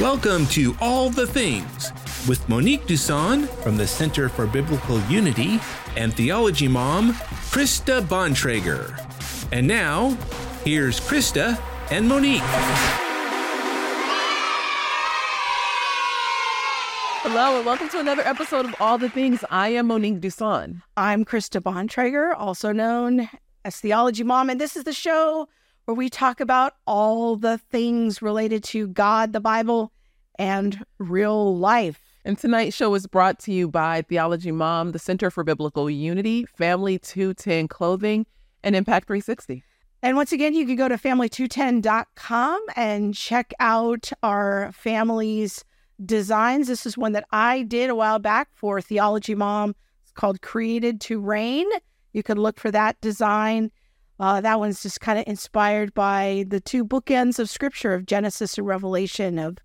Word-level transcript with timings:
Welcome 0.00 0.46
to 0.46 0.74
All 0.80 1.10
the 1.10 1.26
Things 1.26 1.92
with 2.26 2.48
Monique 2.48 2.86
Duson 2.86 3.46
from 3.62 3.76
the 3.76 3.86
Center 3.86 4.30
for 4.30 4.46
Biblical 4.46 4.98
Unity 5.10 5.60
and 5.94 6.14
Theology 6.14 6.68
Mom, 6.68 7.12
Krista 7.52 8.00
Bontrager. 8.00 8.98
And 9.52 9.66
now, 9.66 10.16
here's 10.64 11.00
Krista 11.00 11.60
and 11.90 12.08
Monique. 12.08 12.40
Hello, 17.22 17.58
and 17.58 17.66
welcome 17.66 17.90
to 17.90 18.00
another 18.00 18.22
episode 18.22 18.64
of 18.64 18.74
All 18.80 18.96
the 18.96 19.10
Things. 19.10 19.44
I 19.50 19.68
am 19.68 19.88
Monique 19.88 20.20
Duson. 20.20 20.80
I'm 20.96 21.26
Krista 21.26 21.60
Bontrager, 21.60 22.32
also 22.34 22.72
known 22.72 23.28
as 23.66 23.76
Theology 23.76 24.22
Mom, 24.22 24.48
and 24.48 24.58
this 24.58 24.76
is 24.76 24.84
the 24.84 24.94
show 24.94 25.46
where 25.90 25.96
we 25.96 26.08
talk 26.08 26.38
about 26.38 26.74
all 26.86 27.34
the 27.34 27.58
things 27.58 28.22
related 28.22 28.62
to 28.62 28.86
God, 28.86 29.32
the 29.32 29.40
Bible, 29.40 29.90
and 30.38 30.84
real 30.98 31.56
life. 31.56 32.00
And 32.24 32.38
tonight's 32.38 32.76
show 32.76 32.94
is 32.94 33.08
brought 33.08 33.40
to 33.40 33.52
you 33.52 33.66
by 33.66 34.02
Theology 34.02 34.52
Mom, 34.52 34.92
the 34.92 35.00
Center 35.00 35.32
for 35.32 35.42
Biblical 35.42 35.90
Unity, 35.90 36.44
Family 36.44 37.00
210 37.00 37.66
Clothing, 37.66 38.24
and 38.62 38.76
Impact 38.76 39.08
360. 39.08 39.64
And 40.00 40.16
once 40.16 40.30
again, 40.30 40.54
you 40.54 40.64
can 40.64 40.76
go 40.76 40.86
to 40.86 40.94
family210.com 40.96 42.64
and 42.76 43.12
check 43.12 43.52
out 43.58 44.12
our 44.22 44.70
family's 44.70 45.64
designs. 46.06 46.68
This 46.68 46.86
is 46.86 46.96
one 46.96 47.14
that 47.14 47.26
I 47.32 47.62
did 47.62 47.90
a 47.90 47.96
while 47.96 48.20
back 48.20 48.50
for 48.54 48.80
Theology 48.80 49.34
Mom. 49.34 49.74
It's 50.04 50.12
called 50.12 50.40
Created 50.40 51.00
to 51.00 51.18
Reign. 51.18 51.66
You 52.12 52.22
can 52.22 52.38
look 52.38 52.60
for 52.60 52.70
that 52.70 53.00
design. 53.00 53.72
Uh, 54.20 54.38
that 54.42 54.60
one's 54.60 54.82
just 54.82 55.00
kind 55.00 55.18
of 55.18 55.24
inspired 55.26 55.94
by 55.94 56.44
the 56.48 56.60
two 56.60 56.84
bookends 56.84 57.38
of 57.38 57.48
scripture 57.48 57.94
of 57.94 58.04
Genesis 58.04 58.58
and 58.58 58.66
Revelation 58.66 59.38
of 59.38 59.56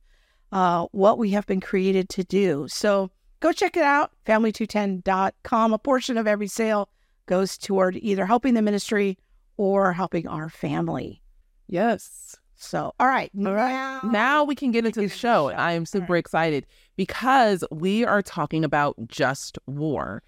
uh, 0.54 0.86
what 0.94 1.18
we 1.18 1.32
have 1.32 1.46
been 1.46 1.60
created 1.60 2.08
to 2.08 2.24
do. 2.24 2.66
So 2.70 3.12
go 3.42 3.52
check 3.52 3.76
it 3.76 3.84
out, 3.84 4.12
family210.com. 4.26 5.74
A 5.74 5.78
portion 5.78 6.18
of 6.18 6.26
every 6.26 6.48
sale 6.48 6.88
goes 7.26 7.58
toward 7.58 7.98
either 7.98 8.26
helping 8.26 8.54
the 8.54 8.62
ministry 8.62 9.18
or 9.58 9.92
helping 9.92 10.26
our 10.26 10.48
family. 10.48 11.22
Yes. 11.68 12.38
So, 12.56 12.94
all 12.98 13.08
right. 13.08 13.30
All 13.38 13.54
right. 13.54 13.74
Now, 13.74 14.00
now 14.10 14.44
we 14.46 14.56
can 14.56 14.72
get 14.72 14.86
into 14.86 15.02
the 15.02 15.10
show. 15.10 15.50
I 15.50 15.74
am 15.74 15.86
super 15.86 16.14
right. 16.14 16.20
excited 16.20 16.66
because 16.96 17.66
we 17.72 18.06
are 18.06 18.22
talking 18.22 18.64
about 18.64 18.96
just 19.08 19.60
war. 19.68 20.24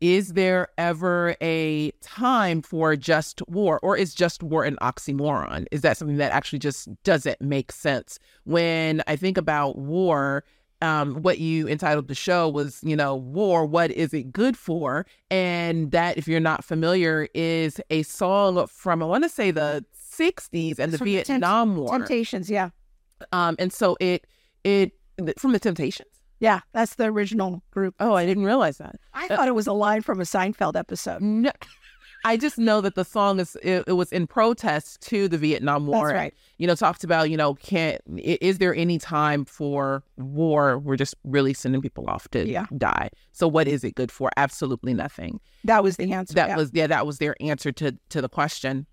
Is 0.00 0.32
there 0.32 0.68
ever 0.78 1.36
a 1.42 1.90
time 2.00 2.62
for 2.62 2.96
just 2.96 3.42
war, 3.48 3.78
or 3.82 3.96
is 3.96 4.14
just 4.14 4.42
war 4.42 4.64
an 4.64 4.78
oxymoron? 4.80 5.66
Is 5.70 5.82
that 5.82 5.98
something 5.98 6.16
that 6.16 6.32
actually 6.32 6.58
just 6.58 6.88
doesn't 7.04 7.40
make 7.40 7.70
sense? 7.70 8.18
When 8.44 9.02
I 9.06 9.16
think 9.16 9.36
about 9.36 9.76
war, 9.76 10.44
um, 10.82 11.16
what 11.16 11.38
you 11.38 11.68
entitled 11.68 12.08
the 12.08 12.14
show 12.14 12.48
was, 12.48 12.80
you 12.82 12.96
know, 12.96 13.14
war, 13.14 13.66
what 13.66 13.90
is 13.90 14.14
it 14.14 14.32
good 14.32 14.56
for? 14.56 15.04
And 15.30 15.90
that, 15.90 16.16
if 16.16 16.26
you're 16.26 16.40
not 16.40 16.64
familiar, 16.64 17.28
is 17.34 17.80
a 17.90 18.02
song 18.02 18.66
from, 18.66 19.02
I 19.02 19.06
want 19.06 19.24
to 19.24 19.28
say 19.28 19.50
the 19.50 19.84
60s 19.94 20.78
and 20.78 20.92
the 20.92 20.98
Vietnam 20.98 21.76
War. 21.76 21.90
Temptations, 21.98 22.50
yeah. 22.50 22.70
Um, 23.32 23.56
and 23.58 23.70
so 23.70 23.98
it, 24.00 24.26
it, 24.64 24.92
from 25.38 25.52
the 25.52 25.58
Temptations. 25.58 26.19
Yeah, 26.40 26.60
that's 26.72 26.96
the 26.96 27.04
original 27.04 27.62
group. 27.70 27.94
Oh, 28.00 28.14
I 28.14 28.26
didn't 28.26 28.44
realize 28.44 28.78
that. 28.78 28.96
I 29.14 29.26
uh, 29.26 29.36
thought 29.36 29.48
it 29.48 29.54
was 29.54 29.66
a 29.66 29.72
line 29.72 30.02
from 30.02 30.20
a 30.20 30.24
Seinfeld 30.24 30.74
episode. 30.74 31.22
No. 31.22 31.52
I 32.24 32.36
just 32.36 32.58
know 32.58 32.80
that 32.80 32.96
the 32.96 33.04
song 33.04 33.40
is 33.40 33.56
it, 33.62 33.84
it, 33.86 33.92
was 33.92 34.12
in 34.12 34.26
protest 34.26 35.00
to 35.02 35.26
the 35.26 35.38
Vietnam 35.38 35.86
War. 35.86 36.08
That's 36.08 36.14
right. 36.14 36.34
You 36.58 36.66
know, 36.66 36.74
talked 36.74 37.02
about 37.02 37.30
you 37.30 37.36
know 37.36 37.54
can't 37.54 38.00
is 38.18 38.58
there 38.58 38.74
any 38.74 38.98
time 38.98 39.44
for 39.44 40.02
war? 40.18 40.78
We're 40.78 40.96
just 40.96 41.14
really 41.24 41.54
sending 41.54 41.80
people 41.80 42.08
off 42.08 42.28
to 42.30 42.46
yeah. 42.46 42.66
die. 42.76 43.10
So 43.32 43.48
what 43.48 43.68
is 43.68 43.84
it 43.84 43.94
good 43.94 44.12
for? 44.12 44.30
Absolutely 44.36 44.92
nothing. 44.92 45.40
That 45.64 45.82
was 45.82 45.96
the 45.96 46.12
answer. 46.12 46.34
That 46.34 46.50
yeah. 46.50 46.56
was 46.56 46.70
yeah. 46.74 46.86
That 46.86 47.06
was 47.06 47.18
their 47.18 47.36
answer 47.40 47.72
to 47.72 47.96
to 48.10 48.20
the 48.20 48.28
question. 48.28 48.86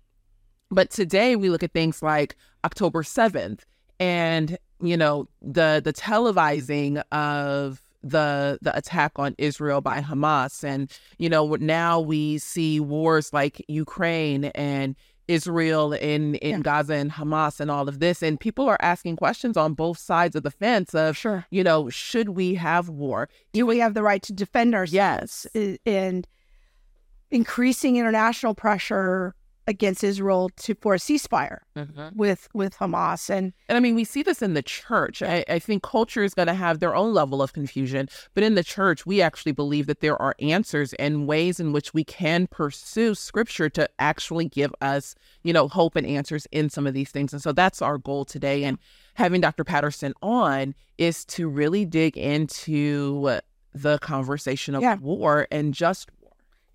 But 0.70 0.90
today 0.90 1.36
we 1.36 1.50
look 1.50 1.62
at 1.62 1.72
things 1.72 2.02
like 2.02 2.34
October 2.64 3.02
seventh 3.02 3.64
and 4.00 4.58
you 4.80 4.96
know 4.96 5.28
the 5.42 5.80
the 5.84 5.92
televising 5.92 7.02
of 7.12 7.82
the 8.02 8.58
the 8.62 8.76
attack 8.76 9.12
on 9.16 9.34
Israel 9.38 9.80
by 9.80 10.00
Hamas. 10.00 10.64
And 10.64 10.90
you 11.18 11.28
know 11.28 11.54
now 11.56 12.00
we 12.00 12.38
see 12.38 12.80
wars 12.80 13.32
like 13.32 13.64
Ukraine 13.68 14.46
and 14.46 14.96
Israel 15.26 15.92
in 15.92 16.36
in 16.36 16.50
yeah. 16.50 16.60
Gaza 16.60 16.94
and 16.94 17.12
Hamas 17.12 17.60
and 17.60 17.70
all 17.70 17.88
of 17.88 18.00
this. 18.00 18.22
And 18.22 18.38
people 18.38 18.68
are 18.68 18.78
asking 18.80 19.16
questions 19.16 19.56
on 19.56 19.74
both 19.74 19.98
sides 19.98 20.36
of 20.36 20.42
the 20.42 20.50
fence 20.50 20.94
of 20.94 21.16
sure. 21.16 21.44
you 21.50 21.64
know 21.64 21.88
should 21.90 22.30
we 22.30 22.54
have 22.54 22.88
war? 22.88 23.28
Do 23.52 23.66
we 23.66 23.78
have 23.78 23.94
the 23.94 24.02
right 24.02 24.22
to 24.22 24.32
defend 24.32 24.74
ourselves? 24.74 25.46
Yes. 25.54 25.78
And 25.84 26.26
increasing 27.30 27.96
international 27.96 28.54
pressure 28.54 29.34
against 29.68 30.02
Israel 30.02 30.50
to 30.56 30.74
for 30.80 30.94
a 30.94 30.98
ceasefire 30.98 31.58
mm-hmm. 31.76 32.08
with 32.16 32.48
with 32.54 32.76
Hamas 32.78 33.28
and 33.28 33.52
and 33.68 33.76
I 33.76 33.80
mean 33.80 33.94
we 33.94 34.02
see 34.02 34.22
this 34.22 34.40
in 34.40 34.54
the 34.54 34.62
church. 34.62 35.22
I, 35.22 35.44
I 35.48 35.58
think 35.58 35.82
culture 35.82 36.24
is 36.24 36.34
going 36.34 36.48
to 36.48 36.54
have 36.54 36.80
their 36.80 36.96
own 36.96 37.12
level 37.12 37.42
of 37.42 37.52
confusion, 37.52 38.08
but 38.34 38.42
in 38.42 38.54
the 38.54 38.64
church 38.64 39.04
we 39.04 39.20
actually 39.20 39.52
believe 39.52 39.86
that 39.86 40.00
there 40.00 40.20
are 40.20 40.34
answers 40.40 40.94
and 40.94 41.28
ways 41.28 41.60
in 41.60 41.72
which 41.72 41.92
we 41.92 42.02
can 42.02 42.46
pursue 42.46 43.14
Scripture 43.14 43.68
to 43.68 43.88
actually 43.98 44.48
give 44.48 44.74
us 44.80 45.14
you 45.42 45.52
know 45.52 45.68
hope 45.68 45.96
and 45.96 46.06
answers 46.06 46.46
in 46.50 46.70
some 46.70 46.86
of 46.86 46.94
these 46.94 47.10
things. 47.10 47.34
And 47.34 47.42
so 47.42 47.52
that's 47.52 47.82
our 47.82 47.98
goal 47.98 48.24
today. 48.24 48.64
And 48.64 48.78
having 49.14 49.42
Dr. 49.42 49.64
Patterson 49.64 50.14
on 50.22 50.74
is 50.96 51.26
to 51.26 51.46
really 51.46 51.84
dig 51.84 52.16
into 52.16 53.38
the 53.74 53.98
conversation 53.98 54.74
of 54.74 54.82
yeah. 54.82 54.96
war 54.96 55.46
and 55.50 55.74
just 55.74 56.10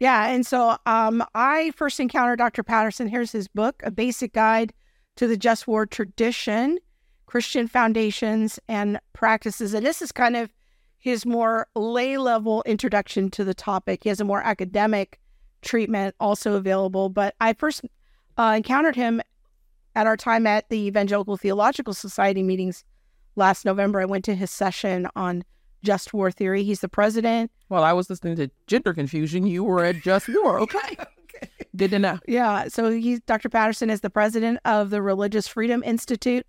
yeah. 0.03 0.27
And 0.27 0.45
so 0.45 0.75
um, 0.85 1.23
I 1.33 1.71
first 1.77 1.97
encountered 1.97 2.35
Dr. 2.35 2.61
Patterson. 2.61 3.07
Here's 3.07 3.31
his 3.31 3.47
book, 3.47 3.81
A 3.85 3.89
Basic 3.89 4.33
Guide 4.33 4.73
to 5.15 5.27
the 5.27 5.37
Just 5.37 5.65
War 5.65 5.85
Tradition, 5.85 6.77
Christian 7.25 7.69
Foundations 7.69 8.59
and 8.67 8.99
Practices. 9.13 9.73
And 9.73 9.85
this 9.85 10.01
is 10.01 10.11
kind 10.11 10.35
of 10.35 10.51
his 10.99 11.25
more 11.25 11.67
lay 11.73 12.17
level 12.17 12.63
introduction 12.65 13.31
to 13.31 13.45
the 13.45 13.53
topic. 13.53 14.03
He 14.03 14.09
has 14.09 14.19
a 14.19 14.25
more 14.25 14.41
academic 14.43 15.21
treatment 15.61 16.15
also 16.19 16.55
available. 16.55 17.07
But 17.07 17.33
I 17.39 17.53
first 17.53 17.85
uh, 18.37 18.55
encountered 18.57 18.97
him 18.97 19.21
at 19.95 20.05
our 20.05 20.17
time 20.17 20.45
at 20.45 20.67
the 20.67 20.79
Evangelical 20.79 21.37
Theological 21.37 21.93
Society 21.93 22.43
meetings 22.43 22.83
last 23.37 23.63
November. 23.63 24.01
I 24.01 24.05
went 24.05 24.25
to 24.25 24.35
his 24.35 24.51
session 24.51 25.07
on 25.15 25.45
just 25.83 26.13
war 26.13 26.31
theory. 26.31 26.63
He's 26.63 26.81
the 26.81 26.89
president. 26.89 27.51
Well, 27.69 27.83
I 27.83 27.93
was 27.93 28.09
listening 28.09 28.35
to 28.37 28.49
gender 28.67 28.93
confusion. 28.93 29.45
You 29.45 29.63
were 29.63 29.83
at 29.83 30.01
just 30.01 30.27
war. 30.29 30.59
Okay. 30.63 30.97
okay. 30.97 31.49
Good 31.75 31.91
to 31.91 31.99
know. 31.99 32.19
Yeah. 32.27 32.67
So 32.67 32.91
he's 32.91 33.19
Dr. 33.21 33.49
Patterson 33.49 33.89
is 33.89 34.01
the 34.01 34.09
president 34.09 34.59
of 34.65 34.91
the 34.91 35.01
Religious 35.01 35.47
Freedom 35.47 35.83
Institute. 35.83 36.45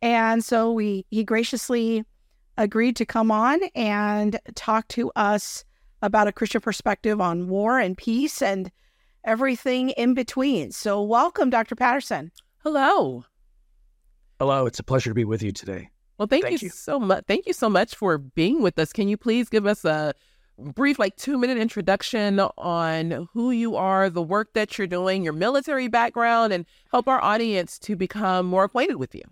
And 0.00 0.42
so 0.44 0.72
we 0.72 1.06
he 1.10 1.22
graciously 1.24 2.04
agreed 2.58 2.96
to 2.96 3.06
come 3.06 3.30
on 3.30 3.60
and 3.74 4.38
talk 4.54 4.88
to 4.88 5.12
us 5.14 5.64
about 6.00 6.26
a 6.26 6.32
Christian 6.32 6.60
perspective 6.60 7.20
on 7.20 7.48
war 7.48 7.78
and 7.78 7.96
peace 7.96 8.42
and 8.42 8.70
everything 9.24 9.90
in 9.90 10.14
between. 10.14 10.72
So 10.72 11.02
welcome, 11.02 11.50
Dr. 11.50 11.76
Patterson. 11.76 12.32
Hello. 12.64 13.24
Hello. 14.40 14.66
It's 14.66 14.80
a 14.80 14.84
pleasure 14.84 15.10
to 15.10 15.14
be 15.14 15.24
with 15.24 15.42
you 15.42 15.52
today. 15.52 15.91
Well, 16.22 16.28
thank, 16.28 16.44
thank 16.44 16.62
you, 16.62 16.66
you 16.66 16.70
so 16.70 17.00
much. 17.00 17.24
Thank 17.26 17.48
you 17.48 17.52
so 17.52 17.68
much 17.68 17.96
for 17.96 18.16
being 18.16 18.62
with 18.62 18.78
us. 18.78 18.92
Can 18.92 19.08
you 19.08 19.16
please 19.16 19.48
give 19.48 19.66
us 19.66 19.84
a 19.84 20.14
brief, 20.56 20.96
like 20.96 21.16
two 21.16 21.36
minute 21.36 21.58
introduction 21.58 22.38
on 22.38 23.26
who 23.32 23.50
you 23.50 23.74
are, 23.74 24.08
the 24.08 24.22
work 24.22 24.52
that 24.52 24.78
you're 24.78 24.86
doing, 24.86 25.24
your 25.24 25.32
military 25.32 25.88
background, 25.88 26.52
and 26.52 26.64
help 26.92 27.08
our 27.08 27.20
audience 27.20 27.76
to 27.80 27.96
become 27.96 28.46
more 28.46 28.62
acquainted 28.62 28.98
with 28.98 29.16
you? 29.16 29.24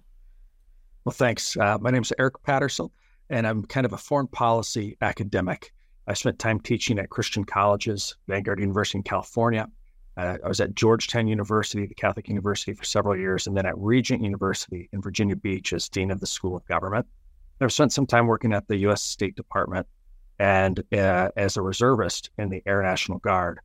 Well, 1.05 1.13
thanks. 1.13 1.57
Uh, 1.57 1.79
my 1.81 1.93
name 1.93 2.03
is 2.03 2.13
Eric 2.19 2.43
Patterson, 2.43 2.89
and 3.29 3.47
I'm 3.47 3.65
kind 3.67 3.87
of 3.87 3.93
a 3.93 3.97
foreign 3.97 4.27
policy 4.27 4.97
academic. 5.01 5.73
I 6.09 6.15
spent 6.15 6.41
time 6.41 6.59
teaching 6.59 6.99
at 6.99 7.09
Christian 7.09 7.45
colleges, 7.45 8.17
Vanguard 8.27 8.59
University 8.59 8.99
in 8.99 9.05
California, 9.05 9.69
uh, 10.21 10.37
I 10.45 10.49
was 10.49 10.61
at 10.61 10.75
Georgetown 10.75 11.29
University, 11.29 11.87
the 11.87 11.95
Catholic 11.95 12.29
University, 12.29 12.75
for 12.75 12.85
several 12.85 13.17
years, 13.17 13.47
and 13.47 13.57
then 13.57 13.65
at 13.65 13.79
Regent 13.79 14.23
University 14.23 14.91
in 14.93 15.01
Virginia 15.01 15.35
Beach 15.35 15.73
as 15.73 15.89
Dean 15.89 16.11
of 16.11 16.21
the 16.21 16.27
School 16.27 16.55
of 16.55 16.67
Government. 16.67 17.07
I've 17.59 17.73
spent 17.73 17.93
some 17.93 18.07
time 18.07 18.27
working 18.27 18.53
at 18.53 18.69
the 18.69 18.77
U.S. 18.79 19.03
State 19.03 19.35
Department 19.35 19.87
and 20.39 20.83
uh, 20.93 21.31
as 21.37 21.57
a 21.57 21.63
reservist 21.63 22.31
in 22.39 22.51
the 22.51 22.63
Air 22.67 22.83
National 22.83 23.19
Guard. 23.19 23.61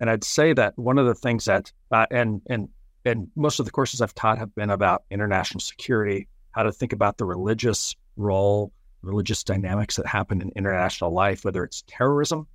And 0.00 0.08
I'd 0.08 0.24
say 0.24 0.54
that 0.54 0.78
one 0.78 0.98
of 0.98 1.06
the 1.06 1.14
things 1.14 1.44
that, 1.44 1.72
uh, 1.90 2.06
and 2.10 2.40
and 2.48 2.68
and 3.04 3.28
most 3.36 3.58
of 3.58 3.66
the 3.66 3.72
courses 3.72 4.00
I've 4.00 4.14
taught 4.14 4.38
have 4.38 4.54
been 4.54 4.70
about 4.70 5.04
international 5.10 5.60
security, 5.60 6.28
how 6.52 6.62
to 6.62 6.72
think 6.72 6.92
about 6.92 7.18
the 7.18 7.24
religious 7.24 7.94
role, 8.16 8.72
religious 9.02 9.44
dynamics 9.44 9.96
that 9.96 10.06
happen 10.06 10.40
in 10.40 10.52
international 10.56 11.12
life, 11.12 11.44
whether 11.44 11.64
it's 11.64 11.84
terrorism 11.86 12.46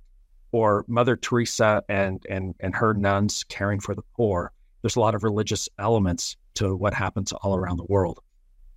or 0.54 0.84
Mother 0.86 1.16
Teresa 1.16 1.82
and 1.88 2.24
and 2.30 2.54
and 2.60 2.76
her 2.76 2.94
nuns 2.94 3.42
caring 3.42 3.80
for 3.80 3.92
the 3.92 4.04
poor. 4.16 4.52
There's 4.82 4.94
a 4.94 5.00
lot 5.00 5.16
of 5.16 5.24
religious 5.24 5.68
elements 5.80 6.36
to 6.54 6.76
what 6.76 6.94
happens 6.94 7.32
all 7.32 7.56
around 7.56 7.78
the 7.78 7.86
world. 7.88 8.20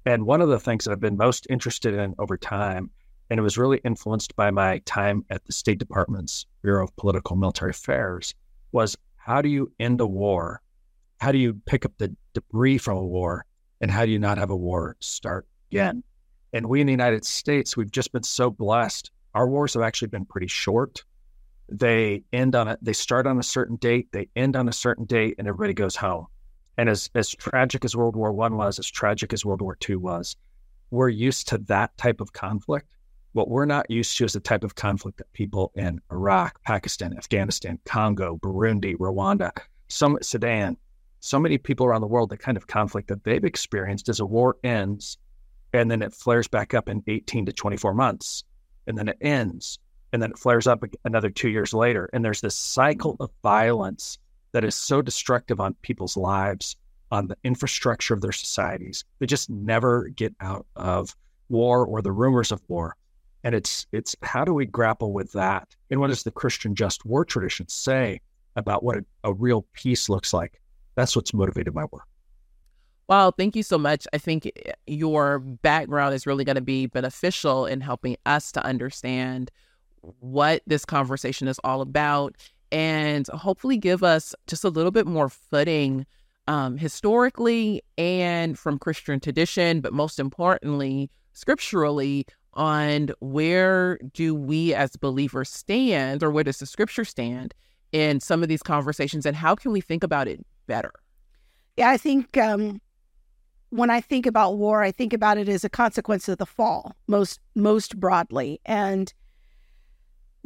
And 0.03 0.25
one 0.25 0.41
of 0.41 0.49
the 0.49 0.59
things 0.59 0.85
that 0.85 0.91
I've 0.91 0.99
been 0.99 1.17
most 1.17 1.45
interested 1.51 1.93
in 1.93 2.15
over 2.17 2.35
time, 2.35 2.89
and 3.29 3.39
it 3.39 3.43
was 3.43 3.59
really 3.59 3.79
influenced 3.85 4.35
by 4.35 4.49
my 4.49 4.79
time 4.85 5.23
at 5.29 5.45
the 5.45 5.53
State 5.53 5.77
Department's 5.77 6.47
Bureau 6.63 6.83
of 6.83 6.95
Political 6.95 7.35
and 7.35 7.41
Military 7.41 7.69
Affairs, 7.69 8.33
was 8.71 8.97
how 9.17 9.43
do 9.43 9.49
you 9.49 9.71
end 9.79 10.01
a 10.01 10.07
war? 10.07 10.61
How 11.19 11.31
do 11.31 11.37
you 11.37 11.61
pick 11.67 11.85
up 11.85 11.91
the 11.99 12.15
debris 12.33 12.79
from 12.79 12.97
a 12.97 13.05
war? 13.05 13.45
And 13.81 13.91
how 13.91 14.03
do 14.03 14.11
you 14.11 14.17
not 14.17 14.39
have 14.39 14.49
a 14.49 14.57
war 14.57 14.97
start 14.99 15.45
again? 15.71 16.03
And 16.53 16.69
we 16.69 16.81
in 16.81 16.87
the 16.87 16.93
United 16.93 17.23
States, 17.23 17.77
we've 17.77 17.91
just 17.91 18.11
been 18.13 18.23
so 18.23 18.49
blessed. 18.49 19.11
Our 19.35 19.47
wars 19.47 19.75
have 19.75 19.83
actually 19.83 20.07
been 20.07 20.25
pretty 20.25 20.47
short. 20.47 21.03
They 21.69 22.23
end 22.31 22.55
on 22.55 22.67
it, 22.67 22.79
they 22.81 22.93
start 22.93 23.27
on 23.27 23.39
a 23.39 23.43
certain 23.43 23.75
date, 23.75 24.07
they 24.11 24.29
end 24.35 24.55
on 24.55 24.69
a 24.69 24.73
certain 24.73 25.05
date, 25.05 25.35
and 25.37 25.47
everybody 25.47 25.73
goes 25.73 25.95
home. 25.95 26.27
And 26.77 26.89
as 26.89 27.09
as 27.15 27.29
tragic 27.29 27.83
as 27.83 27.95
World 27.95 28.15
War 28.15 28.31
One 28.31 28.55
was, 28.55 28.79
as 28.79 28.87
tragic 28.87 29.33
as 29.33 29.45
World 29.45 29.61
War 29.61 29.75
Two 29.75 29.99
was, 29.99 30.35
we're 30.91 31.09
used 31.09 31.47
to 31.49 31.57
that 31.59 31.97
type 31.97 32.21
of 32.21 32.33
conflict. 32.33 32.87
What 33.33 33.49
we're 33.49 33.65
not 33.65 33.89
used 33.91 34.17
to 34.17 34.25
is 34.25 34.33
the 34.33 34.39
type 34.39 34.63
of 34.63 34.75
conflict 34.75 35.17
that 35.17 35.31
people 35.33 35.71
in 35.75 35.99
Iraq, 36.11 36.61
Pakistan, 36.63 37.17
Afghanistan, 37.17 37.79
Congo, 37.85 38.37
Burundi, 38.37 38.95
Rwanda, 38.95 39.51
some 39.89 40.17
Sudan, 40.21 40.77
so 41.19 41.39
many 41.39 41.57
people 41.57 41.85
around 41.85 42.01
the 42.01 42.07
world, 42.07 42.29
the 42.29 42.37
kind 42.37 42.57
of 42.57 42.67
conflict 42.67 43.09
that 43.09 43.23
they've 43.23 43.43
experienced 43.43 44.09
as 44.09 44.19
a 44.19 44.25
war 44.25 44.57
ends 44.63 45.17
and 45.73 45.91
then 45.91 46.01
it 46.01 46.13
flares 46.13 46.47
back 46.47 46.73
up 46.73 46.89
in 46.89 47.03
18 47.07 47.45
to 47.45 47.53
24 47.53 47.93
months 47.93 48.43
and 48.87 48.97
then 48.97 49.09
it 49.09 49.17
ends 49.21 49.79
and 50.13 50.21
then 50.21 50.31
it 50.31 50.39
flares 50.39 50.67
up 50.67 50.83
another 51.05 51.29
two 51.29 51.49
years 51.49 51.73
later. 51.73 52.09
And 52.13 52.23
there's 52.23 52.41
this 52.41 52.55
cycle 52.55 53.17
of 53.19 53.29
violence 53.43 54.17
that 54.51 54.63
is 54.63 54.75
so 54.75 55.01
destructive 55.01 55.59
on 55.59 55.75
people's 55.81 56.17
lives, 56.17 56.75
on 57.11 57.27
the 57.27 57.37
infrastructure 57.43 58.13
of 58.13 58.21
their 58.21 58.31
societies. 58.31 59.03
They 59.19 59.25
just 59.25 59.49
never 59.49 60.09
get 60.09 60.33
out 60.39 60.65
of 60.75 61.15
war 61.49 61.85
or 61.85 62.01
the 62.01 62.11
rumors 62.11 62.51
of 62.51 62.61
war. 62.67 62.95
And 63.43 63.53
it's 63.55 63.85
it's 63.91 64.15
how 64.23 64.43
do 64.43 64.53
we 64.53 64.65
grapple 64.65 65.13
with 65.13 65.31
that? 65.33 65.75
And 65.89 65.99
what 65.99 66.07
does 66.07 66.23
the 66.23 66.31
Christian 66.31 66.75
just 66.75 67.05
war 67.05 67.23
tradition 67.23 67.67
say 67.69 68.21
about 68.55 68.83
what 68.83 68.97
a, 68.97 69.05
a 69.23 69.33
real 69.33 69.65
peace 69.73 70.09
looks 70.09 70.33
like? 70.33 70.59
That's 70.95 71.15
what's 71.15 71.33
motivated 71.33 71.73
my 71.73 71.85
work. 71.91 72.07
Wow, 73.07 73.31
thank 73.31 73.55
you 73.55 73.63
so 73.63 73.77
much. 73.77 74.05
I 74.11 74.17
think 74.17 74.51
your 74.85 75.39
background 75.39 76.13
is 76.13 76.27
really 76.27 76.43
going 76.43 76.55
to 76.55 76.61
be 76.61 76.87
beneficial 76.87 77.65
in 77.65 77.79
helping 77.79 78.17
us 78.25 78.51
to 78.53 78.65
understand 78.65 79.49
what 80.19 80.61
this 80.67 80.85
conversation 80.85 81.47
is 81.47 81.59
all 81.63 81.81
about 81.81 82.35
and 82.71 83.27
hopefully 83.27 83.77
give 83.77 84.03
us 84.03 84.35
just 84.47 84.63
a 84.63 84.69
little 84.69 84.91
bit 84.91 85.07
more 85.07 85.29
footing 85.29 86.05
um, 86.47 86.77
historically 86.77 87.81
and 87.97 88.57
from 88.57 88.79
Christian 88.79 89.19
tradition, 89.19 89.81
but 89.81 89.93
most 89.93 90.19
importantly, 90.19 91.09
scripturally 91.33 92.25
on 92.53 93.09
where 93.19 93.99
do 94.13 94.33
we 94.33 94.73
as 94.73 94.95
believers 94.95 95.49
stand 95.49 96.23
or 96.23 96.31
where 96.31 96.43
does 96.43 96.57
the 96.57 96.65
scripture 96.65 97.05
stand 97.05 97.53
in 97.91 98.19
some 98.19 98.41
of 98.41 98.49
these 98.49 98.63
conversations 98.63 99.25
and 99.25 99.35
how 99.35 99.55
can 99.55 99.71
we 99.71 99.81
think 99.81 100.03
about 100.03 100.27
it 100.27 100.45
better? 100.65 100.91
Yeah, 101.77 101.89
I 101.89 101.97
think 101.97 102.35
um, 102.37 102.81
when 103.69 103.89
I 103.89 104.01
think 104.01 104.25
about 104.25 104.57
war, 104.57 104.81
I 104.81 104.91
think 104.91 105.13
about 105.13 105.37
it 105.37 105.47
as 105.47 105.63
a 105.63 105.69
consequence 105.69 106.27
of 106.27 106.37
the 106.37 106.45
fall, 106.45 106.95
most 107.07 107.39
most 107.55 107.99
broadly. 107.99 108.59
And 108.65 109.13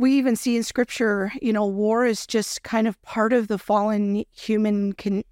we 0.02 0.14
even 0.18 0.36
see 0.36 0.58
in 0.58 0.64
scripture, 0.64 1.32
you 1.42 1.54
know, 1.54 1.66
war 1.66 2.06
is 2.06 2.26
just 2.26 2.64
kind 2.64 2.88
of 2.88 3.00
part 3.04 3.34
of 3.34 3.48
the 3.48 3.60
fallen 3.60 4.26
human 4.32 4.94
con- 4.94 5.24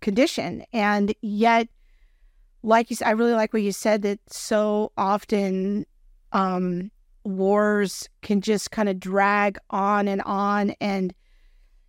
condition. 0.00 0.64
And 0.72 1.12
yet, 1.20 1.68
like 2.62 2.90
you 2.90 2.96
said, 2.96 3.08
I 3.08 3.10
really 3.10 3.32
like 3.32 3.52
what 3.52 3.62
you 3.62 3.72
said 3.72 4.02
that 4.02 4.20
so 4.28 4.92
often 4.96 5.84
um, 6.30 6.92
wars 7.24 8.08
can 8.22 8.40
just 8.40 8.70
kind 8.70 8.88
of 8.88 9.00
drag 9.00 9.58
on 9.70 10.06
and 10.06 10.22
on 10.22 10.74
and 10.80 11.12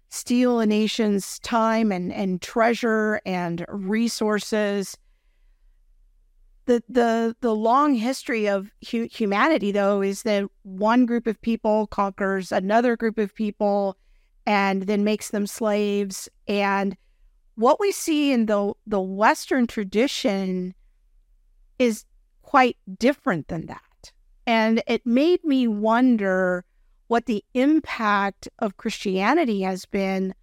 steal 0.10 0.60
a 0.60 0.66
nation's 0.66 1.38
time 1.40 1.92
and, 1.92 2.12
and 2.12 2.42
treasure 2.42 3.22
and 3.26 3.66
resources 3.70 4.98
the 6.66 6.84
the 6.90 7.36
the 7.42 7.56
long 7.56 7.96
history 7.96 8.48
of 8.48 8.72
hu- 8.90 9.08
humanity 9.12 9.72
though 9.72 10.02
is 10.02 10.24
that 10.24 10.46
one 10.64 11.06
group 11.06 11.28
of 11.28 11.42
people 11.42 11.88
conquers 11.88 12.52
another 12.52 12.96
group 12.96 13.18
of 13.18 13.34
people 13.36 13.98
and 14.46 14.84
then 14.84 15.04
makes 15.04 15.30
them 15.30 15.48
slaves. 15.48 16.30
And 16.48 16.96
what 17.56 17.80
we 17.80 17.92
see 17.92 18.32
in 18.32 18.46
the 18.46 18.74
the 18.86 19.02
western 19.02 19.68
tradition 19.68 20.76
is 21.80 22.06
quite 22.42 22.78
different 22.98 23.48
than 23.48 23.66
that. 23.68 24.12
And 24.48 24.84
it 24.88 25.06
made 25.06 25.44
me 25.44 25.68
wonder 25.68 26.64
what 27.08 27.26
the 27.26 27.44
impact 27.54 28.48
of 28.60 28.78
christianity 28.78 29.62
has 29.62 29.86
been 29.86 30.34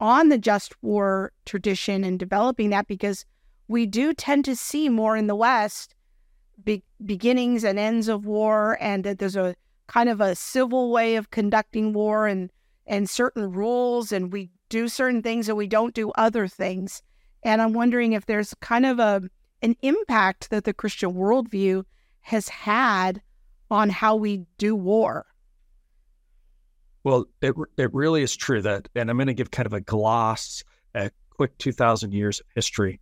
on 0.00 0.28
the 0.28 0.38
just 0.38 0.80
war 0.82 1.32
tradition 1.44 2.04
and 2.04 2.18
developing 2.18 2.70
that 2.70 2.86
because 2.86 3.24
we 3.68 3.84
do 3.84 4.14
tend 4.14 4.44
to 4.46 4.56
see 4.56 4.88
more 4.88 5.16
in 5.16 5.26
the 5.26 5.36
West 5.36 5.94
be- 6.64 6.82
beginnings 7.04 7.62
and 7.62 7.78
ends 7.78 8.08
of 8.08 8.24
war, 8.24 8.78
and 8.80 9.04
that 9.04 9.18
there's 9.18 9.36
a 9.36 9.54
kind 9.86 10.08
of 10.08 10.20
a 10.20 10.34
civil 10.34 10.90
way 10.90 11.16
of 11.16 11.30
conducting 11.30 11.92
war 11.92 12.26
and 12.26 12.50
and 12.86 13.08
certain 13.08 13.52
rules, 13.52 14.10
and 14.12 14.32
we 14.32 14.50
do 14.70 14.88
certain 14.88 15.22
things 15.22 15.48
and 15.48 15.58
we 15.58 15.66
don't 15.66 15.94
do 15.94 16.10
other 16.12 16.48
things. 16.48 17.02
And 17.42 17.60
I'm 17.60 17.74
wondering 17.74 18.14
if 18.14 18.24
there's 18.24 18.54
kind 18.60 18.86
of 18.86 18.98
a 18.98 19.22
an 19.60 19.76
impact 19.82 20.50
that 20.50 20.64
the 20.64 20.72
Christian 20.72 21.12
worldview 21.12 21.84
has 22.20 22.48
had 22.48 23.20
on 23.70 23.90
how 23.90 24.16
we 24.16 24.46
do 24.56 24.74
war. 24.74 25.26
Well, 27.04 27.26
it 27.42 27.54
it 27.76 27.92
really 27.92 28.22
is 28.22 28.34
true 28.34 28.62
that, 28.62 28.88
and 28.94 29.10
I'm 29.10 29.16
going 29.18 29.26
to 29.28 29.34
give 29.34 29.50
kind 29.50 29.66
of 29.66 29.72
a 29.74 29.80
gloss, 29.80 30.64
a 30.94 31.10
quick 31.30 31.56
2,000 31.58 32.12
years 32.12 32.40
of 32.40 32.46
history 32.54 33.00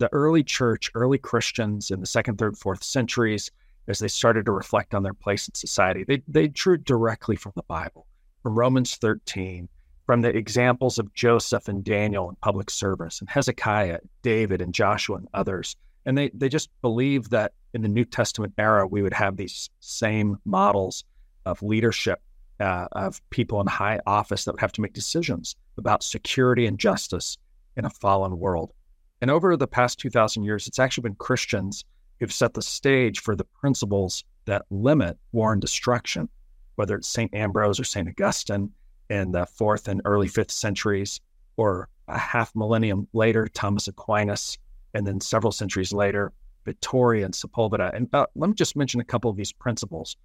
the 0.00 0.12
early 0.12 0.42
church, 0.42 0.90
early 0.94 1.18
Christians 1.18 1.90
in 1.90 2.00
the 2.00 2.06
second, 2.06 2.38
third, 2.38 2.56
fourth 2.56 2.82
centuries, 2.82 3.50
as 3.86 3.98
they 3.98 4.08
started 4.08 4.46
to 4.46 4.52
reflect 4.52 4.94
on 4.94 5.02
their 5.02 5.14
place 5.14 5.46
in 5.46 5.54
society, 5.54 6.04
they, 6.04 6.22
they 6.26 6.48
drew 6.48 6.78
directly 6.78 7.36
from 7.36 7.52
the 7.54 7.62
Bible, 7.64 8.06
from 8.42 8.58
Romans 8.58 8.96
13, 8.96 9.68
from 10.06 10.22
the 10.22 10.34
examples 10.34 10.98
of 10.98 11.12
Joseph 11.12 11.68
and 11.68 11.84
Daniel 11.84 12.30
in 12.30 12.36
public 12.36 12.70
service, 12.70 13.20
and 13.20 13.28
Hezekiah, 13.28 14.00
David, 14.22 14.62
and 14.62 14.72
Joshua, 14.72 15.18
and 15.18 15.28
others. 15.34 15.76
And 16.06 16.16
they, 16.16 16.30
they 16.30 16.48
just 16.48 16.70
believed 16.80 17.30
that 17.32 17.52
in 17.74 17.82
the 17.82 17.88
New 17.88 18.06
Testament 18.06 18.54
era, 18.56 18.86
we 18.86 19.02
would 19.02 19.12
have 19.12 19.36
these 19.36 19.68
same 19.80 20.38
models 20.46 21.04
of 21.44 21.62
leadership, 21.62 22.22
uh, 22.58 22.86
of 22.92 23.20
people 23.30 23.60
in 23.60 23.66
high 23.66 24.00
office 24.06 24.44
that 24.44 24.52
would 24.52 24.60
have 24.60 24.72
to 24.72 24.80
make 24.80 24.94
decisions 24.94 25.56
about 25.76 26.02
security 26.02 26.66
and 26.66 26.78
justice 26.78 27.36
in 27.76 27.84
a 27.84 27.90
fallen 27.90 28.38
world. 28.38 28.72
And 29.20 29.30
over 29.30 29.56
the 29.56 29.66
past 29.66 29.98
2,000 29.98 30.44
years, 30.44 30.66
it's 30.66 30.78
actually 30.78 31.02
been 31.02 31.14
Christians 31.16 31.84
who've 32.18 32.32
set 32.32 32.54
the 32.54 32.62
stage 32.62 33.20
for 33.20 33.36
the 33.36 33.44
principles 33.44 34.24
that 34.46 34.64
limit 34.70 35.18
war 35.32 35.52
and 35.52 35.60
destruction, 35.60 36.28
whether 36.76 36.96
it's 36.96 37.08
St. 37.08 37.34
Ambrose 37.34 37.78
or 37.78 37.84
St. 37.84 38.08
Augustine 38.08 38.70
in 39.08 39.32
the 39.32 39.46
fourth 39.46 39.88
and 39.88 40.00
early 40.04 40.28
fifth 40.28 40.50
centuries, 40.50 41.20
or 41.56 41.88
a 42.08 42.18
half 42.18 42.54
millennium 42.54 43.08
later, 43.12 43.48
Thomas 43.48 43.88
Aquinas, 43.88 44.58
and 44.94 45.06
then 45.06 45.20
several 45.20 45.52
centuries 45.52 45.92
later, 45.92 46.32
Vitoria 46.64 47.24
and 47.24 47.34
Sepulveda. 47.34 47.94
And 47.94 48.08
uh, 48.12 48.26
let 48.34 48.48
me 48.48 48.54
just 48.54 48.76
mention 48.76 49.00
a 49.00 49.04
couple 49.04 49.30
of 49.30 49.36
these 49.36 49.52
principles. 49.52 50.16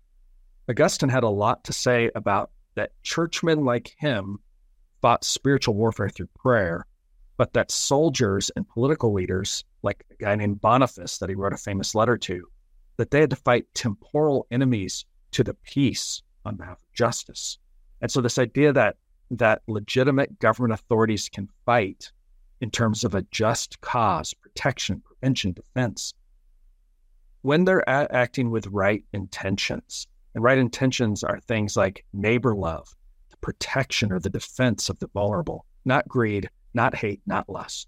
Augustine 0.70 1.10
had 1.10 1.24
a 1.24 1.30
lot 1.30 1.64
to 1.66 1.74
say 1.74 2.10
about 2.16 2.52
that 2.76 2.92
churchmen 3.04 3.66
like 3.66 3.94
him 3.98 4.40
fought 5.02 5.24
spiritual 5.24 5.76
warfare 5.76 6.10
through 6.10 6.28
prayer 6.38 6.86
but 7.38 7.54
that 7.54 7.72
soldiers 7.72 8.50
and 8.56 8.68
political 8.68 9.14
leaders, 9.14 9.64
like 9.84 10.06
a 10.12 10.16
guy 10.16 10.36
named 10.36 10.62
Boniface 10.62 11.18
that 11.18 11.30
he 11.30 11.36
wrote 11.36 11.54
a 11.54 11.58
famous 11.58 11.94
letter 11.96 12.18
to, 12.18 12.48
that 12.98 13.12
they 13.12 13.20
had 13.20 13.30
to 13.30 13.36
fight 13.36 13.66
temporal 13.74 14.48
enemies 14.52 15.06
to 15.32 15.44
the 15.44 15.54
peace 15.54 16.22
on 16.46 16.56
behalf 16.56 16.78
of 16.78 16.94
justice. 16.94 17.58
And 18.02 18.10
so 18.10 18.22
this 18.22 18.40
idea 18.40 18.72
that 18.74 18.98
that 19.32 19.62
legitimate 19.68 20.40
government 20.40 20.74
authorities 20.80 21.30
can 21.30 21.50
fight 21.66 22.12
in 22.62 22.72
terms 22.72 23.04
of 23.04 23.16
a 23.16 23.24
just 23.32 23.82
cause, 23.82 24.34
protection, 24.34 25.02
prevention, 25.02 25.52
defense, 25.52 26.14
when 27.42 27.66
they're 27.66 27.84
a- 27.88 28.08
acting 28.12 28.50
with 28.50 28.68
right 28.68 29.04
intentions. 29.14 30.08
And 30.34 30.44
right 30.44 30.58
intentions 30.58 31.24
are 31.24 31.40
things 31.40 31.78
like 31.78 32.06
neighbor 32.14 32.56
love, 32.56 32.94
the 33.30 33.38
protection 33.38 34.12
or 34.12 34.20
the 34.20 34.30
defense 34.30 34.90
of 34.90 35.00
the 35.00 35.08
vulnerable, 35.08 35.66
not 35.86 36.08
greed, 36.08 36.50
not 36.76 36.96
hate, 36.96 37.22
not 37.26 37.50
lust. 37.50 37.88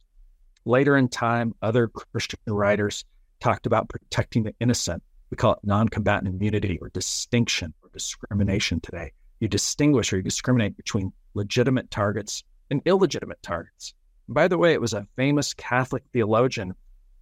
Later 0.65 0.97
in 0.97 1.07
time, 1.07 1.53
other 1.61 1.87
Christian 1.87 2.39
writers 2.47 3.05
talked 3.39 3.65
about 3.65 3.89
protecting 3.89 4.43
the 4.43 4.55
innocent. 4.59 5.03
We 5.29 5.37
call 5.37 5.53
it 5.53 5.59
non 5.63 5.89
combatant 5.89 6.27
immunity 6.27 6.77
or 6.81 6.89
distinction 6.89 7.73
or 7.81 7.89
discrimination 7.93 8.79
today. 8.79 9.11
You 9.39 9.47
distinguish 9.47 10.11
or 10.11 10.17
you 10.17 10.23
discriminate 10.23 10.75
between 10.75 11.13
legitimate 11.33 11.91
targets 11.91 12.43
and 12.69 12.81
illegitimate 12.85 13.41
targets. 13.43 13.93
And 14.27 14.35
by 14.35 14.47
the 14.47 14.57
way, 14.57 14.73
it 14.73 14.81
was 14.81 14.93
a 14.93 15.07
famous 15.15 15.53
Catholic 15.53 16.03
theologian 16.11 16.73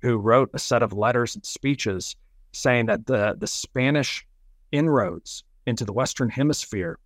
who 0.01 0.17
wrote 0.17 0.49
a 0.53 0.59
set 0.59 0.83
of 0.83 0.93
letters 0.93 1.35
and 1.35 1.45
speeches 1.45 2.15
saying 2.51 2.85
that 2.85 3.05
the, 3.05 3.35
the 3.37 3.47
Spanish 3.47 4.25
inroads 4.71 5.43
into 5.65 5.85
the 5.85 5.93
Western 5.93 6.29
Hemisphere, 6.29 6.99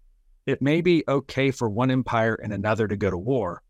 it 0.45 0.61
may 0.61 0.81
be 0.81 1.03
okay 1.07 1.51
for 1.51 1.69
one 1.69 1.91
empire 1.91 2.35
and 2.35 2.53
another 2.53 2.87
to 2.87 2.95
go 2.95 3.09
to 3.09 3.17
war, 3.17 3.61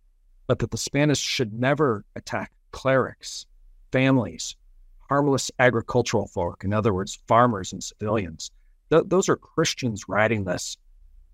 but 0.49 0.57
that 0.57 0.71
the 0.71 0.77
Spanish 0.77 1.19
should 1.19 1.53
never 1.53 2.03
attack 2.15 2.51
clerics, 2.71 3.45
families, 3.91 4.55
harmless 5.07 5.51
agricultural 5.59 6.25
folk, 6.25 6.63
in 6.63 6.73
other 6.73 6.91
words, 6.91 7.19
farmers 7.27 7.71
and 7.71 7.83
civilians. 7.83 8.49
Th- 8.89 9.03
those 9.05 9.29
are 9.29 9.35
Christians 9.35 10.09
writing 10.09 10.43
this 10.43 10.75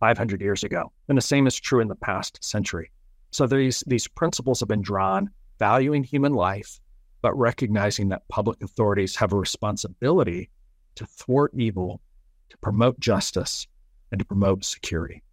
500 0.02 0.42
years 0.42 0.66
ago. 0.66 0.92
And 1.08 1.18
the 1.18 1.22
same 1.22 1.48
is 1.48 1.56
true 1.56 1.80
in 1.80 1.88
the 1.88 1.96
past 1.96 2.44
century. 2.44 2.92
So 3.32 3.48
these, 3.48 3.86
these 3.88 4.06
principles 4.06 4.60
have 4.60 4.68
been 4.68 4.82
drawn, 4.82 5.30
valuing 5.60 6.04
human 6.04 6.34
life, 6.34 6.82
but 7.22 7.38
recognizing 7.38 8.10
that 8.10 8.28
public 8.28 8.62
authorities 8.62 9.16
have 9.16 9.32
a 9.32 9.38
responsibility 9.38 10.50
to 10.96 11.06
thwart 11.06 11.54
evil, 11.56 12.02
to 12.50 12.58
promote 12.58 13.00
justice, 13.00 13.66
and 14.12 14.20
to 14.20 14.26
promote 14.26 14.66
security. 14.66 15.24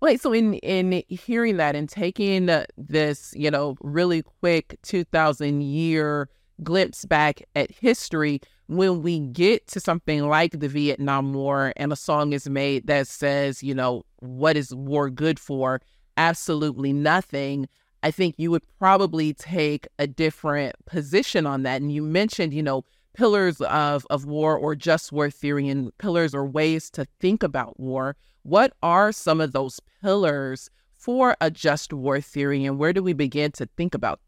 Wait, 0.00 0.20
so 0.20 0.32
in 0.32 0.54
in 0.54 1.02
hearing 1.08 1.56
that 1.56 1.74
and 1.74 1.88
taking 1.88 2.50
this, 2.76 3.32
you 3.34 3.50
know, 3.50 3.76
really 3.80 4.22
quick 4.22 4.78
2000 4.82 5.62
year 5.62 6.28
glimpse 6.62 7.04
back 7.04 7.42
at 7.54 7.70
history, 7.70 8.40
when 8.66 9.02
we 9.02 9.20
get 9.20 9.66
to 9.68 9.80
something 9.80 10.28
like 10.28 10.58
the 10.58 10.68
Vietnam 10.68 11.32
War 11.32 11.72
and 11.76 11.92
a 11.92 11.96
song 11.96 12.32
is 12.32 12.48
made 12.48 12.86
that 12.88 13.06
says, 13.06 13.62
you 13.62 13.74
know, 13.74 14.04
what 14.20 14.56
is 14.56 14.74
war 14.74 15.08
good 15.08 15.38
for? 15.38 15.80
Absolutely 16.16 16.92
nothing. 16.92 17.68
I 18.02 18.10
think 18.10 18.34
you 18.38 18.50
would 18.50 18.64
probably 18.78 19.34
take 19.34 19.86
a 19.98 20.06
different 20.06 20.74
position 20.86 21.46
on 21.46 21.62
that. 21.62 21.80
And 21.80 21.90
you 21.90 22.02
mentioned, 22.02 22.52
you 22.54 22.62
know, 22.62 22.84
pillars 23.16 23.60
of, 23.62 24.06
of 24.10 24.26
war 24.26 24.56
or 24.56 24.76
just 24.76 25.10
war 25.10 25.30
theory 25.30 25.68
and 25.68 25.96
pillars 25.98 26.34
or 26.34 26.46
ways 26.46 26.90
to 26.90 27.06
think 27.18 27.42
about 27.42 27.80
war. 27.80 28.14
What 28.42 28.74
are 28.82 29.10
some 29.10 29.40
of 29.40 29.52
those 29.52 29.80
pillars 30.02 30.70
for 30.92 31.36
a 31.40 31.50
just 31.50 31.92
war 31.92 32.20
theory 32.20 32.64
and 32.64 32.78
where 32.78 32.92
do 32.92 33.02
we 33.02 33.14
begin 33.14 33.52
to 33.52 33.68
think 33.76 33.94
about 33.94 34.20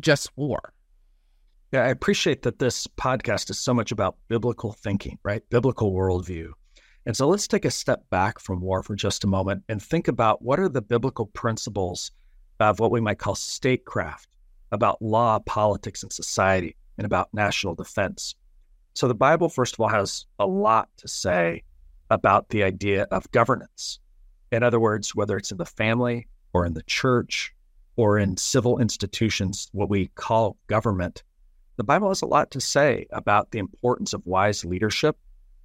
just 0.00 0.30
war? 0.36 0.72
Yeah, 1.72 1.84
I 1.84 1.88
appreciate 1.88 2.42
that 2.42 2.58
this 2.58 2.86
podcast 2.86 3.50
is 3.50 3.60
so 3.60 3.72
much 3.72 3.92
about 3.92 4.16
biblical 4.28 4.72
thinking, 4.72 5.18
right? 5.22 5.42
Biblical 5.50 5.92
worldview. 5.92 6.50
And 7.06 7.16
so 7.16 7.28
let's 7.28 7.46
take 7.46 7.64
a 7.64 7.70
step 7.70 8.08
back 8.10 8.38
from 8.38 8.60
war 8.60 8.82
for 8.82 8.96
just 8.96 9.24
a 9.24 9.28
moment 9.28 9.62
and 9.68 9.82
think 9.82 10.08
about 10.08 10.42
what 10.42 10.58
are 10.58 10.68
the 10.68 10.82
biblical 10.82 11.26
principles 11.26 12.10
of 12.58 12.80
what 12.80 12.90
we 12.90 13.00
might 13.00 13.18
call 13.18 13.34
statecraft, 13.34 14.28
about 14.72 15.00
law, 15.00 15.38
politics, 15.40 16.02
and 16.02 16.12
society, 16.12 16.76
and 17.00 17.06
about 17.06 17.32
national 17.32 17.74
defense. 17.74 18.34
So 18.92 19.08
the 19.08 19.14
Bible, 19.14 19.48
first 19.48 19.72
of 19.72 19.80
all, 19.80 19.88
has 19.88 20.26
a 20.38 20.46
lot 20.46 20.90
to 20.98 21.08
say 21.08 21.62
about 22.10 22.50
the 22.50 22.62
idea 22.62 23.04
of 23.04 23.30
governance. 23.30 24.00
In 24.52 24.62
other 24.62 24.78
words, 24.78 25.14
whether 25.14 25.38
it's 25.38 25.50
in 25.50 25.56
the 25.56 25.64
family 25.64 26.28
or 26.52 26.66
in 26.66 26.74
the 26.74 26.82
church 26.82 27.54
or 27.96 28.18
in 28.18 28.36
civil 28.36 28.78
institutions, 28.78 29.70
what 29.72 29.88
we 29.88 30.08
call 30.08 30.58
government, 30.66 31.22
the 31.78 31.84
Bible 31.84 32.08
has 32.08 32.20
a 32.20 32.26
lot 32.26 32.50
to 32.50 32.60
say 32.60 33.06
about 33.12 33.50
the 33.50 33.60
importance 33.60 34.12
of 34.12 34.26
wise 34.26 34.62
leadership, 34.66 35.16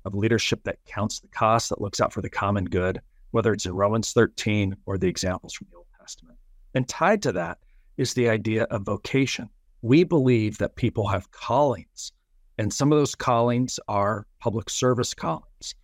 of 0.05 0.15
leadership 0.15 0.63
that 0.63 0.85
counts 0.85 1.19
the 1.19 1.27
cost, 1.27 1.67
that 1.67 1.81
looks 1.81 1.99
out 1.99 2.13
for 2.13 2.21
the 2.21 2.29
common 2.29 2.63
good, 2.63 3.01
whether 3.31 3.51
it's 3.51 3.65
in 3.65 3.73
Romans 3.73 4.13
13 4.13 4.73
or 4.85 4.97
the 4.97 5.09
examples 5.09 5.53
from 5.53 5.67
the 5.69 5.75
Old 5.75 5.87
Testament. 5.99 6.37
And 6.73 6.87
tied 6.87 7.23
to 7.23 7.33
that 7.33 7.57
is 7.97 8.13
the 8.13 8.29
idea 8.29 8.63
of 8.63 8.83
vocation. 8.83 9.49
We 9.85 10.03
believe 10.03 10.57
that 10.57 10.75
people 10.75 11.09
have 11.09 11.29
callings, 11.29 12.11
and 12.57 12.73
some 12.73 12.91
of 12.91 12.97
those 12.97 13.13
callings 13.13 13.79
are 13.87 14.25
public 14.39 14.67
service 14.67 15.13
callings 15.13 15.75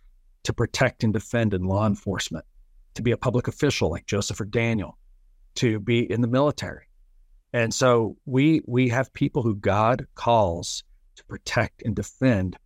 to 0.42 0.52
protect 0.52 1.04
and 1.04 1.12
defend 1.12 1.54
in 1.54 1.62
law 1.62 1.86
enforcement, 1.86 2.44
to 2.94 3.02
be 3.02 3.12
a 3.12 3.16
public 3.16 3.46
official 3.46 3.90
like 3.90 4.06
Joseph 4.06 4.40
or 4.40 4.44
Daniel, 4.44 4.98
to 5.54 5.78
be 5.78 6.10
in 6.10 6.20
the 6.20 6.26
military, 6.26 6.88
and 7.52 7.72
so 7.72 8.16
we 8.26 8.60
we 8.66 8.88
have 8.88 9.12
people 9.12 9.44
who 9.44 9.54
God 9.54 10.04
calls 10.16 10.82
to 11.14 11.24
protect 11.26 11.82
and 11.82 11.94
defend 11.94 12.56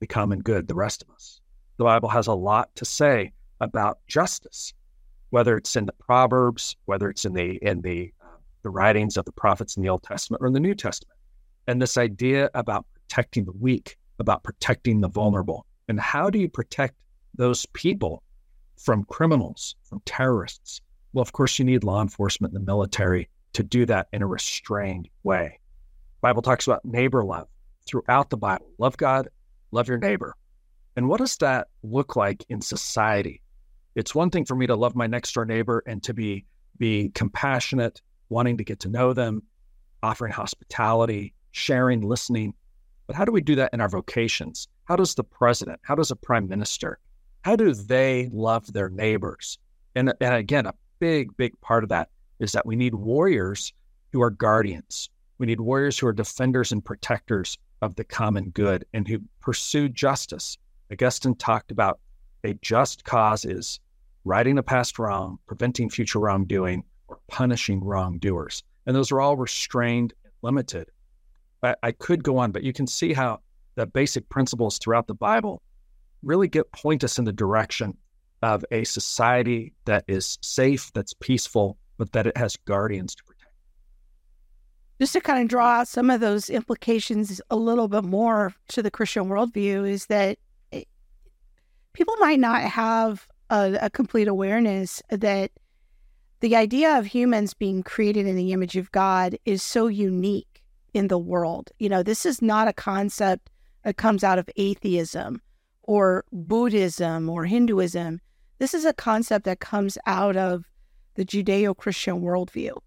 the 0.00 0.06
common 0.06 0.38
good, 0.40 0.66
the 0.66 0.74
rest 0.74 1.02
of 1.02 1.10
us. 1.14 1.42
The 1.76 1.84
Bible 1.84 2.08
has 2.08 2.26
a 2.26 2.32
lot 2.32 2.74
to 2.76 2.86
say 2.86 3.34
about 3.60 3.98
justice, 4.08 4.72
whether 5.28 5.58
it's 5.58 5.76
in 5.76 5.84
the 5.84 5.92
Proverbs, 5.92 6.74
whether 6.86 7.10
it's 7.10 7.26
in 7.26 7.34
the 7.34 7.58
in 7.60 7.82
the 7.82 8.14
the 8.66 8.70
writings 8.70 9.16
of 9.16 9.24
the 9.24 9.30
prophets 9.30 9.76
in 9.76 9.82
the 9.84 9.88
Old 9.88 10.02
Testament 10.02 10.42
or 10.42 10.48
in 10.48 10.52
the 10.52 10.58
New 10.58 10.74
Testament. 10.74 11.16
And 11.68 11.80
this 11.80 11.96
idea 11.96 12.50
about 12.52 12.84
protecting 12.94 13.44
the 13.44 13.52
weak, 13.52 13.96
about 14.18 14.42
protecting 14.42 15.00
the 15.00 15.08
vulnerable. 15.08 15.64
And 15.86 16.00
how 16.00 16.30
do 16.30 16.40
you 16.40 16.48
protect 16.48 16.96
those 17.36 17.64
people 17.66 18.24
from 18.76 19.04
criminals, 19.04 19.76
from 19.84 20.02
terrorists? 20.04 20.80
Well, 21.12 21.22
of 21.22 21.30
course, 21.30 21.60
you 21.60 21.64
need 21.64 21.84
law 21.84 22.02
enforcement 22.02 22.52
and 22.52 22.60
the 22.60 22.66
military 22.66 23.28
to 23.52 23.62
do 23.62 23.86
that 23.86 24.08
in 24.12 24.20
a 24.20 24.26
restrained 24.26 25.08
way. 25.22 25.60
The 26.16 26.20
Bible 26.22 26.42
talks 26.42 26.66
about 26.66 26.84
neighbor 26.84 27.24
love 27.24 27.46
throughout 27.86 28.30
the 28.30 28.36
Bible. 28.36 28.66
Love 28.78 28.96
God, 28.96 29.28
love 29.70 29.86
your 29.86 29.98
neighbor. 29.98 30.34
And 30.96 31.08
what 31.08 31.18
does 31.18 31.36
that 31.36 31.68
look 31.84 32.16
like 32.16 32.44
in 32.48 32.60
society? 32.60 33.42
It's 33.94 34.12
one 34.12 34.30
thing 34.30 34.44
for 34.44 34.56
me 34.56 34.66
to 34.66 34.74
love 34.74 34.96
my 34.96 35.06
next 35.06 35.32
door 35.34 35.44
neighbor 35.44 35.84
and 35.86 36.02
to 36.02 36.12
be 36.12 36.46
be 36.78 37.10
compassionate, 37.14 38.02
wanting 38.28 38.56
to 38.58 38.64
get 38.64 38.80
to 38.80 38.88
know 38.88 39.12
them, 39.12 39.42
offering 40.02 40.32
hospitality, 40.32 41.34
sharing, 41.52 42.02
listening. 42.02 42.54
But 43.06 43.16
how 43.16 43.24
do 43.24 43.32
we 43.32 43.40
do 43.40 43.54
that 43.56 43.72
in 43.72 43.80
our 43.80 43.88
vocations? 43.88 44.68
How 44.84 44.96
does 44.96 45.14
the 45.14 45.24
president, 45.24 45.80
how 45.82 45.94
does 45.94 46.10
a 46.10 46.16
prime 46.16 46.48
minister, 46.48 46.98
how 47.42 47.56
do 47.56 47.72
they 47.72 48.28
love 48.32 48.72
their 48.72 48.88
neighbors? 48.88 49.58
And, 49.94 50.12
and 50.20 50.34
again, 50.34 50.66
a 50.66 50.74
big, 50.98 51.36
big 51.36 51.60
part 51.60 51.82
of 51.82 51.88
that 51.90 52.10
is 52.38 52.52
that 52.52 52.66
we 52.66 52.76
need 52.76 52.94
warriors 52.94 53.72
who 54.12 54.22
are 54.22 54.30
guardians. 54.30 55.10
We 55.38 55.46
need 55.46 55.60
warriors 55.60 55.98
who 55.98 56.06
are 56.06 56.12
defenders 56.12 56.72
and 56.72 56.84
protectors 56.84 57.58
of 57.82 57.94
the 57.96 58.04
common 58.04 58.50
good 58.50 58.84
and 58.92 59.06
who 59.06 59.20
pursue 59.40 59.88
justice. 59.88 60.56
Augustine 60.90 61.34
talked 61.34 61.70
about 61.70 62.00
a 62.44 62.54
just 62.54 63.04
cause 63.04 63.44
is 63.44 63.80
righting 64.24 64.58
a 64.58 64.62
past 64.62 64.98
wrong, 64.98 65.38
preventing 65.46 65.88
future 65.88 66.18
wrongdoing, 66.18 66.84
or 67.08 67.18
punishing 67.28 67.82
wrongdoers. 67.82 68.62
And 68.86 68.94
those 68.94 69.12
are 69.12 69.20
all 69.20 69.36
restrained 69.36 70.14
and 70.24 70.32
limited. 70.42 70.90
I, 71.62 71.74
I 71.82 71.92
could 71.92 72.22
go 72.22 72.38
on, 72.38 72.52
but 72.52 72.62
you 72.62 72.72
can 72.72 72.86
see 72.86 73.12
how 73.12 73.40
the 73.74 73.86
basic 73.86 74.28
principles 74.28 74.78
throughout 74.78 75.06
the 75.06 75.14
Bible 75.14 75.62
really 76.22 76.48
get 76.48 76.70
point 76.72 77.04
us 77.04 77.18
in 77.18 77.24
the 77.24 77.32
direction 77.32 77.96
of 78.42 78.64
a 78.70 78.84
society 78.84 79.72
that 79.84 80.04
is 80.08 80.38
safe, 80.42 80.92
that's 80.92 81.14
peaceful, 81.14 81.78
but 81.98 82.12
that 82.12 82.26
it 82.26 82.36
has 82.36 82.56
guardians 82.64 83.14
to 83.14 83.24
protect. 83.24 83.52
Just 85.00 85.12
to 85.12 85.20
kind 85.20 85.42
of 85.42 85.48
draw 85.48 85.80
out 85.80 85.88
some 85.88 86.10
of 86.10 86.20
those 86.20 86.48
implications 86.48 87.40
a 87.50 87.56
little 87.56 87.88
bit 87.88 88.04
more 88.04 88.54
to 88.68 88.82
the 88.82 88.90
Christian 88.90 89.24
worldview 89.26 89.88
is 89.88 90.06
that 90.06 90.38
it, 90.72 90.88
people 91.92 92.16
might 92.18 92.40
not 92.40 92.62
have 92.62 93.26
a, 93.50 93.78
a 93.82 93.90
complete 93.90 94.28
awareness 94.28 95.02
that 95.10 95.50
the 96.46 96.54
idea 96.54 96.96
of 96.96 97.06
humans 97.06 97.54
being 97.54 97.82
created 97.82 98.24
in 98.24 98.36
the 98.36 98.52
image 98.52 98.76
of 98.76 98.92
God 98.92 99.36
is 99.44 99.64
so 99.64 99.88
unique 99.88 100.62
in 100.94 101.08
the 101.08 101.18
world. 101.18 101.72
You 101.80 101.88
know, 101.88 102.04
this 102.04 102.24
is 102.24 102.40
not 102.40 102.68
a 102.68 102.72
concept 102.72 103.50
that 103.82 103.96
comes 103.96 104.22
out 104.22 104.38
of 104.38 104.48
atheism 104.54 105.42
or 105.82 106.24
Buddhism 106.30 107.28
or 107.28 107.46
Hinduism. 107.46 108.20
This 108.60 108.74
is 108.74 108.84
a 108.84 108.92
concept 108.92 109.44
that 109.46 109.58
comes 109.58 109.98
out 110.06 110.36
of 110.36 110.70
the 111.16 111.24
Judeo 111.24 111.76
Christian 111.76 112.22
worldview 112.22 112.78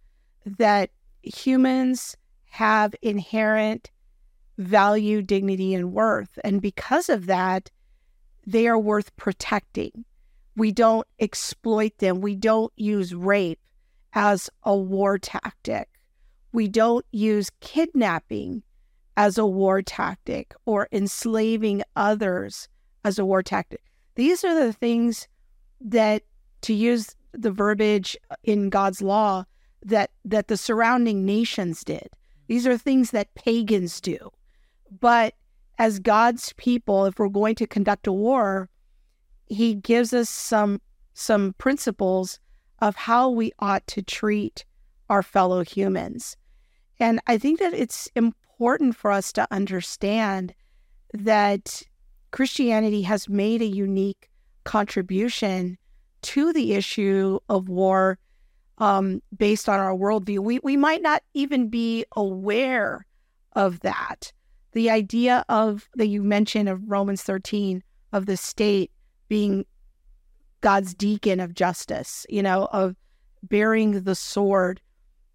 that 0.46 0.92
humans 1.22 2.16
have 2.46 2.96
inherent 3.01 3.92
value, 4.58 5.22
dignity, 5.22 5.74
and 5.74 5.92
worth. 5.92 6.39
And 6.46 6.62
because 6.62 7.10
of 7.10 7.25
that, 7.25 7.70
they 8.48 8.70
are 8.70 8.80
worth 8.80 9.13
protecting. 9.18 10.06
We 10.60 10.74
don't 10.74 11.08
exploit 11.20 11.98
them. 12.00 12.20
We 12.20 12.36
don't 12.36 12.74
use 12.75 13.16
rape 13.16 13.62
as 14.12 14.50
a 14.63 14.75
war 14.75 15.18
tactic. 15.18 15.88
We 16.51 16.68
don't 16.68 17.06
use 17.13 17.50
kidnapping 17.62 18.63
as 19.16 19.38
a 19.38 19.46
war 19.46 19.82
tactic 19.82 20.54
or 20.66 20.89
enslaving 20.92 21.84
others 21.96 22.68
as 23.06 23.18
a 23.18 23.24
war 23.24 23.42
tactic. 23.42 23.82
These 24.16 24.44
are 24.44 24.54
the 24.54 24.74
things 24.74 25.30
that, 25.80 26.24
to 26.63 26.74
use 26.74 27.16
the 27.32 27.51
verbiage 27.51 28.18
in 28.44 28.70
God's 28.70 29.01
law 29.01 29.46
that 29.82 30.12
that 30.25 30.50
the 30.50 30.58
surrounding 30.58 31.24
nations 31.24 31.86
did. 31.86 32.10
These 32.48 32.68
are 32.68 32.78
things 32.78 33.12
that 33.12 33.34
pagans 33.34 34.01
do. 34.01 34.32
But 35.00 35.36
as 35.78 36.00
God's 36.00 36.51
people, 36.58 37.06
if 37.06 37.18
we're 37.18 37.30
going 37.30 37.56
to 37.56 37.66
conduct 37.66 38.08
a 38.08 38.12
war, 38.12 38.70
he 39.50 39.75
gives 39.75 40.13
us 40.13 40.29
some 40.29 40.82
some 41.13 41.53
principles 41.58 42.39
of 42.79 42.96
how 42.96 43.29
we 43.29 43.51
ought 43.60 43.86
to 43.88 44.01
treat 44.01 44.63
our 45.10 45.22
fellow 45.22 45.63
humans. 45.63 46.38
And 47.00 47.20
I 47.27 47.38
think 47.38 47.60
that 47.60 47.74
it's 47.74 48.08
important 48.15 48.96
for 48.96 49.12
us 49.12 49.34
to 49.34 49.48
understand 49.51 50.53
that 51.13 51.84
Christianity 52.32 53.01
has 53.01 53.27
made 53.27 53.62
a 53.62 53.65
unique 53.65 54.29
contribution 54.63 55.77
to 56.22 56.53
the 56.53 56.74
issue 56.74 57.39
of 57.50 57.70
war 57.70 58.18
um, 58.77 59.22
based 59.36 59.68
on 59.68 59.79
our 59.79 59.96
worldview. 59.96 60.39
We, 60.39 60.60
we 60.60 60.77
might 60.77 61.01
not 61.01 61.24
even 61.34 61.70
be 61.70 62.06
aware 62.15 63.06
of 63.53 63.82
that. 63.82 64.32
The 64.74 64.89
idea 64.89 65.44
of 65.50 65.89
that 65.96 66.08
you 66.08 66.22
mentioned 66.24 66.70
of 66.70 66.89
Romans 66.89 67.24
13 67.24 67.84
of 68.13 68.25
the 68.25 68.38
state 68.38 68.91
being 69.29 69.65
God's 70.62 70.93
deacon 70.93 71.39
of 71.39 71.53
justice, 71.53 72.25
you 72.29 72.43
know, 72.43 72.67
of 72.74 72.95
bearing 73.43 74.01
the 74.03 74.15
sword 74.15 74.81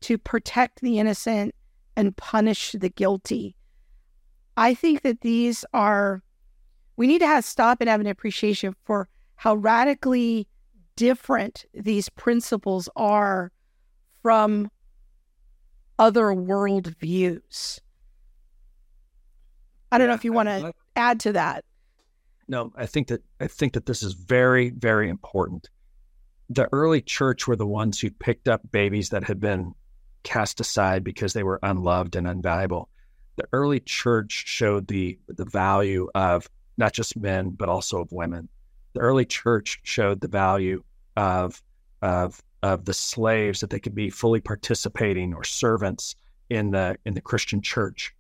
to 0.03 0.19
protect 0.19 0.83
the 0.83 0.99
innocent 0.99 1.55
and 1.97 2.15
punish 2.17 2.73
the 2.73 2.91
guilty. 2.91 3.57
I 4.57 4.75
think 4.75 5.03
that 5.03 5.23
these 5.23 5.65
are, 5.73 6.23
we 6.97 7.07
need 7.07 7.21
to 7.21 7.27
have 7.27 7.45
stop 7.45 7.81
and 7.81 7.89
have 7.89 8.01
an 8.01 8.07
appreciation 8.07 8.75
for 8.85 9.09
how 9.37 9.55
radically 9.55 10.47
different 10.97 11.65
these 11.73 12.09
principles 12.11 12.89
are 12.95 13.51
from 14.23 14.71
other 15.99 16.35
world 16.35 16.95
views. 16.99 17.81
I 19.91 19.99
don't 19.99 20.09
know 20.09 20.15
if 20.15 20.25
you 20.25 20.33
want 20.33 20.49
to 20.49 20.73
add 20.97 21.21
to 21.21 21.33
that. 21.33 21.65
No, 22.49 22.73
I 22.77 22.87
think 22.87 23.09
that 23.09 23.23
I 23.41 23.47
think 23.47 23.73
that 23.75 23.87
this 23.87 24.03
is 24.03 24.13
very, 24.13 24.71
very 24.71 25.09
important. 25.09 25.69
The 26.51 26.69
early 26.73 27.01
church 27.01 27.47
were 27.47 27.57
the 27.57 27.67
ones 27.67 28.01
who 28.01 28.11
picked 28.11 28.49
up 28.49 28.61
babies 28.71 29.11
that 29.11 29.25
had 29.25 29.41
been 29.41 29.75
cast 30.23 30.61
aside 30.61 31.05
because 31.05 31.33
they 31.33 31.43
were 31.43 31.61
unloved 31.63 32.17
and 32.17 32.27
unvaluable. 32.27 32.87
The 33.37 33.49
early 33.53 33.81
church 33.81 34.45
showed 34.47 34.89
the 34.89 35.19
the 35.29 35.45
value 35.45 36.09
of 36.15 36.49
not 36.77 36.93
just 36.93 37.17
men 37.17 37.51
but 37.51 37.69
also 37.69 38.01
of 38.01 38.13
women. 38.13 38.49
The 38.93 39.01
early 39.01 39.25
church 39.25 39.81
showed 39.83 40.21
the 40.21 40.29
value 40.29 40.83
of 41.17 41.63
of 42.03 42.43
of 42.63 42.85
the 42.85 42.95
slaves 42.95 43.61
that 43.61 43.71
they 43.71 43.81
could 43.81 43.95
be 43.95 44.11
fully 44.11 44.41
participating 44.41 45.35
or 45.35 45.45
servants 45.45 46.15
in 46.51 46.71
the 46.71 46.97
in 47.05 47.15
the 47.15 47.21
Christian 47.21 47.61
church. 47.61 48.14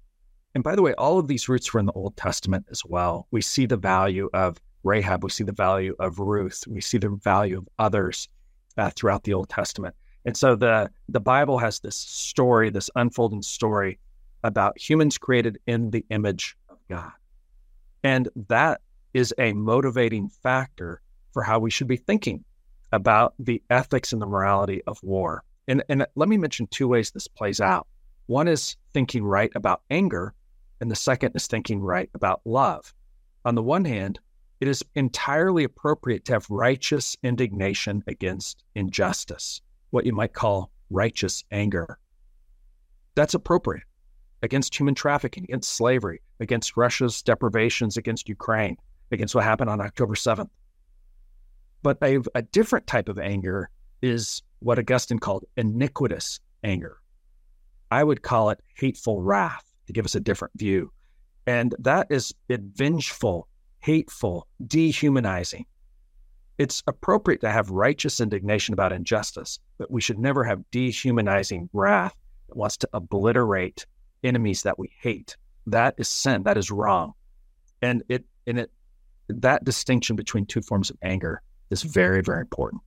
And 0.54 0.62
by 0.62 0.76
the 0.76 0.82
way, 0.82 0.94
all 0.94 1.18
of 1.18 1.28
these 1.28 1.48
roots 1.48 1.72
were 1.72 1.80
in 1.80 1.86
the 1.86 1.92
Old 1.92 2.16
Testament 2.16 2.66
as 2.70 2.84
well. 2.84 3.26
We 3.30 3.42
see 3.42 3.66
the 3.66 3.76
value 3.76 4.30
of 4.32 4.60
Rahab, 4.84 5.24
we 5.24 5.30
see 5.30 5.44
the 5.44 5.52
value 5.52 5.96
of 5.98 6.18
Ruth, 6.18 6.64
we 6.68 6.80
see 6.80 6.98
the 6.98 7.08
value 7.08 7.58
of 7.58 7.68
others 7.78 8.28
uh, 8.76 8.90
throughout 8.90 9.24
the 9.24 9.34
Old 9.34 9.48
Testament. 9.48 9.94
And 10.24 10.36
so 10.36 10.56
the 10.56 10.90
the 11.08 11.20
Bible 11.20 11.58
has 11.58 11.80
this 11.80 11.96
story, 11.96 12.70
this 12.70 12.90
unfolding 12.94 13.42
story 13.42 13.98
about 14.42 14.78
humans 14.78 15.18
created 15.18 15.58
in 15.66 15.90
the 15.90 16.04
image 16.10 16.56
of 16.68 16.78
God. 16.88 17.12
And 18.02 18.28
that 18.48 18.80
is 19.14 19.34
a 19.38 19.52
motivating 19.54 20.28
factor 20.28 21.00
for 21.32 21.42
how 21.42 21.58
we 21.58 21.70
should 21.70 21.88
be 21.88 21.96
thinking 21.96 22.44
about 22.92 23.34
the 23.38 23.62
ethics 23.70 24.12
and 24.12 24.20
the 24.20 24.26
morality 24.26 24.82
of 24.86 25.02
war. 25.02 25.42
And, 25.66 25.82
and 25.88 26.06
let 26.14 26.28
me 26.28 26.36
mention 26.36 26.66
two 26.66 26.86
ways 26.88 27.10
this 27.10 27.26
plays 27.26 27.60
out. 27.60 27.86
One 28.26 28.48
is 28.48 28.76
thinking 28.92 29.24
right 29.24 29.50
about 29.54 29.82
anger, 29.90 30.34
and 30.80 30.90
the 30.90 30.96
second 30.96 31.32
is 31.34 31.46
thinking 31.46 31.80
right 31.80 32.10
about 32.14 32.40
love. 32.44 32.94
On 33.44 33.54
the 33.54 33.62
one 33.62 33.84
hand, 33.84 34.18
it 34.60 34.68
is 34.68 34.84
entirely 34.94 35.64
appropriate 35.64 36.24
to 36.26 36.32
have 36.32 36.48
righteous 36.48 37.16
indignation 37.22 38.02
against 38.06 38.64
injustice, 38.74 39.60
what 39.90 40.06
you 40.06 40.12
might 40.12 40.32
call 40.32 40.70
righteous 40.90 41.44
anger. 41.50 41.98
That's 43.14 43.34
appropriate 43.34 43.84
against 44.42 44.78
human 44.78 44.94
trafficking, 44.94 45.44
against 45.44 45.74
slavery, 45.74 46.22
against 46.40 46.76
Russia's 46.76 47.22
deprivations 47.22 47.96
against 47.96 48.28
Ukraine, 48.28 48.76
against 49.10 49.34
what 49.34 49.44
happened 49.44 49.70
on 49.70 49.80
October 49.80 50.14
7th. 50.14 50.50
But 51.82 51.98
a, 52.02 52.20
a 52.34 52.42
different 52.42 52.86
type 52.86 53.08
of 53.08 53.18
anger 53.18 53.70
is 54.02 54.42
what 54.60 54.78
Augustine 54.78 55.18
called 55.18 55.44
iniquitous 55.56 56.40
anger. 56.62 56.98
I 57.90 58.02
would 58.02 58.22
call 58.22 58.50
it 58.50 58.60
hateful 58.76 59.20
wrath 59.20 59.73
to 59.86 59.92
give 59.92 60.04
us 60.04 60.14
a 60.14 60.20
different 60.20 60.54
view. 60.56 60.90
And 61.46 61.74
that 61.80 62.06
is 62.10 62.34
vengeful, 62.48 63.48
hateful, 63.80 64.46
dehumanizing. 64.66 65.66
It's 66.56 66.82
appropriate 66.86 67.40
to 67.40 67.50
have 67.50 67.70
righteous 67.70 68.20
indignation 68.20 68.72
about 68.72 68.92
injustice, 68.92 69.58
but 69.76 69.90
we 69.90 70.00
should 70.00 70.18
never 70.18 70.44
have 70.44 70.70
dehumanizing 70.70 71.68
wrath 71.72 72.14
that 72.48 72.56
wants 72.56 72.76
to 72.78 72.88
obliterate 72.92 73.86
enemies 74.22 74.62
that 74.62 74.78
we 74.78 74.90
hate. 75.00 75.36
That 75.66 75.94
is 75.98 76.08
sin. 76.08 76.44
That 76.44 76.56
is 76.56 76.70
wrong. 76.70 77.14
And 77.82 78.02
it 78.08 78.24
and 78.46 78.58
it 78.58 78.70
that 79.28 79.64
distinction 79.64 80.16
between 80.16 80.46
two 80.46 80.62
forms 80.62 80.90
of 80.90 80.96
anger 81.02 81.42
is 81.70 81.82
very, 81.82 82.22
very 82.22 82.40
important. 82.40 82.82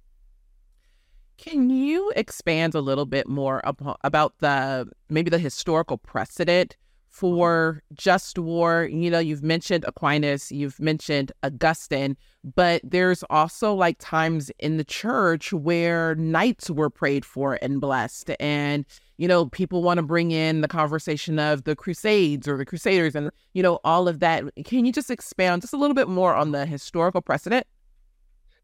Can 1.37 1.69
you 1.69 2.11
expand 2.15 2.73
a 2.73 2.81
little 2.81 3.05
bit 3.05 3.27
more 3.27 3.61
about 4.03 4.33
the 4.39 4.87
maybe 5.09 5.29
the 5.29 5.39
historical 5.39 5.97
precedent 5.97 6.75
for 7.09 7.81
just 7.93 8.37
war. 8.37 8.89
You 8.91 9.09
know, 9.09 9.19
you've 9.19 9.43
mentioned 9.43 9.85
Aquinas, 9.87 10.51
you've 10.51 10.79
mentioned 10.79 11.31
Augustine, 11.43 12.15
but 12.55 12.81
there's 12.83 13.23
also 13.29 13.73
like 13.73 13.97
times 13.99 14.51
in 14.59 14.77
the 14.77 14.83
church 14.83 15.51
where 15.51 16.15
knights 16.15 16.69
were 16.69 16.89
prayed 16.89 17.25
for 17.25 17.57
and 17.61 17.81
blessed. 17.81 18.31
And, 18.39 18.85
you 19.17 19.27
know, 19.27 19.47
people 19.47 19.81
want 19.81 19.97
to 19.97 20.03
bring 20.03 20.31
in 20.31 20.61
the 20.61 20.67
conversation 20.67 21.39
of 21.39 21.63
the 21.63 21.75
Crusades 21.75 22.47
or 22.47 22.57
the 22.57 22.65
Crusaders 22.65 23.15
and, 23.15 23.31
you 23.53 23.63
know, 23.63 23.79
all 23.83 24.07
of 24.07 24.19
that. 24.19 24.43
Can 24.65 24.85
you 24.85 24.91
just 24.91 25.09
expand 25.09 25.61
just 25.61 25.73
a 25.73 25.77
little 25.77 25.95
bit 25.95 26.07
more 26.07 26.35
on 26.35 26.51
the 26.51 26.65
historical 26.65 27.21
precedent? 27.21 27.65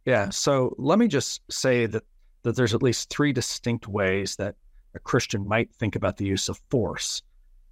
Yeah. 0.06 0.30
So 0.30 0.76
let 0.78 1.00
me 1.00 1.08
just 1.08 1.42
say 1.50 1.86
that, 1.88 2.04
that 2.44 2.56
there's 2.56 2.74
at 2.74 2.84
least 2.84 3.10
three 3.10 3.34
distinct 3.34 3.88
ways 3.88 4.36
that 4.36 4.56
a 4.94 5.00
Christian 5.00 5.48
might 5.48 5.74
think 5.74 5.96
about 5.96 6.18
the 6.18 6.26
use 6.26 6.50
of 6.50 6.62
force. 6.70 7.24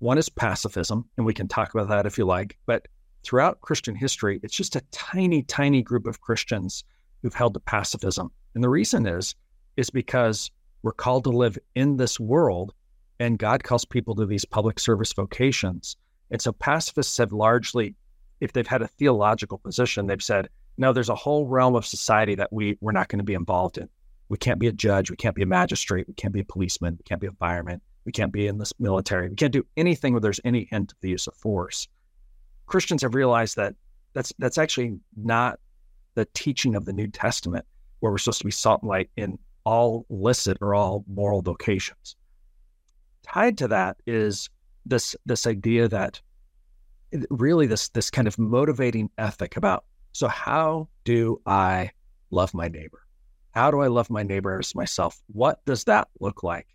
One 0.02 0.18
is 0.18 0.30
pacifism, 0.30 1.08
and 1.16 1.28
we 1.28 1.34
can 1.36 1.48
talk 1.48 1.76
about 1.76 1.88
that 1.90 2.08
if 2.08 2.18
you 2.18 2.26
like. 2.26 2.58
But 2.66 2.88
throughout 3.22 3.62
Christian 3.62 3.94
history, 3.94 4.40
it's 4.42 4.56
just 4.56 4.76
a 4.76 4.82
tiny, 4.90 5.44
tiny 5.44 5.84
group 5.84 6.08
of 6.08 6.22
Christians 6.22 6.84
who've 7.22 7.36
held 7.36 7.54
to 7.54 7.60
pacifism. 7.60 8.32
And 8.56 8.64
the 8.64 8.70
reason 8.70 9.06
is, 9.06 9.36
is 9.78 9.92
because 9.92 10.50
we're 10.82 10.92
called 10.92 11.26
to 11.26 11.30
live 11.30 11.56
in 11.76 11.98
this 11.98 12.20
world, 12.20 12.74
and 13.20 13.38
God 13.38 13.64
calls 13.64 13.86
people 13.86 14.16
to 14.16 14.26
these 14.26 14.44
public 14.44 14.80
service 14.80 15.14
vocations. 15.14 15.98
And 16.32 16.42
so 16.42 16.52
pacifists 16.52 17.20
have 17.20 17.32
largely, 17.32 17.94
if 18.40 18.54
they've 18.54 18.66
had 18.66 18.82
a 18.82 18.88
theological 18.88 19.60
position, 19.60 20.08
they've 20.08 20.20
said, 20.20 20.50
no, 20.80 20.94
there's 20.94 21.10
a 21.10 21.16
whole 21.16 21.46
realm 21.46 21.76
of 21.76 21.86
society 21.86 22.34
that 22.34 22.52
we, 22.52 22.76
we're 22.82 22.92
not 22.92 23.10
going 23.10 23.20
to 23.20 23.24
be 23.24 23.36
involved 23.36 23.78
in. 23.78 23.88
We 24.30 24.40
can't 24.40 24.60
be 24.60 24.66
a 24.66 24.72
judge. 24.72 25.12
We 25.12 25.16
can't 25.16 25.36
be 25.36 25.44
a 25.44 25.46
magistrate. 25.46 26.08
We 26.08 26.16
can't 26.16 26.34
be 26.34 26.40
a 26.40 26.46
policeman. 26.46 26.96
We 26.98 27.04
can't 27.04 27.22
be 27.22 27.28
a 27.28 27.32
fireman. 27.34 27.82
We 28.06 28.12
can't 28.12 28.32
be 28.32 28.48
in 28.48 28.58
the 28.58 28.70
military. 28.80 29.30
We 29.30 29.36
can't 29.36 29.54
do 29.54 29.66
anything 29.78 30.14
where 30.14 30.22
there's 30.22 30.40
any 30.44 30.68
hint 30.70 30.92
of 30.92 30.98
the 31.02 31.10
use 31.10 31.28
of 31.28 31.36
force. 31.36 31.88
Christians 32.66 33.02
have 33.02 33.16
realized 33.16 33.56
that 33.58 33.76
that's 34.14 34.34
that's 34.40 34.58
actually 34.58 35.00
not 35.16 35.60
the 36.16 36.26
teaching 36.34 36.76
of 36.76 36.86
the 36.86 36.94
New 36.94 37.08
Testament, 37.08 37.66
where 38.00 38.12
we're 38.12 38.18
supposed 38.18 38.40
to 38.40 38.46
be 38.46 38.52
salt 38.52 38.82
and 38.82 38.90
light 38.90 39.10
in 39.16 39.38
all 39.64 40.06
licit 40.10 40.58
or 40.62 40.74
all 40.74 41.06
moral 41.08 41.42
vocations. 41.42 42.16
Tied 43.24 43.58
to 43.60 43.68
that 43.68 43.98
is 44.08 44.50
this 44.86 45.16
this 45.26 45.46
idea 45.46 45.88
that 45.88 46.20
really 47.30 47.68
this 47.68 47.90
this 47.90 48.10
kind 48.10 48.28
of 48.28 48.40
motivating 48.40 49.10
ethic 49.18 49.58
about 49.58 49.86
so 50.14 50.28
how 50.28 50.90
do 51.04 51.42
I 51.46 51.92
love 52.32 52.54
my 52.54 52.68
neighbor? 52.68 53.06
How 53.52 53.72
do 53.72 53.80
I 53.80 53.88
love 53.88 54.10
my 54.10 54.24
neighbor 54.24 54.60
as 54.60 54.76
myself? 54.76 55.22
What 55.28 55.64
does 55.66 55.86
that 55.86 56.08
look 56.20 56.44
like? 56.44 56.68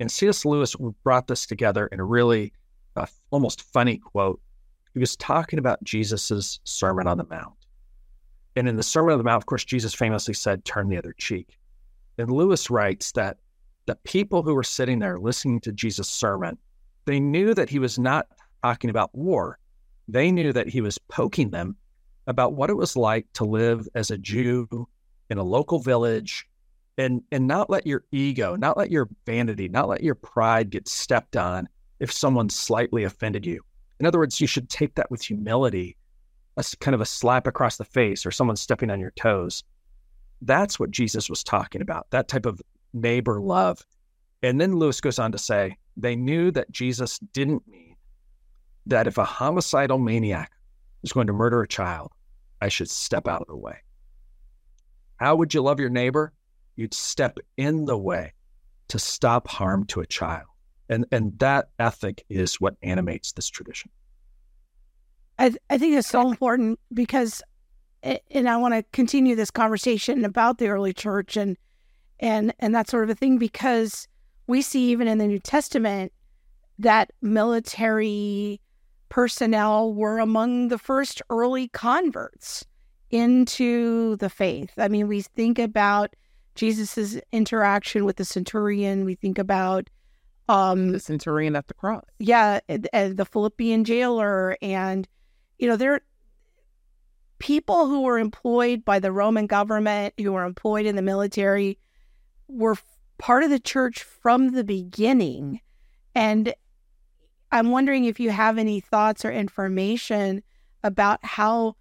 And 0.00 0.10
C.S. 0.10 0.46
Lewis 0.46 0.74
brought 1.04 1.28
this 1.28 1.46
together 1.46 1.86
in 1.88 2.00
a 2.00 2.04
really 2.04 2.54
uh, 2.96 3.06
almost 3.30 3.62
funny 3.62 3.98
quote. 3.98 4.40
He 4.94 4.98
was 4.98 5.14
talking 5.16 5.58
about 5.58 5.84
Jesus's 5.84 6.58
Sermon 6.64 7.06
on 7.06 7.18
the 7.18 7.26
Mount. 7.30 7.54
And 8.56 8.66
in 8.66 8.76
the 8.76 8.82
Sermon 8.82 9.12
on 9.12 9.18
the 9.18 9.24
Mount, 9.24 9.42
of 9.42 9.46
course, 9.46 9.64
Jesus 9.64 9.94
famously 9.94 10.34
said, 10.34 10.64
turn 10.64 10.88
the 10.88 10.96
other 10.96 11.14
cheek. 11.18 11.58
And 12.18 12.30
Lewis 12.30 12.70
writes 12.70 13.12
that 13.12 13.36
the 13.86 13.94
people 13.96 14.42
who 14.42 14.54
were 14.54 14.64
sitting 14.64 14.98
there 14.98 15.18
listening 15.18 15.60
to 15.60 15.72
Jesus' 15.72 16.08
sermon, 16.08 16.58
they 17.04 17.20
knew 17.20 17.54
that 17.54 17.68
he 17.68 17.78
was 17.78 17.98
not 17.98 18.26
talking 18.62 18.90
about 18.90 19.14
war. 19.14 19.58
They 20.08 20.32
knew 20.32 20.52
that 20.52 20.68
he 20.68 20.80
was 20.80 20.98
poking 20.98 21.50
them 21.50 21.76
about 22.26 22.54
what 22.54 22.70
it 22.70 22.76
was 22.76 22.96
like 22.96 23.26
to 23.34 23.44
live 23.44 23.86
as 23.94 24.10
a 24.10 24.18
Jew 24.18 24.88
in 25.28 25.38
a 25.38 25.42
local 25.42 25.78
village 25.78 26.48
and 26.98 27.22
and 27.32 27.46
not 27.46 27.70
let 27.70 27.86
your 27.86 28.04
ego, 28.12 28.56
not 28.56 28.76
let 28.76 28.90
your 28.90 29.08
vanity, 29.26 29.68
not 29.68 29.88
let 29.88 30.02
your 30.02 30.14
pride 30.14 30.70
get 30.70 30.88
stepped 30.88 31.36
on 31.36 31.68
if 31.98 32.12
someone 32.12 32.48
slightly 32.48 33.04
offended 33.04 33.46
you. 33.46 33.62
In 33.98 34.06
other 34.06 34.18
words, 34.18 34.40
you 34.40 34.46
should 34.46 34.68
take 34.68 34.94
that 34.94 35.10
with 35.10 35.22
humility, 35.22 35.96
a 36.56 36.64
kind 36.80 36.94
of 36.94 37.00
a 37.00 37.06
slap 37.06 37.46
across 37.46 37.76
the 37.76 37.84
face 37.84 38.24
or 38.24 38.30
someone 38.30 38.56
stepping 38.56 38.90
on 38.90 39.00
your 39.00 39.12
toes. 39.12 39.62
That's 40.42 40.80
what 40.80 40.90
Jesus 40.90 41.28
was 41.28 41.44
talking 41.44 41.82
about, 41.82 42.06
that 42.10 42.28
type 42.28 42.46
of 42.46 42.62
neighbor 42.94 43.40
love. 43.40 43.84
And 44.42 44.58
then 44.60 44.76
Lewis 44.76 45.00
goes 45.00 45.18
on 45.18 45.32
to 45.32 45.38
say, 45.38 45.76
they 45.96 46.16
knew 46.16 46.50
that 46.52 46.70
Jesus 46.70 47.18
didn't 47.18 47.68
mean 47.68 47.96
that 48.86 49.06
if 49.06 49.18
a 49.18 49.24
homicidal 49.24 49.98
maniac 49.98 50.52
is 51.02 51.12
going 51.12 51.26
to 51.26 51.32
murder 51.34 51.60
a 51.60 51.68
child, 51.68 52.12
I 52.62 52.68
should 52.68 52.90
step 52.90 53.28
out 53.28 53.42
of 53.42 53.48
the 53.48 53.56
way. 53.56 53.76
How 55.16 55.36
would 55.36 55.52
you 55.52 55.60
love 55.60 55.78
your 55.78 55.90
neighbor? 55.90 56.32
You'd 56.80 56.94
step 56.94 57.38
in 57.58 57.84
the 57.84 57.98
way 57.98 58.32
to 58.88 58.98
stop 58.98 59.48
harm 59.48 59.84
to 59.88 60.00
a 60.00 60.06
child. 60.06 60.46
And, 60.88 61.04
and 61.12 61.38
that 61.38 61.68
ethic 61.78 62.24
is 62.30 62.58
what 62.58 62.76
animates 62.82 63.32
this 63.32 63.50
tradition. 63.50 63.90
I, 65.38 65.50
th- 65.50 65.60
I 65.68 65.76
think 65.76 65.94
it's 65.94 66.08
so 66.08 66.30
important 66.30 66.80
because, 66.94 67.42
and 68.02 68.48
I 68.48 68.56
want 68.56 68.72
to 68.72 68.82
continue 68.92 69.36
this 69.36 69.50
conversation 69.50 70.24
about 70.24 70.56
the 70.56 70.68
early 70.68 70.94
church 70.94 71.36
and 71.36 71.58
and 72.18 72.54
and 72.58 72.74
that 72.74 72.88
sort 72.88 73.04
of 73.04 73.10
a 73.10 73.14
thing 73.14 73.36
because 73.36 74.08
we 74.46 74.62
see 74.62 74.90
even 74.90 75.06
in 75.06 75.18
the 75.18 75.26
New 75.26 75.38
Testament 75.38 76.12
that 76.78 77.10
military 77.20 78.58
personnel 79.10 79.92
were 79.92 80.18
among 80.18 80.68
the 80.68 80.78
first 80.78 81.20
early 81.28 81.68
converts 81.68 82.64
into 83.10 84.16
the 84.16 84.30
faith. 84.30 84.72
I 84.78 84.88
mean, 84.88 85.08
we 85.08 85.20
think 85.20 85.58
about 85.58 86.16
Jesus's 86.60 87.18
interaction 87.32 88.04
with 88.04 88.16
the 88.16 88.24
centurion. 88.26 89.06
We 89.06 89.14
think 89.14 89.38
about 89.38 89.88
um, 90.46 90.92
the 90.92 91.00
centurion 91.00 91.56
at 91.56 91.68
the 91.68 91.74
cross. 91.74 92.04
Yeah, 92.18 92.60
the 92.68 93.26
Philippian 93.30 93.84
jailer, 93.84 94.58
and 94.60 95.08
you 95.58 95.66
know, 95.66 95.76
there 95.76 95.94
are 95.94 96.02
people 97.38 97.86
who 97.86 98.02
were 98.02 98.18
employed 98.18 98.84
by 98.84 98.98
the 98.98 99.10
Roman 99.10 99.46
government, 99.46 100.12
who 100.18 100.32
were 100.32 100.44
employed 100.44 100.84
in 100.84 100.96
the 100.96 101.02
military, 101.02 101.78
were 102.46 102.76
part 103.16 103.42
of 103.42 103.48
the 103.48 103.58
church 103.58 104.02
from 104.02 104.52
the 104.52 104.64
beginning. 104.64 105.60
And 106.14 106.52
I'm 107.50 107.70
wondering 107.70 108.04
if 108.04 108.20
you 108.20 108.28
have 108.32 108.58
any 108.58 108.80
thoughts 108.80 109.24
or 109.24 109.32
information 109.32 110.42
about 110.84 111.24
how 111.24 111.76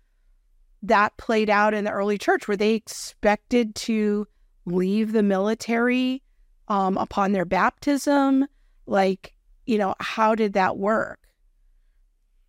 that 0.83 1.17
played 1.17 1.49
out 1.49 1.73
in 1.73 1.83
the 1.83 1.91
early 1.91 2.17
church. 2.17 2.47
Were 2.47 2.55
they 2.55 2.75
expected 2.75 3.75
to 3.75 4.25
leave 4.71 5.12
the 5.12 5.23
military 5.23 6.21
um, 6.67 6.97
upon 6.97 7.32
their 7.32 7.45
baptism? 7.45 8.45
Like, 8.86 9.34
you 9.65 9.77
know, 9.77 9.95
how 9.99 10.36
did 10.36 10.53
that 10.53 10.77
work? 10.77 11.19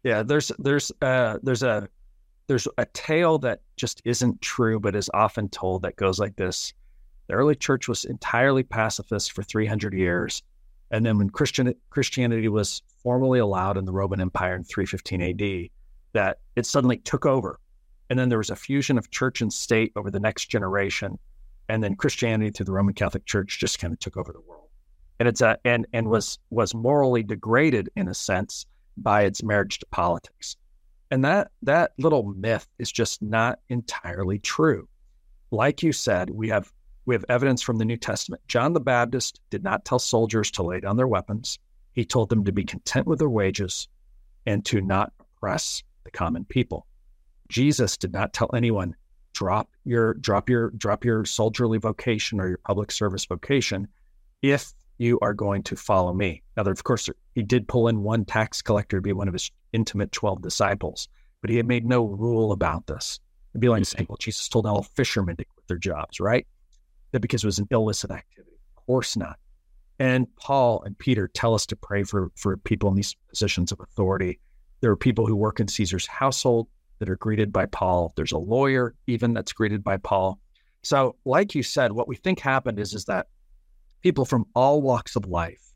Yeah, 0.03 0.23
there's 0.23 0.51
there's 0.59 0.91
uh, 1.03 1.39
there's 1.43 1.63
a 1.63 1.89
there's 2.47 2.67
a 2.79 2.87
tale 2.87 3.39
that 3.39 3.61
just 3.77 4.01
isn't 4.05 4.41
true, 4.41 4.81
but 4.81 4.97
is 4.97 5.11
often 5.13 5.49
told 5.49 5.83
that 5.83 5.97
goes 5.97 6.19
like 6.19 6.37
this: 6.37 6.73
the 7.27 7.35
early 7.35 7.55
church 7.55 7.87
was 7.89 8.05
entirely 8.05 8.63
pacifist 8.63 9.33
for 9.33 9.43
300 9.43 9.93
years, 9.93 10.43
and 10.91 11.05
then 11.05 11.19
when 11.19 11.29
Christian 11.29 11.75
Christianity 11.91 12.49
was 12.49 12.83
formally 13.03 13.39
allowed 13.39 13.77
in 13.77 13.85
the 13.85 13.93
Roman 13.93 14.23
Empire 14.23 14.55
in 14.55 14.65
315 14.65 15.23
AD, 15.23 15.71
that 16.15 16.39
it 16.57 16.65
suddenly 16.65 16.97
took 16.97 17.27
over 17.27 17.61
and 18.11 18.19
then 18.19 18.29
there 18.29 18.39
was 18.39 18.51
a 18.51 18.57
fusion 18.57 18.99
of 18.99 19.11
church 19.11 19.41
and 19.41 19.53
state 19.53 19.93
over 19.95 20.11
the 20.11 20.21
next 20.21 20.47
generation. 20.47 21.17
And 21.71 21.85
then 21.85 21.95
Christianity 21.95 22.51
through 22.51 22.67
the 22.67 22.73
Roman 22.73 22.95
Catholic 22.95 23.27
Church 23.27 23.61
just 23.61 23.79
kind 23.79 23.93
of 23.93 24.01
took 24.01 24.17
over 24.17 24.33
the 24.33 24.41
world. 24.41 24.69
And 25.21 25.29
it's 25.29 25.41
a 25.41 25.57
and 25.65 25.87
and 25.93 26.09
was 26.09 26.39
was 26.51 26.75
morally 26.75 27.23
degraded 27.23 27.91
in 27.95 28.09
a 28.09 28.15
sense 28.15 28.67
by 28.97 29.23
its 29.23 29.43
marriage 29.43 29.79
to 29.79 29.87
politics. 29.87 30.57
And 31.13 31.25
that 31.25 31.53
that 31.63 31.93
little 31.97 32.25
myth 32.25 32.67
is 32.79 32.91
just 32.91 33.23
not 33.23 33.61
entirely 33.69 34.41
true. 34.41 34.89
Like 35.53 35.83
you 35.83 35.93
said, 35.93 36.31
we 36.31 36.49
have 36.49 36.73
we 37.07 37.15
have 37.15 37.25
evidence 37.29 37.63
from 37.63 37.77
the 37.77 37.85
New 37.85 37.97
Testament. 37.97 38.43
John 38.49 38.73
the 38.73 38.81
Baptist 38.81 39.41
did 39.51 39.63
not 39.63 39.85
tell 39.85 40.01
soldiers 40.01 40.51
to 40.53 40.65
lay 40.65 40.81
down 40.81 40.97
their 40.97 41.07
weapons. 41.07 41.59
He 41.93 42.05
told 42.05 42.31
them 42.31 42.45
to 42.45 42.53
be 42.53 42.65
content 42.65 43.07
with 43.07 43.21
their 43.21 43.31
wages 43.31 43.87
and 44.45 44.65
to 44.67 44.81
not 44.81 45.13
oppress 45.21 45.85
the 46.03 46.11
common 46.11 46.45
people. 46.45 46.87
Jesus 47.49 47.97
did 47.97 48.13
not 48.13 48.33
tell 48.33 48.51
anyone 48.55 48.97
drop 49.41 49.71
your 49.87 50.13
drop 50.15 50.51
your 50.51 50.69
drop 50.73 51.03
your 51.03 51.25
soldierly 51.25 51.79
vocation 51.79 52.39
or 52.41 52.49
your 52.49 52.59
public 52.59 52.93
service 52.93 53.25
vocation 53.25 53.89
if 54.43 54.75
you 54.99 55.19
are 55.23 55.33
going 55.33 55.63
to 55.63 55.77
follow 55.77 56.13
me. 56.13 56.43
Now, 56.59 56.65
of 56.65 56.85
course, 56.85 57.09
he 57.35 57.43
did 57.43 57.67
pull 57.67 57.89
in 57.89 58.03
one 58.03 58.27
tax 58.27 58.61
collector 58.61 58.99
to 58.99 59.01
be 59.01 59.15
one 59.15 59.29
of 59.29 59.33
his 59.33 59.51
intimate 59.73 60.13
12 60.13 60.43
disciples, 60.43 61.09
but 61.41 61.49
he 61.49 61.57
had 61.57 61.67
made 61.67 61.87
no 61.87 62.05
rule 62.05 62.53
about 62.53 62.87
this. 62.87 63.19
It'd 63.55 63.63
be 63.63 63.71
like 63.71 63.83
mm-hmm. 63.83 63.97
saying, 63.97 64.07
well, 64.11 64.19
Jesus 64.19 64.47
told 64.47 64.67
all 64.67 64.83
fishermen 64.83 65.37
to 65.37 65.45
quit 65.47 65.67
their 65.69 65.79
jobs, 65.79 66.21
right? 66.21 66.47
That 67.13 67.21
because 67.21 67.43
it 67.43 67.47
was 67.47 67.59
an 67.59 67.69
illicit 67.71 68.11
activity. 68.11 68.59
Of 68.77 68.85
course 68.85 69.17
not. 69.17 69.39
And 69.99 70.27
Paul 70.37 70.83
and 70.85 70.99
Peter 70.99 71.29
tell 71.29 71.55
us 71.55 71.65
to 71.67 71.77
pray 71.77 72.03
for, 72.03 72.31
for 72.37 72.59
people 72.59 72.91
in 72.91 72.95
these 72.95 73.17
positions 73.31 73.73
of 73.73 73.81
authority. 73.81 74.39
There 74.83 74.91
are 74.91 74.97
people 74.97 75.27
who 75.27 75.35
work 75.35 75.61
in 75.61 75.69
Caesar's 75.69 76.07
household 76.07 76.69
that 77.01 77.11
are 77.11 77.17
greeted 77.17 77.53
by 77.53 77.67
Paul. 77.67 78.13
There's 78.15 78.33
a 78.33 78.39
lawyer 78.39 78.95
even 79.09 79.35
that's 79.35 79.53
greeted 79.53 79.83
by 79.83 79.97
Paul. 79.97 80.39
So, 80.83 81.17
like 81.25 81.55
you 81.55 81.63
said, 81.63 81.93
what 81.93 82.07
we 82.07 82.15
think 82.15 82.39
happened 82.39 82.79
is, 82.79 82.95
is 82.95 83.07
that 83.07 83.27
people 84.03 84.25
from 84.25 84.47
all 84.55 84.81
walks 84.81 85.17
of 85.17 85.27
life 85.27 85.73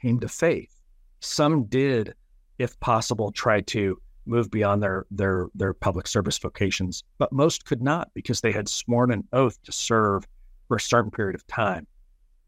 came 0.00 0.18
to 0.20 0.28
faith. 0.28 0.74
Some 1.20 1.64
did, 1.64 2.14
if 2.58 2.78
possible, 2.80 3.30
try 3.30 3.60
to 3.62 4.00
move 4.26 4.50
beyond 4.50 4.82
their 4.82 5.06
their 5.10 5.48
their 5.54 5.74
public 5.74 6.06
service 6.06 6.38
vocations, 6.38 7.02
but 7.18 7.32
most 7.32 7.64
could 7.64 7.82
not 7.82 8.10
because 8.14 8.40
they 8.40 8.52
had 8.52 8.68
sworn 8.68 9.12
an 9.12 9.24
oath 9.32 9.60
to 9.64 9.72
serve 9.72 10.26
for 10.68 10.76
a 10.76 10.80
certain 10.80 11.10
period 11.10 11.34
of 11.34 11.46
time. 11.46 11.86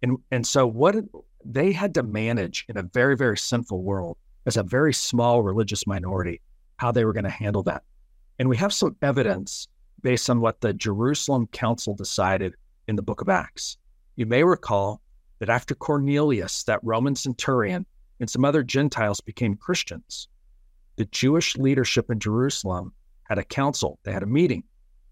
And 0.03 0.19
and 0.31 0.47
so 0.47 0.67
what 0.67 0.97
they 1.45 1.73
had 1.73 1.95
to 1.95 2.03
manage 2.03 2.65
in 2.69 2.77
a 2.77 2.83
very 2.83 3.17
very 3.17 3.39
sinful 3.39 3.83
world 3.83 4.19
as 4.47 4.57
a 4.57 4.63
very 4.63 4.93
small 4.93 5.43
religious 5.43 5.87
minority 5.87 6.41
how 6.77 6.91
they 6.91 7.05
were 7.05 7.13
going 7.13 7.25
to 7.25 7.31
handle 7.31 7.63
that. 7.63 7.83
And 8.41 8.49
we 8.49 8.57
have 8.57 8.73
some 8.73 8.97
evidence 9.03 9.69
based 10.01 10.31
on 10.31 10.41
what 10.41 10.63
the 10.63 10.73
Jerusalem 10.73 11.47
Council 11.49 11.95
decided 11.95 12.55
in 12.89 12.97
the 12.97 13.03
book 13.03 13.21
of 13.21 13.29
Acts. 13.29 13.77
You 14.17 14.25
may 14.25 14.43
recall 14.45 15.03
that 15.41 15.51
after 15.51 15.75
Cornelius, 15.75 16.63
that 16.63 16.81
Roman 16.83 17.15
centurion, 17.15 17.85
and 18.19 18.31
some 18.31 18.47
other 18.47 18.63
Gentiles 18.63 19.21
became 19.21 19.57
Christians, 19.57 20.27
the 20.97 21.05
Jewish 21.05 21.55
leadership 21.59 22.11
in 22.11 22.19
Jerusalem 22.19 22.95
had 23.25 23.37
a 23.37 23.45
council, 23.45 23.99
they 24.05 24.13
had 24.13 24.23
a 24.23 24.27
meeting. 24.27 24.65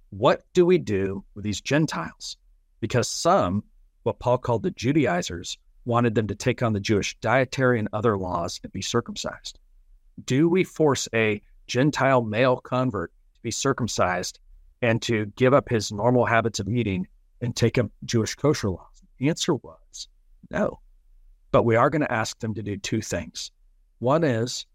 What 0.08 0.42
do 0.54 0.64
we 0.64 0.78
do 0.78 1.22
with 1.34 1.44
these 1.44 1.60
Gentiles? 1.60 2.38
Because 2.80 3.08
some, 3.08 3.62
what 4.04 4.20
Paul 4.20 4.38
called 4.38 4.62
the 4.62 4.70
Judaizers, 4.70 5.58
wanted 5.84 6.14
them 6.14 6.28
to 6.28 6.34
take 6.34 6.62
on 6.62 6.72
the 6.72 6.80
Jewish 6.80 7.14
dietary 7.20 7.78
and 7.78 7.90
other 7.92 8.16
laws 8.16 8.58
and 8.62 8.72
be 8.72 8.80
circumcised. 8.80 9.58
Do 10.24 10.48
we 10.48 10.64
force 10.64 11.10
a 11.14 11.42
Gentile 11.66 12.22
male 12.22 12.56
convert 12.56 13.12
to 13.38 13.42
be 13.42 13.50
circumcised 13.50 14.38
and 14.82 15.00
to 15.02 15.26
give 15.36 15.54
up 15.54 15.68
his 15.68 15.92
normal 15.92 16.26
habits 16.26 16.60
of 16.60 16.68
eating 16.68 17.06
and 17.40 17.54
take 17.54 17.78
up 17.78 17.90
Jewish 18.04 18.34
kosher 18.34 18.70
laws? 18.70 19.02
The 19.18 19.28
answer 19.28 19.54
was 19.54 20.08
no. 20.50 20.80
But 21.50 21.64
we 21.64 21.76
are 21.76 21.90
going 21.90 22.02
to 22.02 22.12
ask 22.12 22.38
them 22.40 22.54
to 22.54 22.62
do 22.62 22.76
two 22.76 23.00
things. 23.00 23.50
One 23.98 24.22
is 24.22 24.66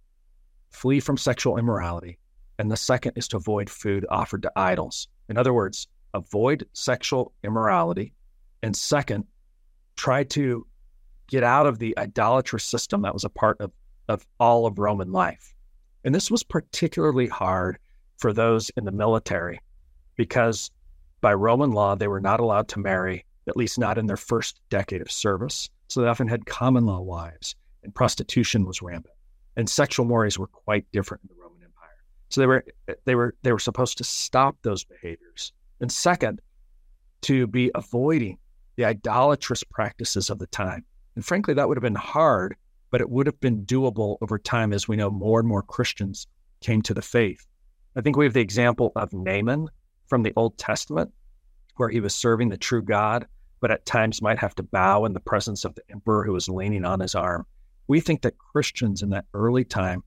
flee 0.71 0.99
from 0.99 1.17
sexual 1.17 1.58
immorality, 1.58 2.17
and 2.58 2.71
the 2.71 2.78
second 2.78 3.13
is 3.15 3.28
to 3.30 3.38
avoid 3.38 3.69
food 3.69 4.06
offered 4.10 4.41
to 4.41 4.52
idols. 4.56 5.08
In 5.30 5.38
other 5.38 5.54
words, 5.54 5.88
avoid 6.13 6.67
sexual 6.73 7.34
immorality, 7.43 8.13
and 8.62 8.76
second, 8.76 9.26
try 9.95 10.23
to 10.23 10.65
get 11.28 11.43
out 11.43 11.65
of 11.65 11.80
the 11.80 11.97
idolatrous 11.97 12.63
system 12.63 13.04
that 13.04 13.13
was 13.13 13.23
a 13.23 13.30
part 13.30 13.60
of, 13.62 13.71
of 14.08 14.26
all 14.39 14.65
of 14.65 14.80
Roman 14.80 15.12
life. 15.12 15.54
And 16.04 16.13
this 16.13 16.30
was 16.30 16.43
particularly 16.43 17.28
hard 17.28 17.78
for 18.17 18.34
those 18.34 18.69
in 18.78 18.86
the 18.86 18.91
military 18.91 19.60
because 20.15 20.71
by 21.21 21.34
Roman 21.34 21.71
law, 21.71 21.95
they 21.95 22.08
were 22.08 22.19
not 22.19 22.39
allowed 22.39 22.67
to 22.69 22.80
marry, 22.80 23.26
at 23.47 23.58
least 23.58 23.80
not 23.80 23.97
in 23.97 24.08
their 24.08 24.17
first 24.17 24.60
decade 24.69 25.02
of 25.02 25.12
service. 25.12 25.69
So 25.88 26.02
they 26.02 26.08
often 26.08 26.28
had 26.28 26.45
common 26.45 26.86
law 26.86 27.02
wives, 27.02 27.56
and 27.84 27.93
prostitution 27.93 28.65
was 28.65 28.82
rampant. 28.82 29.15
And 29.56 29.69
sexual 29.69 30.06
mores 30.06 30.38
were 30.39 30.47
quite 30.47 30.86
different 30.91 31.23
in 31.23 31.30
the 31.30 31.41
Roman 31.41 31.63
Empire. 31.63 32.04
So 32.30 32.41
they 32.41 32.47
were 32.47 32.65
they 33.06 33.15
were 33.15 33.36
they 33.43 33.52
were 33.52 33.60
supposed 33.60 33.97
to 33.99 34.04
stop 34.04 34.58
those 34.63 34.84
behaviors. 34.84 35.54
And 35.80 35.91
second, 35.91 36.41
to 37.21 37.47
be 37.47 37.71
avoiding 37.76 38.38
the 38.76 38.86
idolatrous 38.86 39.63
practices 39.63 40.30
of 40.30 40.39
the 40.39 40.47
time. 40.47 40.84
And 41.15 41.23
frankly, 41.23 41.54
that 41.54 41.67
would 41.67 41.78
have 41.78 41.84
been 41.84 41.95
hard, 41.95 42.56
but 42.89 43.02
it 43.02 43.10
would 43.10 43.28
have 43.28 43.39
been 43.39 43.65
doable 43.65 44.17
over 44.21 44.39
time 44.39 44.73
as 44.73 44.88
we 44.88 44.95
know 44.95 45.12
more 45.12 45.39
and 45.39 45.47
more 45.47 45.62
Christians 45.62 46.28
came 46.60 46.82
to 46.82 46.93
the 46.93 47.02
faith. 47.02 47.45
I 47.95 48.01
think 48.01 48.17
we 48.17 48.25
have 48.25 48.34
the 48.34 48.41
example 48.41 48.91
of 48.95 49.13
Naaman 49.13 49.69
from 50.08 50.23
the 50.23 50.34
Old 50.36 50.58
Testament, 50.58 51.12
where 51.75 51.89
he 51.89 51.99
was 51.99 52.15
serving 52.15 52.49
the 52.49 52.58
true 52.58 52.82
God, 52.82 53.27
but 53.60 53.71
at 53.71 53.86
times 53.86 54.21
might 54.21 54.39
have 54.39 54.56
to 54.56 54.63
bow 54.63 55.06
in 55.06 55.13
the 55.13 55.19
presence 55.19 55.63
of 55.63 55.75
the 55.75 55.84
emperor 55.89 56.23
who 56.23 56.34
was 56.34 56.49
leaning 56.49 56.86
on 56.86 56.99
his 56.99 57.15
arm. 57.15 57.45
We 57.88 57.99
think 57.99 58.21
that 58.21 58.38
Christians 58.38 59.01
in 59.01 59.10
that 59.10 59.25
early 59.34 59.63
time 59.63 60.03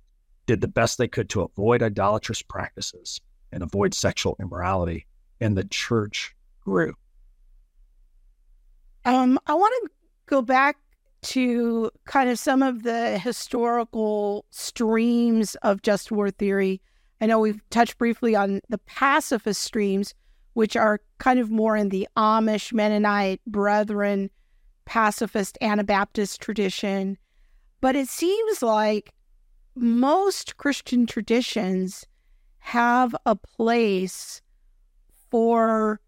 did 0.46 0.60
the 0.60 0.68
best 0.68 0.98
they 0.98 1.08
could 1.08 1.28
to 1.30 1.42
avoid 1.42 1.82
idolatrous 1.82 2.42
practices 2.42 3.20
and 3.52 3.62
avoid 3.62 3.94
sexual 3.94 4.36
immorality, 4.40 5.06
and 5.40 5.56
the 5.56 5.64
church 5.64 6.34
grew. 6.64 6.94
Um, 9.04 9.38
I 9.46 9.54
want 9.54 9.74
to 9.84 9.90
go 10.26 10.42
back 10.42 10.76
to 11.22 11.90
kind 12.04 12.28
of 12.28 12.38
some 12.38 12.62
of 12.62 12.82
the 12.82 13.18
historical 13.18 14.44
streams 14.50 15.54
of 15.56 15.82
just 15.82 16.10
war 16.10 16.30
theory. 16.30 16.80
I 17.20 17.26
know 17.26 17.38
we've 17.38 17.62
touched 17.70 17.98
briefly 17.98 18.34
on 18.36 18.60
the 18.68 18.78
pacifist 18.78 19.62
streams, 19.62 20.14
which 20.52 20.76
are 20.76 21.00
kind 21.18 21.38
of 21.38 21.50
more 21.50 21.76
in 21.76 21.88
the 21.88 22.08
Amish, 22.16 22.72
Mennonite, 22.72 23.40
Brethren, 23.46 24.30
pacifist, 24.84 25.58
Anabaptist 25.60 26.40
tradition. 26.40 27.18
But 27.80 27.96
it 27.96 28.08
seems 28.08 28.62
like 28.62 29.12
most 29.74 30.56
Christian 30.56 31.06
traditions 31.06 32.06
have 32.58 33.14
a 33.24 33.36
place 33.36 34.42
for 35.30 36.00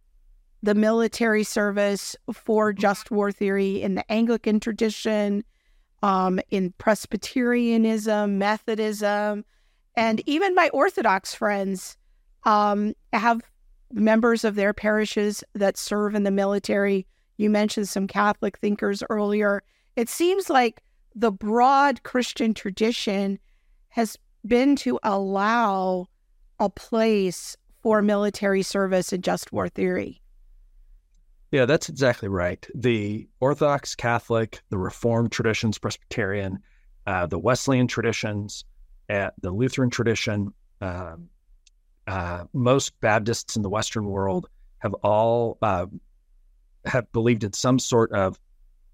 the 0.63 0.75
military 0.75 1.45
service, 1.45 2.17
for 2.33 2.73
just 2.73 3.11
war 3.11 3.31
theory 3.31 3.81
in 3.81 3.95
the 3.95 4.11
Anglican 4.11 4.59
tradition, 4.61 5.45
um, 6.03 6.41
in 6.51 6.73
Presbyterianism, 6.79 8.39
Methodism, 8.39 9.45
and 9.99 10.23
even 10.27 10.55
my 10.55 10.69
Orthodox 10.69 11.35
friends 11.35 11.97
um, 12.45 12.95
have 13.13 13.43
members 13.93 14.45
of 14.45 14.55
their 14.55 14.73
parishes 14.73 15.43
that 15.55 15.77
serve 15.77 16.15
in 16.15 16.23
the 16.23 16.31
military. 16.31 17.05
You 17.37 17.51
mentioned 17.51 17.89
some 17.89 18.07
Catholic 18.07 18.59
thinkers 18.59 19.03
earlier. 19.11 19.65
It 19.97 20.09
seems 20.09 20.49
like 20.49 20.85
the 21.17 21.33
broad 21.33 22.05
Christian 22.05 22.55
tradition 22.55 23.41
has 23.89 24.17
been 24.47 24.77
to 24.77 25.01
allow 25.03 26.07
a 26.61 26.71
place 26.71 27.57
for 27.83 28.01
military 28.01 28.63
service 28.63 29.13
and 29.13 29.25
just 29.25 29.53
war 29.53 29.69
theory. 29.69 30.23
Yeah, 31.51 31.65
that's 31.65 31.89
exactly 31.89 32.29
right. 32.29 32.65
The 32.73 33.29
Orthodox 33.41 33.97
Catholic, 33.97 34.61
the 34.71 34.79
Reformed 34.79 35.33
traditions, 35.33 35.77
Presbyterian, 35.77 36.61
uh, 37.05 37.27
the 37.27 37.39
Wesleyan 37.39 37.89
traditions, 37.89 38.65
uh, 39.09 39.31
the 39.41 39.51
Lutheran 39.51 39.91
tradition, 39.91 40.53
uh, 40.81 41.17
uh, 42.07 42.45
most 42.53 42.99
Baptists 43.01 43.57
in 43.57 43.63
the 43.63 43.69
Western 43.69 44.07
world 44.07 44.49
have 44.79 44.95
all 44.95 45.59
uh, 45.63 45.87
have 46.85 47.11
believed 47.13 47.45
in 47.45 47.53
some 47.53 47.79
sort 47.79 48.13
of 48.13 48.39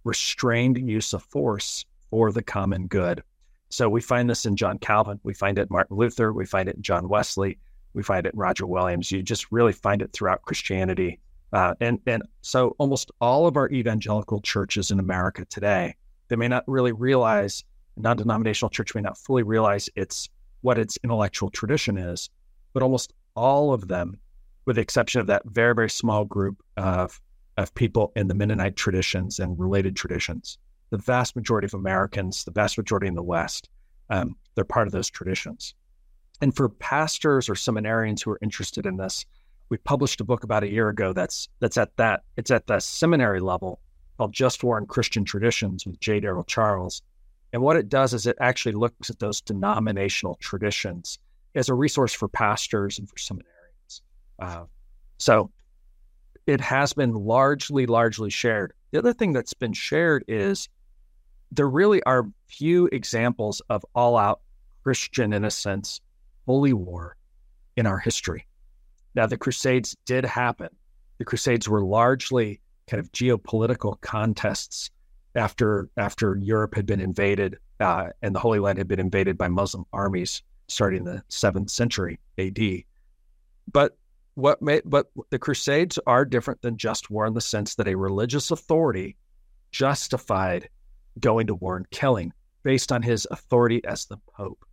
restrained 0.04 0.78
use 0.78 1.12
of 1.12 1.22
force 1.22 1.84
for 2.10 2.32
the 2.32 2.42
common 2.42 2.86
good. 2.86 3.22
So 3.68 3.88
we 3.88 4.00
find 4.00 4.28
this 4.30 4.46
in 4.46 4.56
John 4.56 4.78
Calvin, 4.78 5.20
we 5.22 5.34
find 5.34 5.58
it 5.58 5.62
in 5.62 5.68
Martin 5.70 5.96
Luther, 5.96 6.32
we 6.32 6.46
find 6.46 6.68
it 6.68 6.76
in 6.76 6.82
John 6.82 7.08
Wesley, 7.08 7.58
we 7.92 8.02
find 8.02 8.26
it 8.26 8.34
in 8.34 8.38
Roger 8.38 8.66
Williams. 8.66 9.10
You 9.10 9.22
just 9.22 9.50
really 9.50 9.72
find 9.72 10.02
it 10.02 10.12
throughout 10.12 10.42
Christianity 10.42 11.18
uh, 11.54 11.72
and 11.80 12.00
and 12.06 12.22
so 12.42 12.74
almost 12.78 13.12
all 13.20 13.46
of 13.46 13.56
our 13.56 13.70
evangelical 13.70 14.40
churches 14.40 14.90
in 14.90 14.98
America 14.98 15.44
today, 15.44 15.94
they 16.26 16.34
may 16.34 16.48
not 16.48 16.64
really 16.66 16.90
realize 16.90 17.62
non-denominational 17.96 18.70
church 18.70 18.94
may 18.94 19.00
not 19.00 19.18
fully 19.18 19.42
realize 19.42 19.88
its 19.96 20.28
what 20.62 20.78
its 20.78 20.98
intellectual 21.04 21.50
tradition 21.50 21.98
is, 21.98 22.30
but 22.72 22.82
almost 22.82 23.12
all 23.36 23.72
of 23.72 23.88
them, 23.88 24.18
with 24.64 24.76
the 24.76 24.82
exception 24.82 25.20
of 25.20 25.26
that 25.26 25.42
very 25.46 25.74
very 25.74 25.90
small 25.90 26.24
group 26.24 26.62
of 26.76 27.20
of 27.56 27.74
people 27.74 28.12
in 28.16 28.28
the 28.28 28.34
Mennonite 28.34 28.76
traditions 28.76 29.38
and 29.38 29.58
related 29.58 29.94
traditions, 29.94 30.58
the 30.90 30.98
vast 30.98 31.36
majority 31.36 31.66
of 31.66 31.74
Americans, 31.74 32.44
the 32.44 32.50
vast 32.50 32.76
majority 32.76 33.06
in 33.06 33.14
the 33.14 33.22
West, 33.22 33.68
um, 34.10 34.36
they're 34.54 34.64
part 34.64 34.88
of 34.88 34.92
those 34.92 35.08
traditions. 35.08 35.74
And 36.40 36.54
for 36.54 36.68
pastors 36.68 37.48
or 37.48 37.54
seminarians 37.54 38.22
who 38.22 38.30
are 38.32 38.38
interested 38.42 38.86
in 38.86 38.96
this, 38.96 39.24
we 39.68 39.78
published 39.78 40.20
a 40.20 40.24
book 40.24 40.44
about 40.44 40.62
a 40.62 40.70
year 40.70 40.88
ago 40.88 41.12
that's 41.12 41.48
that's 41.60 41.76
at 41.76 41.96
that 41.96 42.22
it's 42.36 42.50
at 42.50 42.66
the 42.66 42.80
seminary 42.80 43.40
level 43.40 43.80
called 44.18 44.32
Just 44.32 44.62
War 44.62 44.78
and 44.78 44.88
Christian 44.88 45.24
Traditions 45.24 45.86
with 45.86 45.98
J. 46.00 46.20
Daryl 46.20 46.46
Charles. 46.46 47.02
And 47.54 47.62
what 47.62 47.76
it 47.76 47.88
does 47.88 48.12
is 48.12 48.26
it 48.26 48.36
actually 48.40 48.72
looks 48.72 49.10
at 49.10 49.20
those 49.20 49.40
denominational 49.40 50.34
traditions 50.40 51.20
as 51.54 51.68
a 51.68 51.74
resource 51.74 52.12
for 52.12 52.26
pastors 52.26 52.98
and 52.98 53.08
for 53.08 53.14
seminarians. 53.14 54.00
Uh, 54.40 54.64
so 55.18 55.52
it 56.48 56.60
has 56.60 56.92
been 56.94 57.12
largely, 57.12 57.86
largely 57.86 58.28
shared. 58.28 58.72
The 58.90 58.98
other 58.98 59.12
thing 59.12 59.32
that's 59.32 59.54
been 59.54 59.72
shared 59.72 60.24
is 60.26 60.68
there 61.52 61.68
really 61.68 62.02
are 62.02 62.28
few 62.48 62.86
examples 62.86 63.62
of 63.70 63.86
all 63.94 64.16
out 64.16 64.40
Christian, 64.82 65.32
in 65.32 65.44
a 65.44 65.50
sense, 65.52 66.00
holy 66.46 66.72
war 66.72 67.16
in 67.76 67.86
our 67.86 68.00
history. 68.00 68.48
Now, 69.14 69.26
the 69.26 69.38
Crusades 69.38 69.96
did 70.06 70.24
happen. 70.24 70.70
The 71.18 71.24
Crusades 71.24 71.68
were 71.68 71.84
largely 71.84 72.60
kind 72.88 72.98
of 72.98 73.12
geopolitical 73.12 74.00
contests 74.00 74.90
after 75.34 75.88
after 75.96 76.36
Europe 76.36 76.74
had 76.74 76.86
been 76.86 77.00
invaded 77.00 77.58
uh, 77.80 78.08
and 78.22 78.34
the 78.34 78.40
Holy 78.40 78.58
Land 78.58 78.78
had 78.78 78.88
been 78.88 79.00
invaded 79.00 79.36
by 79.36 79.48
Muslim 79.48 79.84
armies 79.92 80.42
starting 80.68 81.04
the 81.04 81.22
seventh 81.28 81.70
century 81.70 82.18
A.D. 82.38 82.86
But 83.72 83.96
what 84.34 84.62
made 84.62 84.82
but 84.84 85.10
the 85.30 85.38
Crusades 85.38 85.98
are 86.06 86.24
different 86.24 86.62
than 86.62 86.76
just 86.76 87.10
war 87.10 87.26
in 87.26 87.34
the 87.34 87.40
sense 87.40 87.74
that 87.76 87.88
a 87.88 87.94
religious 87.94 88.50
authority 88.50 89.16
justified 89.70 90.68
going 91.20 91.46
to 91.46 91.54
war 91.54 91.76
and 91.76 91.88
killing 91.90 92.32
based 92.62 92.90
on 92.90 93.02
his 93.02 93.26
authority 93.30 93.84
as 93.84 94.06
the 94.06 94.16
Pope, 94.36 94.64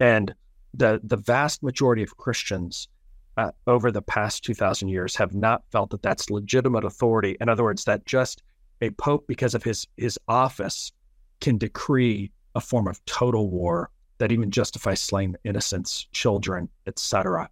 and 0.00 0.34
the 0.74 1.00
the 1.04 1.16
vast 1.16 1.62
majority 1.62 2.02
of 2.02 2.16
Christians 2.16 2.88
uh, 3.36 3.50
over 3.66 3.90
the 3.90 4.02
past 4.02 4.44
2,000 4.44 4.88
years 4.88 5.16
have 5.16 5.34
not 5.34 5.62
felt 5.70 5.90
that 5.90 6.02
that's 6.02 6.28
legitimate 6.28 6.84
authority. 6.84 7.36
In 7.40 7.48
other 7.48 7.62
words, 7.62 7.84
that 7.84 8.04
just 8.04 8.42
a 8.82 8.90
pope, 8.90 9.26
because 9.26 9.54
of 9.54 9.62
his 9.62 9.86
his 9.96 10.18
office, 10.28 10.92
can 11.40 11.56
decree 11.56 12.30
a 12.54 12.60
form 12.60 12.86
of 12.86 13.02
total 13.06 13.48
war 13.48 13.90
that 14.18 14.30
even 14.30 14.50
justifies 14.50 15.00
slaying 15.00 15.36
innocents, 15.44 16.06
children, 16.12 16.68
etc. 16.86 17.48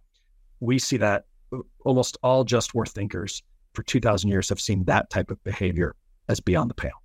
We 0.59 0.77
see 0.77 0.97
that 0.97 1.25
almost 1.83 2.17
all 2.21 2.43
just 2.43 2.75
war 2.75 2.85
thinkers 2.85 3.41
for 3.73 3.83
2,000 3.83 4.29
years 4.29 4.49
have 4.49 4.59
seen 4.59 4.85
that 4.85 5.09
type 5.09 5.31
of 5.31 5.43
behavior 5.43 5.95
as 6.29 6.39
beyond 6.39 6.69
the 6.69 6.75
pale. 6.75 7.01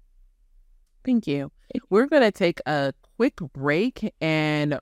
Thank 1.05 1.27
you. 1.27 1.51
We're 1.89 2.07
going 2.07 2.23
to 2.23 2.33
take 2.33 2.61
a 2.67 2.93
quick 3.17 3.37
break 3.37 4.13
and 4.21 4.79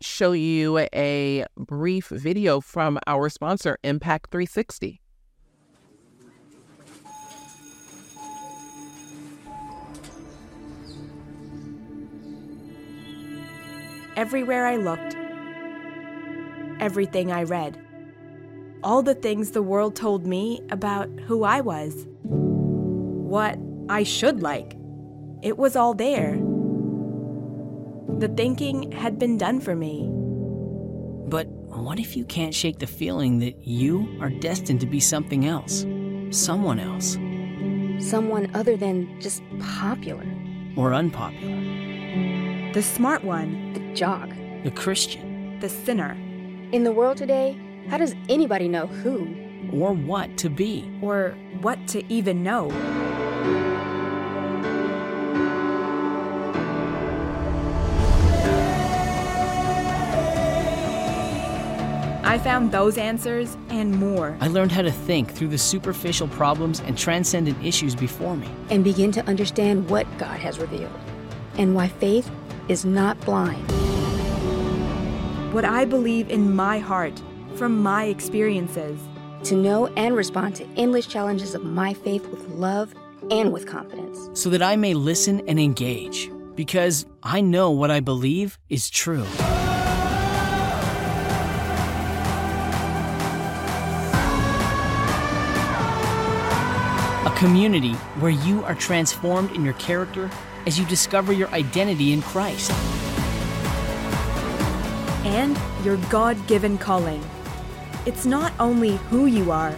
show 0.00 0.32
you 0.32 0.78
a 0.78 1.44
brief 1.56 2.08
video 2.08 2.60
from 2.60 2.98
our 3.06 3.28
sponsor, 3.28 3.78
Impact 3.82 4.30
360. 4.30 5.00
Everywhere 14.18 14.66
I 14.66 14.74
looked, 14.74 15.16
everything 16.82 17.30
I 17.30 17.44
read, 17.44 17.78
all 18.82 19.00
the 19.00 19.14
things 19.14 19.52
the 19.52 19.62
world 19.62 19.94
told 19.94 20.26
me 20.26 20.60
about 20.72 21.08
who 21.20 21.44
I 21.44 21.60
was, 21.60 22.04
what 22.24 23.56
I 23.88 24.02
should 24.02 24.42
like, 24.42 24.76
it 25.40 25.56
was 25.56 25.76
all 25.76 25.94
there. 25.94 26.32
The 28.18 28.26
thinking 28.36 28.90
had 28.90 29.20
been 29.20 29.38
done 29.38 29.60
for 29.60 29.76
me. 29.76 30.08
But 31.28 31.46
what 31.46 32.00
if 32.00 32.16
you 32.16 32.24
can't 32.24 32.52
shake 32.52 32.80
the 32.80 32.88
feeling 32.88 33.38
that 33.38 33.68
you 33.68 34.18
are 34.20 34.30
destined 34.30 34.80
to 34.80 34.86
be 34.86 34.98
something 34.98 35.46
else? 35.46 35.86
Someone 36.30 36.80
else? 36.80 37.12
Someone 38.04 38.50
other 38.52 38.76
than 38.76 39.20
just 39.20 39.44
popular. 39.60 40.26
Or 40.74 40.92
unpopular? 40.92 41.77
The 42.78 42.84
smart 42.84 43.24
one. 43.24 43.72
The 43.72 43.80
jock. 43.92 44.30
The 44.62 44.70
Christian. 44.70 45.58
The 45.58 45.68
sinner. 45.68 46.12
In 46.70 46.84
the 46.84 46.92
world 46.92 47.16
today, 47.16 47.58
how 47.88 47.98
does 47.98 48.14
anybody 48.28 48.68
know 48.68 48.86
who? 48.86 49.26
Or 49.72 49.92
what 49.92 50.36
to 50.38 50.48
be? 50.48 50.88
Or 51.02 51.36
what 51.60 51.88
to 51.88 52.04
even 52.08 52.44
know? 52.44 52.70
I 62.22 62.38
found 62.38 62.70
those 62.70 62.96
answers 62.96 63.56
and 63.70 63.92
more. 63.98 64.36
I 64.40 64.46
learned 64.46 64.70
how 64.70 64.82
to 64.82 64.92
think 64.92 65.32
through 65.32 65.48
the 65.48 65.58
superficial 65.58 66.28
problems 66.28 66.78
and 66.78 66.96
transcendent 66.96 67.60
issues 67.60 67.96
before 67.96 68.36
me. 68.36 68.48
And 68.70 68.84
begin 68.84 69.10
to 69.10 69.26
understand 69.26 69.90
what 69.90 70.06
God 70.16 70.38
has 70.38 70.60
revealed 70.60 70.94
and 71.56 71.74
why 71.74 71.88
faith 71.88 72.30
is 72.68 72.84
not 72.84 73.20
blind. 73.22 73.70
What 75.52 75.64
I 75.64 75.84
believe 75.84 76.30
in 76.30 76.54
my 76.54 76.78
heart 76.78 77.20
from 77.58 77.82
my 77.82 78.04
experiences. 78.04 79.00
To 79.44 79.56
know 79.56 79.86
and 79.88 80.14
respond 80.14 80.56
to 80.56 80.66
endless 80.76 81.06
challenges 81.06 81.54
of 81.54 81.64
my 81.64 81.94
faith 81.94 82.26
with 82.28 82.46
love 82.48 82.94
and 83.30 83.52
with 83.52 83.66
confidence. 83.66 84.30
So 84.40 84.50
that 84.50 84.62
I 84.62 84.76
may 84.76 84.94
listen 84.94 85.42
and 85.48 85.58
engage. 85.58 86.30
Because 86.54 87.06
I 87.22 87.40
know 87.40 87.70
what 87.70 87.90
I 87.90 88.00
believe 88.00 88.58
is 88.68 88.90
true. 88.90 89.24
A 97.24 97.34
community 97.36 97.94
where 98.20 98.32
you 98.32 98.64
are 98.64 98.74
transformed 98.74 99.52
in 99.52 99.64
your 99.64 99.74
character, 99.74 100.30
as 100.66 100.78
you 100.78 100.84
discover 100.86 101.32
your 101.32 101.48
identity 101.48 102.12
in 102.12 102.22
Christ. 102.22 102.70
And 105.24 105.58
your 105.84 105.96
God 106.08 106.46
given 106.46 106.78
calling. 106.78 107.22
It's 108.06 108.24
not 108.24 108.52
only 108.58 108.96
who 109.10 109.26
you 109.26 109.50
are, 109.52 109.76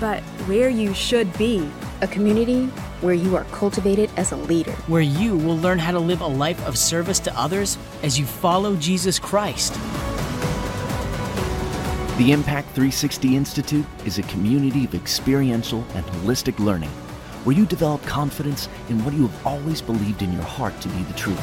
but 0.00 0.22
where 0.46 0.68
you 0.68 0.94
should 0.94 1.36
be. 1.36 1.68
A 2.00 2.06
community 2.06 2.66
where 3.00 3.14
you 3.14 3.36
are 3.36 3.44
cultivated 3.44 4.10
as 4.16 4.32
a 4.32 4.36
leader. 4.36 4.72
Where 4.86 5.02
you 5.02 5.36
will 5.36 5.56
learn 5.56 5.78
how 5.78 5.92
to 5.92 5.98
live 5.98 6.20
a 6.20 6.26
life 6.26 6.64
of 6.66 6.78
service 6.78 7.18
to 7.20 7.38
others 7.38 7.76
as 8.02 8.18
you 8.18 8.24
follow 8.24 8.76
Jesus 8.76 9.18
Christ. 9.18 9.74
The 12.18 12.32
Impact 12.32 12.68
360 12.68 13.36
Institute 13.36 13.86
is 14.04 14.18
a 14.18 14.22
community 14.24 14.84
of 14.84 14.94
experiential 14.94 15.84
and 15.94 16.04
holistic 16.06 16.58
learning 16.58 16.90
where 17.44 17.56
you 17.56 17.66
develop 17.66 18.02
confidence 18.02 18.68
in 18.88 19.04
what 19.04 19.14
you 19.14 19.26
have 19.26 19.46
always 19.46 19.80
believed 19.80 20.22
in 20.22 20.32
your 20.32 20.42
heart 20.42 20.78
to 20.80 20.88
be 20.88 21.02
the 21.04 21.14
truth. 21.14 21.40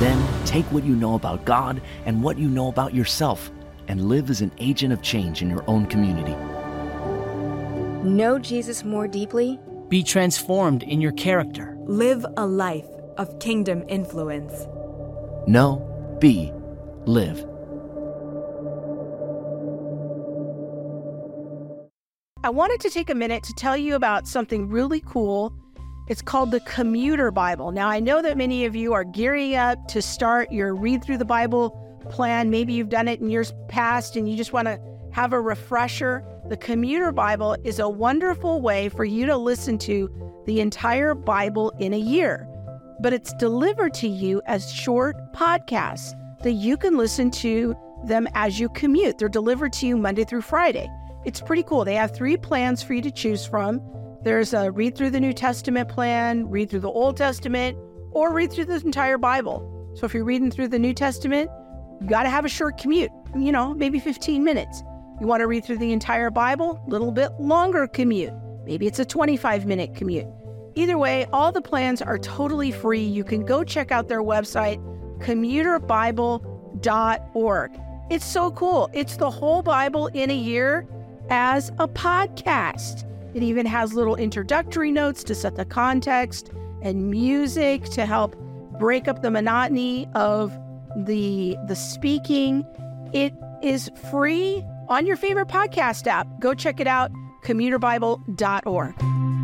Then 0.00 0.46
take 0.46 0.64
what 0.66 0.84
you 0.84 0.96
know 0.96 1.14
about 1.14 1.44
God 1.44 1.82
and 2.06 2.22
what 2.22 2.38
you 2.38 2.48
know 2.48 2.68
about 2.68 2.94
yourself 2.94 3.50
and 3.88 4.08
live 4.08 4.30
as 4.30 4.40
an 4.40 4.52
agent 4.58 4.92
of 4.92 5.02
change 5.02 5.42
in 5.42 5.50
your 5.50 5.64
own 5.66 5.84
community. 5.86 6.34
Know 8.08 8.38
Jesus 8.38 8.84
more 8.84 9.06
deeply. 9.06 9.58
Be 9.88 10.02
transformed 10.02 10.84
in 10.84 11.00
your 11.00 11.12
character. 11.12 11.76
Live 11.80 12.24
a 12.36 12.46
life 12.46 12.86
of 13.18 13.38
kingdom 13.40 13.84
influence. 13.88 14.66
Know, 15.46 16.16
be, 16.20 16.52
live. 17.04 17.49
I 22.42 22.48
wanted 22.48 22.80
to 22.80 22.88
take 22.88 23.10
a 23.10 23.14
minute 23.14 23.42
to 23.42 23.52
tell 23.52 23.76
you 23.76 23.94
about 23.94 24.26
something 24.26 24.66
really 24.66 25.02
cool. 25.04 25.52
It's 26.08 26.22
called 26.22 26.52
the 26.52 26.60
Commuter 26.60 27.30
Bible. 27.30 27.70
Now, 27.70 27.90
I 27.90 28.00
know 28.00 28.22
that 28.22 28.38
many 28.38 28.64
of 28.64 28.74
you 28.74 28.94
are 28.94 29.04
gearing 29.04 29.56
up 29.56 29.88
to 29.88 30.00
start 30.00 30.50
your 30.50 30.74
read 30.74 31.04
through 31.04 31.18
the 31.18 31.26
Bible 31.26 31.76
plan. 32.08 32.48
Maybe 32.48 32.72
you've 32.72 32.88
done 32.88 33.08
it 33.08 33.20
in 33.20 33.28
years 33.28 33.52
past 33.68 34.16
and 34.16 34.26
you 34.26 34.38
just 34.38 34.54
want 34.54 34.68
to 34.68 34.80
have 35.12 35.34
a 35.34 35.40
refresher. 35.40 36.24
The 36.48 36.56
Commuter 36.56 37.12
Bible 37.12 37.58
is 37.62 37.78
a 37.78 37.90
wonderful 37.90 38.62
way 38.62 38.88
for 38.88 39.04
you 39.04 39.26
to 39.26 39.36
listen 39.36 39.76
to 39.80 40.10
the 40.46 40.62
entire 40.62 41.14
Bible 41.14 41.74
in 41.78 41.92
a 41.92 41.98
year, 41.98 42.48
but 43.00 43.12
it's 43.12 43.34
delivered 43.34 43.92
to 43.94 44.08
you 44.08 44.40
as 44.46 44.72
short 44.72 45.14
podcasts 45.34 46.14
that 46.42 46.52
you 46.52 46.78
can 46.78 46.96
listen 46.96 47.30
to 47.32 47.76
them 48.06 48.26
as 48.32 48.58
you 48.58 48.70
commute. 48.70 49.18
They're 49.18 49.28
delivered 49.28 49.74
to 49.74 49.86
you 49.86 49.98
Monday 49.98 50.24
through 50.24 50.40
Friday. 50.40 50.88
It's 51.24 51.40
pretty 51.40 51.62
cool. 51.62 51.84
They 51.84 51.94
have 51.94 52.14
three 52.14 52.36
plans 52.36 52.82
for 52.82 52.94
you 52.94 53.02
to 53.02 53.10
choose 53.10 53.44
from. 53.44 53.80
There's 54.22 54.54
a 54.54 54.70
read 54.70 54.96
through 54.96 55.10
the 55.10 55.20
New 55.20 55.32
Testament 55.32 55.88
plan, 55.88 56.48
read 56.48 56.70
through 56.70 56.80
the 56.80 56.90
Old 56.90 57.16
Testament, 57.16 57.76
or 58.12 58.32
read 58.32 58.52
through 58.52 58.66
the 58.66 58.76
entire 58.76 59.18
Bible. 59.18 59.92
So 59.94 60.06
if 60.06 60.14
you're 60.14 60.24
reading 60.24 60.50
through 60.50 60.68
the 60.68 60.78
New 60.78 60.94
Testament, 60.94 61.50
you 62.00 62.08
got 62.08 62.22
to 62.22 62.30
have 62.30 62.44
a 62.44 62.48
short 62.48 62.78
commute, 62.78 63.10
you 63.36 63.52
know, 63.52 63.74
maybe 63.74 63.98
15 63.98 64.42
minutes. 64.42 64.82
You 65.20 65.26
want 65.26 65.40
to 65.40 65.46
read 65.46 65.64
through 65.64 65.78
the 65.78 65.92
entire 65.92 66.30
Bible, 66.30 66.82
a 66.86 66.90
little 66.90 67.12
bit 67.12 67.30
longer 67.38 67.86
commute. 67.86 68.32
Maybe 68.64 68.86
it's 68.86 68.98
a 68.98 69.04
25 69.04 69.66
minute 69.66 69.94
commute. 69.94 70.26
Either 70.74 70.96
way, 70.96 71.26
all 71.32 71.52
the 71.52 71.60
plans 71.60 72.00
are 72.00 72.18
totally 72.18 72.72
free. 72.72 73.02
You 73.02 73.24
can 73.24 73.44
go 73.44 73.64
check 73.64 73.90
out 73.90 74.08
their 74.08 74.22
website, 74.22 74.78
commuterbible.org. 75.18 77.80
It's 78.10 78.24
so 78.24 78.50
cool. 78.52 78.88
It's 78.92 79.16
the 79.16 79.30
whole 79.30 79.62
Bible 79.62 80.06
in 80.08 80.30
a 80.30 80.36
year 80.36 80.86
as 81.30 81.70
a 81.78 81.88
podcast. 81.88 83.04
It 83.34 83.42
even 83.42 83.64
has 83.66 83.94
little 83.94 84.16
introductory 84.16 84.90
notes 84.90 85.24
to 85.24 85.34
set 85.34 85.56
the 85.56 85.64
context 85.64 86.50
and 86.82 87.10
music 87.10 87.84
to 87.84 88.04
help 88.04 88.36
break 88.78 89.08
up 89.08 89.22
the 89.22 89.30
monotony 89.30 90.08
of 90.14 90.52
the 90.96 91.56
the 91.66 91.76
speaking. 91.76 92.64
It 93.12 93.32
is 93.62 93.90
free 94.10 94.64
on 94.88 95.06
your 95.06 95.16
favorite 95.16 95.48
podcast 95.48 96.06
app. 96.06 96.26
Go 96.40 96.54
check 96.54 96.80
it 96.80 96.86
out, 96.86 97.12
commuterbible.org. 97.44 99.39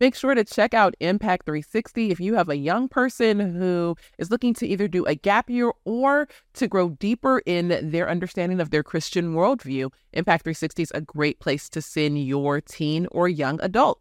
Make 0.00 0.14
sure 0.14 0.34
to 0.34 0.44
check 0.44 0.74
out 0.74 0.94
Impact 1.00 1.44
360 1.46 2.10
if 2.10 2.20
you 2.20 2.34
have 2.34 2.48
a 2.48 2.56
young 2.56 2.88
person 2.88 3.40
who 3.40 3.96
is 4.16 4.30
looking 4.30 4.54
to 4.54 4.66
either 4.66 4.86
do 4.86 5.04
a 5.06 5.16
gap 5.16 5.50
year 5.50 5.72
or 5.84 6.28
to 6.54 6.68
grow 6.68 6.90
deeper 6.90 7.42
in 7.46 7.90
their 7.90 8.08
understanding 8.08 8.60
of 8.60 8.70
their 8.70 8.84
Christian 8.84 9.34
worldview. 9.34 9.92
Impact 10.12 10.44
360 10.44 10.82
is 10.82 10.92
a 10.94 11.00
great 11.00 11.40
place 11.40 11.68
to 11.70 11.82
send 11.82 12.24
your 12.24 12.60
teen 12.60 13.08
or 13.10 13.28
young 13.28 13.60
adult. 13.60 14.00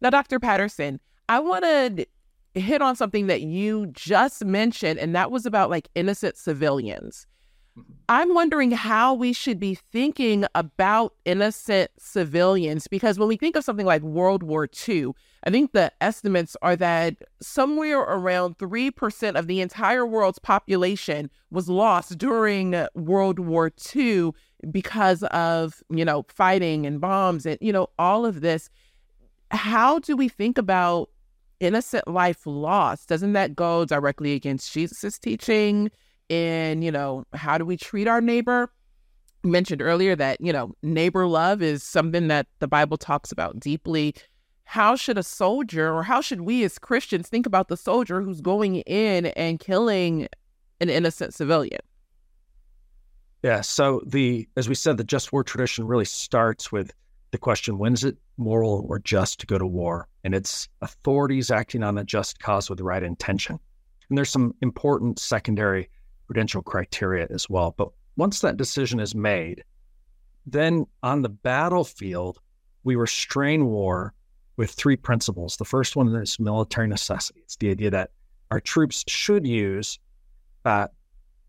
Now, 0.00 0.10
Dr. 0.10 0.40
Patterson, 0.40 0.98
I 1.28 1.38
want 1.38 1.64
to 1.64 2.06
hit 2.54 2.82
on 2.82 2.96
something 2.96 3.28
that 3.28 3.42
you 3.42 3.86
just 3.92 4.44
mentioned, 4.44 4.98
and 4.98 5.14
that 5.14 5.30
was 5.30 5.46
about 5.46 5.70
like 5.70 5.88
innocent 5.94 6.36
civilians. 6.36 7.28
I'm 8.08 8.34
wondering 8.34 8.72
how 8.72 9.14
we 9.14 9.32
should 9.32 9.58
be 9.58 9.74
thinking 9.74 10.44
about 10.54 11.14
innocent 11.24 11.90
civilians 11.98 12.86
because 12.86 13.18
when 13.18 13.28
we 13.28 13.36
think 13.36 13.56
of 13.56 13.64
something 13.64 13.86
like 13.86 14.02
World 14.02 14.42
War 14.42 14.68
II, 14.88 15.12
I 15.44 15.50
think 15.50 15.72
the 15.72 15.90
estimates 16.00 16.56
are 16.60 16.76
that 16.76 17.16
somewhere 17.40 18.00
around 18.00 18.58
3% 18.58 19.38
of 19.38 19.46
the 19.46 19.60
entire 19.60 20.04
world's 20.04 20.38
population 20.38 21.30
was 21.50 21.68
lost 21.68 22.18
during 22.18 22.86
World 22.94 23.38
War 23.38 23.72
II 23.96 24.32
because 24.70 25.22
of, 25.24 25.82
you 25.88 26.04
know, 26.04 26.26
fighting 26.28 26.84
and 26.84 27.00
bombs 27.00 27.46
and, 27.46 27.58
you 27.60 27.72
know, 27.72 27.88
all 27.98 28.26
of 28.26 28.42
this. 28.42 28.68
How 29.50 29.98
do 29.98 30.16
we 30.16 30.28
think 30.28 30.58
about 30.58 31.08
innocent 31.60 32.06
life 32.06 32.46
lost? 32.46 33.08
Doesn't 33.08 33.32
that 33.32 33.56
go 33.56 33.84
directly 33.84 34.34
against 34.34 34.72
Jesus' 34.72 35.18
teaching? 35.18 35.90
In, 36.32 36.80
you 36.80 36.90
know, 36.90 37.24
how 37.34 37.58
do 37.58 37.66
we 37.66 37.76
treat 37.76 38.08
our 38.08 38.20
neighbor? 38.20 38.72
You 39.44 39.50
mentioned 39.50 39.82
earlier 39.82 40.16
that, 40.16 40.40
you 40.40 40.52
know, 40.52 40.72
neighbor 40.82 41.26
love 41.26 41.62
is 41.62 41.82
something 41.82 42.28
that 42.28 42.46
the 42.58 42.68
Bible 42.68 42.96
talks 42.96 43.30
about 43.30 43.60
deeply. 43.60 44.14
How 44.64 44.96
should 44.96 45.18
a 45.18 45.22
soldier 45.22 45.92
or 45.92 46.02
how 46.02 46.22
should 46.22 46.40
we 46.42 46.64
as 46.64 46.78
Christians 46.78 47.28
think 47.28 47.44
about 47.44 47.68
the 47.68 47.76
soldier 47.76 48.22
who's 48.22 48.40
going 48.40 48.76
in 48.76 49.26
and 49.26 49.60
killing 49.60 50.28
an 50.80 50.88
innocent 50.88 51.34
civilian? 51.34 51.80
Yeah. 53.42 53.60
So 53.60 54.00
the 54.06 54.48
as 54.56 54.68
we 54.68 54.74
said, 54.74 54.96
the 54.96 55.04
just 55.04 55.32
war 55.32 55.44
tradition 55.44 55.86
really 55.86 56.04
starts 56.04 56.72
with 56.72 56.94
the 57.32 57.38
question: 57.38 57.76
When 57.76 57.92
is 57.92 58.04
it 58.04 58.16
moral 58.38 58.86
or 58.88 59.00
just 59.00 59.40
to 59.40 59.46
go 59.46 59.58
to 59.58 59.66
war? 59.66 60.08
And 60.22 60.34
it's 60.34 60.68
authorities 60.80 61.50
acting 61.50 61.82
on 61.82 61.98
a 61.98 62.04
just 62.04 62.38
cause 62.38 62.70
with 62.70 62.78
the 62.78 62.84
right 62.84 63.02
intention. 63.02 63.58
And 64.08 64.16
there's 64.16 64.30
some 64.30 64.54
important 64.62 65.18
secondary 65.18 65.90
prudential 66.32 66.62
criteria 66.62 67.26
as 67.28 67.50
well. 67.50 67.74
But 67.76 67.88
once 68.16 68.40
that 68.40 68.56
decision 68.56 69.00
is 69.00 69.14
made, 69.14 69.62
then 70.46 70.86
on 71.02 71.20
the 71.20 71.28
battlefield, 71.28 72.40
we 72.84 72.96
restrain 72.96 73.66
war 73.66 74.14
with 74.56 74.70
three 74.70 74.96
principles. 74.96 75.58
The 75.58 75.66
first 75.66 75.94
one 75.94 76.08
is 76.16 76.40
military 76.40 76.88
necessity. 76.88 77.40
It's 77.44 77.56
the 77.56 77.70
idea 77.70 77.90
that 77.90 78.12
our 78.50 78.60
troops 78.60 79.04
should 79.08 79.46
use 79.46 79.98
uh, 80.64 80.86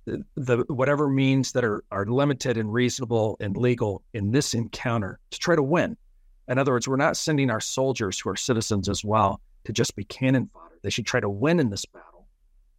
the, 0.04 0.26
the 0.36 0.58
whatever 0.68 1.08
means 1.08 1.54
that 1.54 1.64
are, 1.64 1.86
are 1.90 2.06
limited 2.06 2.58
and 2.58 2.74
reasonable 2.74 3.38
and 3.40 3.56
legal 3.56 4.04
in 4.14 4.32
this 4.32 4.54
encounter 4.54 5.18
to 5.32 5.40
try 5.40 5.56
to 5.56 5.64
win. 5.64 5.96
In 6.50 6.58
other 6.58 6.74
words, 6.74 6.90
we're 6.90 6.98
not 6.98 7.16
sending 7.16 7.50
our 7.50 7.62
soldiers 7.62 8.20
who 8.20 8.30
are 8.30 8.36
citizens 8.36 8.90
as 8.90 9.02
well 9.06 9.40
to 9.64 9.72
just 9.72 9.96
be 9.96 10.04
cannon 10.04 10.50
fodder. 10.54 10.78
They 10.82 10.90
should 10.90 11.06
try 11.06 11.22
to 11.22 11.30
win 11.30 11.62
in 11.62 11.70
this 11.70 11.86
battle, 11.86 12.28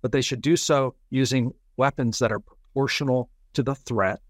but 0.03 0.12
they 0.12 0.21
should 0.21 0.43
do 0.43 0.55
so 0.55 0.95
using 1.09 1.55
weapons 1.77 2.19
that 2.19 2.33
are 2.33 2.41
proportional 2.41 3.31
to 3.55 3.63
the 3.63 3.75
threat. 3.75 4.21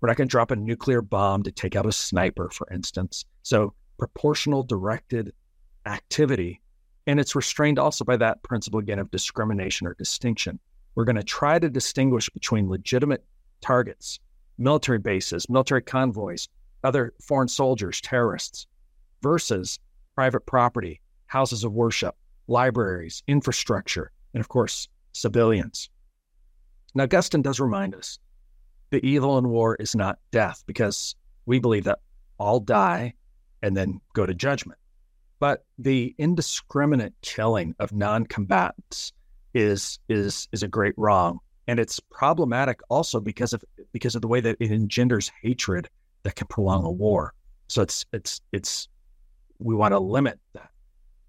We're 0.00 0.08
not 0.08 0.16
going 0.16 0.28
to 0.28 0.30
drop 0.30 0.50
a 0.50 0.56
nuclear 0.56 1.02
bomb 1.02 1.42
to 1.44 1.50
take 1.50 1.76
out 1.76 1.86
a 1.86 1.92
sniper, 1.92 2.50
for 2.50 2.68
instance. 2.72 3.24
So, 3.42 3.74
proportional 3.98 4.62
directed 4.62 5.32
activity. 5.86 6.60
And 7.06 7.18
it's 7.18 7.34
restrained 7.34 7.78
also 7.78 8.04
by 8.04 8.16
that 8.18 8.42
principle 8.42 8.80
again 8.80 8.98
of 8.98 9.10
discrimination 9.10 9.86
or 9.86 9.94
distinction. 9.94 10.58
We're 10.94 11.04
going 11.04 11.16
to 11.16 11.22
try 11.22 11.58
to 11.58 11.70
distinguish 11.70 12.28
between 12.30 12.68
legitimate 12.68 13.24
targets, 13.60 14.18
military 14.58 14.98
bases, 14.98 15.48
military 15.48 15.82
convoys, 15.82 16.48
other 16.84 17.14
foreign 17.22 17.48
soldiers, 17.48 18.00
terrorists, 18.00 18.66
versus 19.22 19.78
private 20.14 20.46
property, 20.46 21.00
houses 21.26 21.64
of 21.64 21.72
worship, 21.72 22.16
libraries, 22.48 23.22
infrastructure, 23.26 24.10
and 24.34 24.40
of 24.40 24.48
course, 24.48 24.88
civilians. 25.12 25.90
Now, 26.96 27.04
Augustine 27.04 27.42
does 27.42 27.60
remind 27.60 27.94
us 27.94 28.18
the 28.88 29.04
evil 29.06 29.36
in 29.36 29.50
war 29.50 29.76
is 29.76 29.94
not 29.94 30.18
death 30.30 30.64
because 30.64 31.14
we 31.44 31.58
believe 31.58 31.84
that 31.84 31.98
all 32.38 32.58
die 32.58 33.12
and 33.60 33.76
then 33.76 34.00
go 34.14 34.24
to 34.24 34.32
judgment. 34.32 34.78
But 35.38 35.66
the 35.78 36.14
indiscriminate 36.16 37.12
killing 37.20 37.74
of 37.80 37.92
non-combatants 37.92 39.12
is 39.52 39.98
is 40.08 40.48
is 40.52 40.62
a 40.62 40.68
great 40.68 40.94
wrong, 40.96 41.40
and 41.66 41.78
it's 41.78 42.00
problematic 42.00 42.80
also 42.88 43.20
because 43.20 43.52
of 43.52 43.62
because 43.92 44.14
of 44.14 44.22
the 44.22 44.28
way 44.28 44.40
that 44.40 44.56
it 44.58 44.72
engenders 44.72 45.30
hatred 45.42 45.90
that 46.22 46.36
can 46.36 46.46
prolong 46.46 46.86
a 46.86 46.90
war. 46.90 47.34
So 47.68 47.82
it's 47.82 48.06
it's 48.14 48.40
it's 48.52 48.88
we 49.58 49.74
want 49.74 49.92
to 49.92 49.98
limit 49.98 50.40
that. 50.54 50.70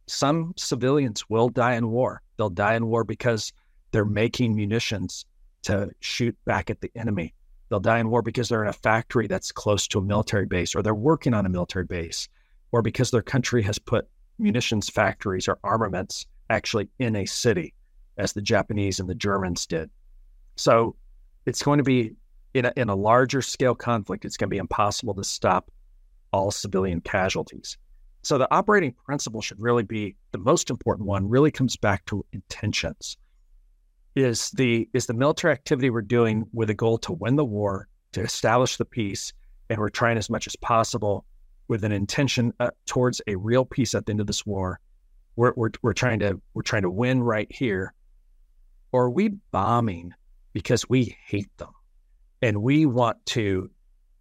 Some 0.07 0.53
civilians 0.55 1.29
will 1.29 1.49
die 1.49 1.75
in 1.75 1.89
war. 1.89 2.21
They'll 2.37 2.49
die 2.49 2.75
in 2.75 2.87
war 2.87 3.03
because 3.03 3.51
they're 3.91 4.05
making 4.05 4.55
munitions 4.55 5.25
to 5.67 5.89
shoot 5.99 6.35
back 6.45 6.69
at 6.69 6.79
the 6.79 6.89
enemy. 6.95 7.33
They'll 7.69 7.81
die 7.81 7.99
in 7.99 8.09
war 8.09 8.21
because 8.21 8.47
they're 8.47 8.63
in 8.63 8.69
a 8.69 8.73
factory 8.73 9.27
that's 9.27 9.51
close 9.51 9.85
to 9.89 9.99
a 9.99 10.01
military 10.01 10.45
base, 10.45 10.73
or 10.73 10.81
they're 10.81 10.95
working 10.95 11.33
on 11.33 11.45
a 11.45 11.49
military 11.49 11.83
base, 11.83 12.29
or 12.71 12.81
because 12.81 13.11
their 13.11 13.21
country 13.21 13.61
has 13.63 13.77
put 13.77 14.07
munitions 14.39 14.89
factories 14.89 15.49
or 15.49 15.59
armaments 15.65 16.25
actually 16.49 16.87
in 16.99 17.17
a 17.17 17.25
city, 17.25 17.73
as 18.17 18.31
the 18.31 18.41
Japanese 18.41 19.01
and 19.01 19.09
the 19.09 19.15
Germans 19.15 19.65
did. 19.65 19.89
So 20.55 20.95
it's 21.45 21.61
going 21.61 21.79
to 21.79 21.83
be 21.83 22.13
in 22.53 22.63
a, 22.63 22.73
in 22.77 22.87
a 22.87 22.95
larger 22.95 23.41
scale 23.41 23.75
conflict, 23.75 24.23
it's 24.23 24.37
going 24.37 24.49
to 24.49 24.53
be 24.53 24.57
impossible 24.57 25.13
to 25.15 25.23
stop 25.25 25.69
all 26.31 26.49
civilian 26.49 27.01
casualties. 27.01 27.77
So 28.23 28.37
the 28.37 28.51
operating 28.53 28.93
principle 29.05 29.41
should 29.41 29.59
really 29.59 29.83
be 29.83 30.15
the 30.31 30.37
most 30.37 30.69
important 30.69 31.07
one, 31.07 31.27
really 31.27 31.51
comes 31.51 31.75
back 31.75 32.05
to 32.05 32.25
intentions 32.31 33.17
is 34.17 34.49
the 34.51 34.89
is 34.93 35.05
the 35.05 35.13
military 35.13 35.53
activity 35.53 35.89
we're 35.89 36.01
doing 36.01 36.47
with 36.51 36.69
a 36.69 36.73
goal 36.73 36.97
to 36.97 37.13
win 37.13 37.35
the 37.35 37.45
war, 37.45 37.87
to 38.13 38.21
establish 38.21 38.77
the 38.77 38.85
peace, 38.85 39.31
and 39.69 39.79
we're 39.79 39.89
trying 39.89 40.17
as 40.17 40.29
much 40.29 40.47
as 40.47 40.55
possible 40.55 41.23
with 41.67 41.83
an 41.83 41.91
intention 41.91 42.51
uh, 42.59 42.71
towards 42.87 43.21
a 43.27 43.35
real 43.35 43.63
peace 43.63 43.93
at 43.93 44.05
the 44.05 44.11
end 44.11 44.19
of 44.19 44.27
this 44.27 44.45
war. 44.45 44.79
We're, 45.35 45.53
we're 45.55 45.69
we're 45.83 45.93
trying 45.93 46.19
to 46.19 46.41
we're 46.55 46.63
trying 46.63 46.81
to 46.81 46.89
win 46.89 47.21
right 47.21 47.47
here, 47.51 47.93
or 48.91 49.05
are 49.05 49.09
we 49.11 49.29
bombing 49.51 50.13
because 50.51 50.89
we 50.89 51.15
hate 51.25 51.55
them, 51.57 51.71
and 52.41 52.63
we 52.63 52.87
want 52.87 53.23
to 53.27 53.69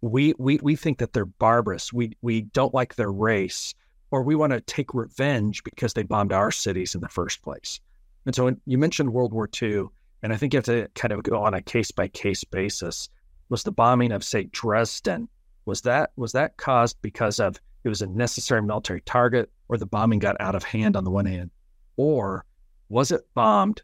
we 0.01 0.35
we 0.37 0.59
we 0.61 0.75
think 0.75 0.99
that 0.99 1.13
they're 1.13 1.25
barbarous. 1.25 1.91
We 1.91 2.15
we 2.21 2.41
don't 2.41 2.73
like 2.73 2.95
their 2.95 3.11
race, 3.11 3.73
or 4.11 4.21
we 4.21 4.35
want 4.35 4.53
to 4.53 4.61
take 4.61 4.93
revenge 4.93 5.63
because 5.63 5.93
they 5.93 6.03
bombed 6.03 6.33
our 6.33 6.51
cities 6.51 6.93
in 6.93 7.01
the 7.01 7.09
first 7.09 7.41
place. 7.41 7.79
And 8.27 8.35
so 8.35 8.53
you 8.65 8.77
mentioned 8.77 9.13
World 9.13 9.31
War 9.31 9.49
II, 9.61 9.85
and 10.21 10.33
I 10.33 10.35
think 10.35 10.51
you 10.51 10.57
have 10.57 10.65
to 10.65 10.89
kind 10.95 11.13
of 11.13 11.23
go 11.23 11.41
on 11.41 11.53
a 11.53 11.61
case 11.61 11.91
by 11.91 12.09
case 12.09 12.43
basis. 12.43 13.07
Was 13.47 13.63
the 13.63 13.71
bombing 13.71 14.11
of, 14.11 14.21
say, 14.21 14.49
Dresden 14.51 15.29
was 15.63 15.79
that 15.83 16.11
was 16.17 16.33
that 16.33 16.57
caused 16.57 17.01
because 17.01 17.39
of 17.39 17.57
it 17.85 17.89
was 17.89 18.01
a 18.01 18.07
necessary 18.07 18.61
military 18.61 18.99
target, 18.99 19.49
or 19.69 19.77
the 19.77 19.85
bombing 19.85 20.19
got 20.19 20.35
out 20.41 20.55
of 20.55 20.65
hand 20.65 20.97
on 20.97 21.05
the 21.05 21.09
one 21.09 21.25
hand, 21.25 21.51
or 21.95 22.43
was 22.89 23.13
it 23.13 23.21
bombed 23.33 23.81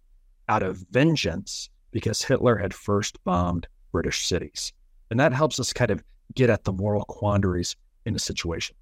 out 0.50 0.62
of 0.62 0.86
vengeance 0.92 1.70
because 1.92 2.22
Hitler 2.22 2.58
had 2.58 2.74
first 2.74 3.24
bombed 3.24 3.66
British 3.94 4.28
cities? 4.28 4.74
And 5.10 5.18
that 5.22 5.32
helps 5.32 5.58
us 5.58 5.72
kind 5.72 5.90
of 5.90 6.04
get 6.36 6.50
at 6.50 6.66
the 6.66 6.74
moral 6.74 7.06
quandaries 7.06 7.78
in 8.06 8.14
a 8.14 8.20
situation. 8.20 8.76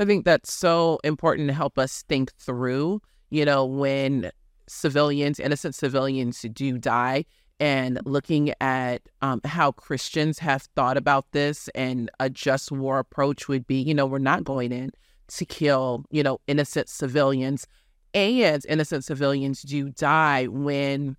I 0.00 0.04
think 0.04 0.24
that's 0.24 0.52
so 0.52 0.98
important 1.04 1.46
to 1.46 1.54
help 1.54 1.78
us 1.78 2.02
think 2.08 2.32
through 2.38 3.02
you 3.32 3.46
know, 3.46 3.64
when 3.64 4.30
civilians, 4.68 5.40
innocent 5.40 5.74
civilians 5.74 6.42
do 6.52 6.76
die, 6.76 7.24
and 7.58 7.98
looking 8.04 8.52
at 8.60 9.00
um, 9.22 9.40
how 9.44 9.72
Christians 9.72 10.38
have 10.38 10.62
thought 10.76 10.98
about 10.98 11.24
this 11.32 11.68
and 11.74 12.10
a 12.20 12.28
just 12.28 12.70
war 12.70 12.98
approach 12.98 13.48
would 13.48 13.66
be, 13.66 13.80
you 13.80 13.94
know, 13.94 14.04
we're 14.04 14.18
not 14.18 14.44
going 14.44 14.70
in 14.70 14.90
to 15.28 15.46
kill, 15.46 16.04
you 16.10 16.22
know, 16.22 16.40
innocent 16.46 16.90
civilians. 16.90 17.66
And 18.12 18.66
innocent 18.68 19.04
civilians 19.04 19.62
do 19.62 19.88
die 19.88 20.46
when, 20.48 21.16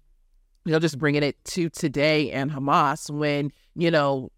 you 0.65 0.71
know, 0.71 0.79
just 0.79 0.99
bringing 0.99 1.23
it 1.23 1.43
to 1.45 1.69
today 1.69 2.29
and 2.31 2.51
Hamas, 2.51 3.09
when, 3.09 3.51
you 3.75 3.89
know, 3.89 4.29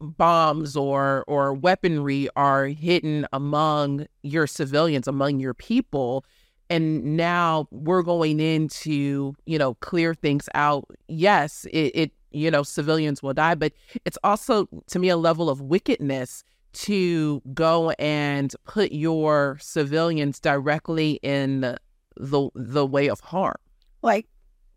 bombs 0.00 0.76
or 0.76 1.24
or 1.26 1.52
weaponry 1.52 2.28
are 2.36 2.66
hidden 2.66 3.26
among 3.32 4.06
your 4.22 4.46
civilians 4.46 5.08
among 5.08 5.40
your 5.40 5.54
people 5.54 6.24
and 6.70 7.16
now 7.16 7.66
we're 7.70 8.02
going 8.02 8.40
in 8.40 8.68
to 8.68 9.34
you 9.46 9.58
know 9.58 9.74
clear 9.74 10.14
things 10.14 10.48
out. 10.54 10.84
Yes 11.08 11.66
it, 11.72 11.92
it, 11.94 12.12
you 12.30 12.50
know 12.50 12.62
civilians 12.62 13.22
will 13.22 13.32
die 13.32 13.54
but 13.54 13.72
it's 14.04 14.18
also 14.22 14.68
to 14.86 14.98
me 14.98 15.08
a 15.08 15.16
level 15.16 15.48
of 15.48 15.60
wickedness 15.60 16.44
to 16.72 17.40
go 17.54 17.90
and 17.92 18.54
put 18.64 18.92
your 18.92 19.58
civilians 19.60 20.38
directly 20.38 21.18
in 21.22 21.76
the 22.16 22.50
the 22.54 22.86
way 22.86 23.08
of 23.08 23.20
harm. 23.20 23.56
Like 24.02 24.26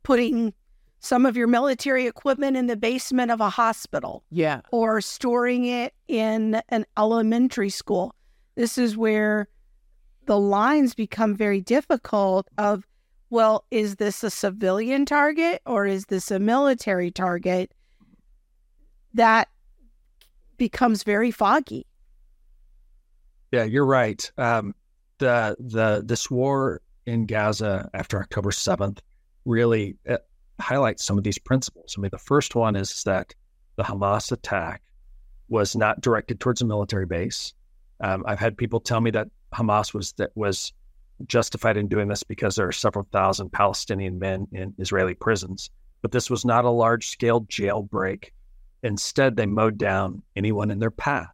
putting 0.04 0.54
some 1.00 1.26
of 1.26 1.36
your 1.36 1.48
military 1.48 2.06
equipment 2.08 2.56
in 2.56 2.68
the 2.68 2.78
basement 2.78 3.32
of 3.32 3.42
a 3.42 3.50
hospital 3.50 4.24
yeah. 4.30 4.62
or 4.72 5.02
storing 5.02 5.66
it 5.66 5.94
in 6.08 6.62
an 6.70 6.86
elementary 6.98 7.70
school. 7.70 8.16
This 8.56 8.78
is 8.78 8.96
where 8.96 9.48
the 10.26 10.40
lines 10.40 10.94
become 10.94 11.36
very 11.36 11.62
difficult 11.62 12.48
of 12.58 12.86
well 13.30 13.66
is 13.72 13.96
this 13.96 14.24
a 14.24 14.30
civilian 14.30 15.06
target 15.06 15.62
or 15.66 15.86
is 15.86 16.06
this 16.06 16.32
a 16.32 16.40
military 16.40 17.12
target? 17.12 17.72
That 19.14 19.50
becomes 20.58 21.04
very 21.04 21.32
foggy. 21.32 21.86
Yeah 23.52 23.64
you're 23.64 23.86
right. 23.86 24.32
Um, 24.38 24.76
the 25.18 25.56
the 25.60 26.04
this 26.06 26.30
war 26.32 26.82
in 27.06 27.26
gaza 27.26 27.90
after 27.94 28.20
october 28.20 28.52
7th 28.52 29.00
really 29.46 29.96
uh, 30.10 30.18
highlights 30.60 31.06
some 31.06 31.18
of 31.18 31.24
these 31.24 31.38
principles. 31.38 31.96
I 31.98 32.02
mean 32.02 32.12
the 32.12 32.18
first 32.18 32.56
one 32.56 32.76
is 32.76 33.04
that 33.04 33.34
the 33.76 33.84
hamas 33.84 34.32
attack 34.32 34.82
was 35.50 35.76
not 35.76 36.02
directed 36.02 36.40
towards 36.40 36.62
a 36.62 36.66
military 36.66 37.06
base. 37.06 37.54
Um, 38.02 38.24
i've 38.28 38.40
had 38.40 38.58
people 38.58 38.80
tell 38.80 39.02
me 39.02 39.12
that 39.12 39.28
Hamas 39.54 39.94
was 39.94 40.14
that 40.14 40.32
was 40.36 40.74
justified 41.28 41.78
in 41.78 41.88
doing 41.88 42.08
this 42.08 42.24
because 42.24 42.56
there 42.56 42.68
are 42.68 42.72
several 42.72 43.08
thousand 43.12 43.52
Palestinian 43.52 44.20
men 44.20 44.48
in 44.52 44.74
Israeli 44.78 45.14
prisons. 45.14 45.70
But 46.02 46.12
this 46.12 46.30
was 46.30 46.46
not 46.46 46.66
a 46.66 46.70
large 46.70 47.10
scale 47.10 47.42
jailbreak. 47.42 48.32
Instead, 48.84 49.36
they 49.36 49.46
mowed 49.46 49.78
down 49.78 50.24
anyone 50.36 50.72
in 50.72 50.80
their 50.80 50.92
path. 50.92 51.32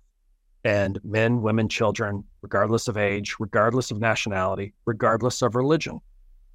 And 0.65 0.99
men, 1.05 1.41
women, 1.41 1.69
children, 1.69 2.25
regardless 2.41 2.89
of 2.89 2.97
age, 2.97 3.35
regardless 3.39 3.91
of 3.91 3.99
nationality, 3.99 4.73
regardless 4.85 5.41
of 5.41 5.55
religion. 5.55 6.01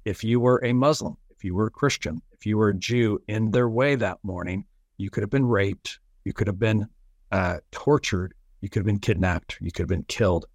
If 0.05 0.23
you 0.23 0.39
were 0.39 0.63
a 0.63 0.73
Muslim, 0.73 1.17
if 1.31 1.43
you 1.43 1.55
were 1.55 1.67
a 1.67 1.71
Christian, 1.71 2.21
if 2.33 2.45
you 2.45 2.57
were 2.57 2.69
a 2.69 2.75
Jew 2.75 3.19
in 3.27 3.49
their 3.49 3.69
way 3.69 3.95
that 3.95 4.19
morning, 4.21 4.65
you 4.97 5.09
could 5.09 5.23
have 5.23 5.31
been 5.31 5.45
raped, 5.45 5.99
you 6.25 6.33
could 6.33 6.45
have 6.45 6.59
been 6.59 6.87
uh, 7.31 7.57
tortured, 7.71 8.35
you 8.61 8.69
could 8.69 8.81
have 8.81 8.85
been 8.85 8.99
kidnapped, 8.99 9.57
you 9.59 9.71
could 9.71 9.83
have 9.83 9.89
been 9.89 10.03
killed 10.03 10.45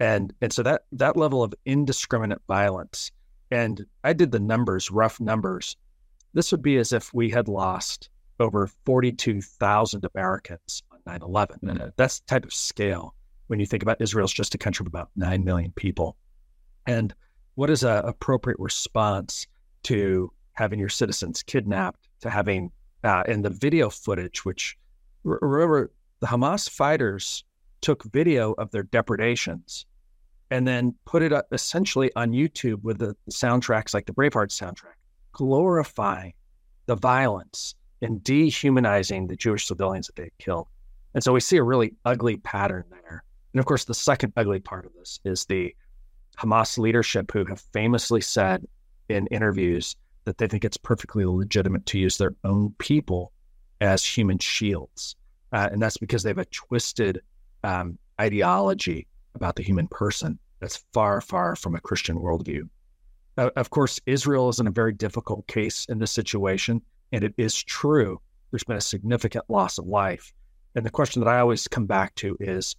and 0.00 0.32
and 0.40 0.52
so 0.52 0.62
that 0.62 0.82
that 0.92 1.16
level 1.16 1.42
of 1.42 1.54
indiscriminate 1.64 2.40
violence 2.46 3.10
and 3.50 3.86
i 4.04 4.12
did 4.12 4.30
the 4.30 4.40
numbers 4.40 4.90
rough 4.90 5.20
numbers 5.20 5.76
this 6.34 6.50
would 6.52 6.62
be 6.62 6.76
as 6.76 6.92
if 6.92 7.12
we 7.14 7.30
had 7.30 7.48
lost 7.48 8.10
over 8.38 8.68
42,000 8.84 10.06
americans 10.14 10.82
on 10.92 11.20
9-11 11.20 11.62
and 11.62 11.82
uh, 11.82 11.90
that's 11.96 12.20
the 12.20 12.26
type 12.26 12.44
of 12.44 12.52
scale 12.52 13.14
when 13.46 13.60
you 13.60 13.66
think 13.66 13.82
about 13.82 14.00
israel's 14.00 14.32
just 14.32 14.54
a 14.54 14.58
country 14.58 14.82
of 14.82 14.88
about 14.88 15.10
9 15.16 15.44
million 15.44 15.72
people. 15.72 16.16
And 16.86 17.14
what 17.54 17.70
is 17.70 17.82
an 17.82 18.04
appropriate 18.04 18.58
response 18.58 19.46
to 19.84 20.32
having 20.52 20.78
your 20.78 20.88
citizens 20.88 21.42
kidnapped 21.42 22.08
to 22.20 22.30
having 22.30 22.70
uh, 23.04 23.22
in 23.28 23.42
the 23.42 23.50
video 23.50 23.90
footage 23.90 24.44
which 24.44 24.76
remember 25.22 25.92
the 26.20 26.26
hamas 26.26 26.68
fighters 26.68 27.44
took 27.86 28.02
video 28.02 28.52
of 28.54 28.68
their 28.72 28.82
depredations 28.82 29.86
and 30.50 30.66
then 30.66 30.92
put 31.04 31.22
it 31.22 31.32
up 31.32 31.46
essentially 31.52 32.10
on 32.16 32.32
YouTube 32.32 32.82
with 32.82 32.98
the, 32.98 33.14
soundtracks 33.30 33.94
like 33.94 34.06
the 34.06 34.12
Braveheart 34.12 34.48
soundtrack, 34.48 34.96
glorifying 35.30 36.32
the 36.86 36.96
violence 36.96 37.76
and 38.02 38.24
dehumanizing 38.24 39.28
the 39.28 39.36
Jewish 39.36 39.68
civilians 39.68 40.08
that 40.08 40.16
they 40.16 40.32
killed. 40.40 40.66
And 41.14 41.22
so 41.22 41.32
we 41.32 41.38
see 41.38 41.58
a 41.58 41.62
really 41.62 41.94
ugly 42.04 42.38
pattern 42.38 42.82
there. 42.90 43.22
And 43.52 43.60
of 43.60 43.66
course, 43.66 43.84
the 43.84 43.94
second 43.94 44.32
ugly 44.36 44.58
part 44.58 44.84
of 44.84 44.92
this 44.94 45.20
is 45.24 45.44
the 45.44 45.72
Hamas 46.36 46.78
leadership 46.78 47.30
who 47.30 47.44
have 47.44 47.60
famously 47.72 48.20
said 48.20 48.66
in 49.08 49.28
interviews 49.28 49.94
that 50.24 50.38
they 50.38 50.48
think 50.48 50.64
it's 50.64 50.76
perfectly 50.76 51.24
legitimate 51.24 51.86
to 51.86 52.00
use 52.00 52.18
their 52.18 52.34
own 52.42 52.74
people 52.78 53.30
as 53.80 54.04
human 54.04 54.38
shields. 54.38 55.14
Uh, 55.52 55.68
and 55.70 55.80
that's 55.80 55.98
because 55.98 56.24
they 56.24 56.30
have 56.30 56.38
a 56.38 56.46
twisted 56.46 57.20
um, 57.66 57.98
ideology 58.20 59.06
about 59.34 59.56
the 59.56 59.62
human 59.62 59.88
person 59.88 60.38
that's 60.60 60.84
far, 60.94 61.20
far 61.20 61.56
from 61.56 61.74
a 61.74 61.80
Christian 61.80 62.16
worldview. 62.16 62.68
Uh, 63.36 63.50
of 63.56 63.70
course, 63.70 64.00
Israel 64.06 64.48
is 64.48 64.60
in 64.60 64.68
a 64.68 64.70
very 64.70 64.92
difficult 64.92 65.46
case 65.48 65.84
in 65.86 65.98
this 65.98 66.12
situation, 66.12 66.80
and 67.12 67.24
it 67.24 67.34
is 67.36 67.60
true. 67.62 68.20
There's 68.50 68.64
been 68.64 68.76
a 68.76 68.80
significant 68.80 69.44
loss 69.48 69.78
of 69.78 69.86
life, 69.86 70.32
and 70.74 70.86
the 70.86 70.90
question 70.90 71.20
that 71.20 71.28
I 71.28 71.40
always 71.40 71.66
come 71.66 71.86
back 71.86 72.14
to 72.16 72.36
is, 72.38 72.76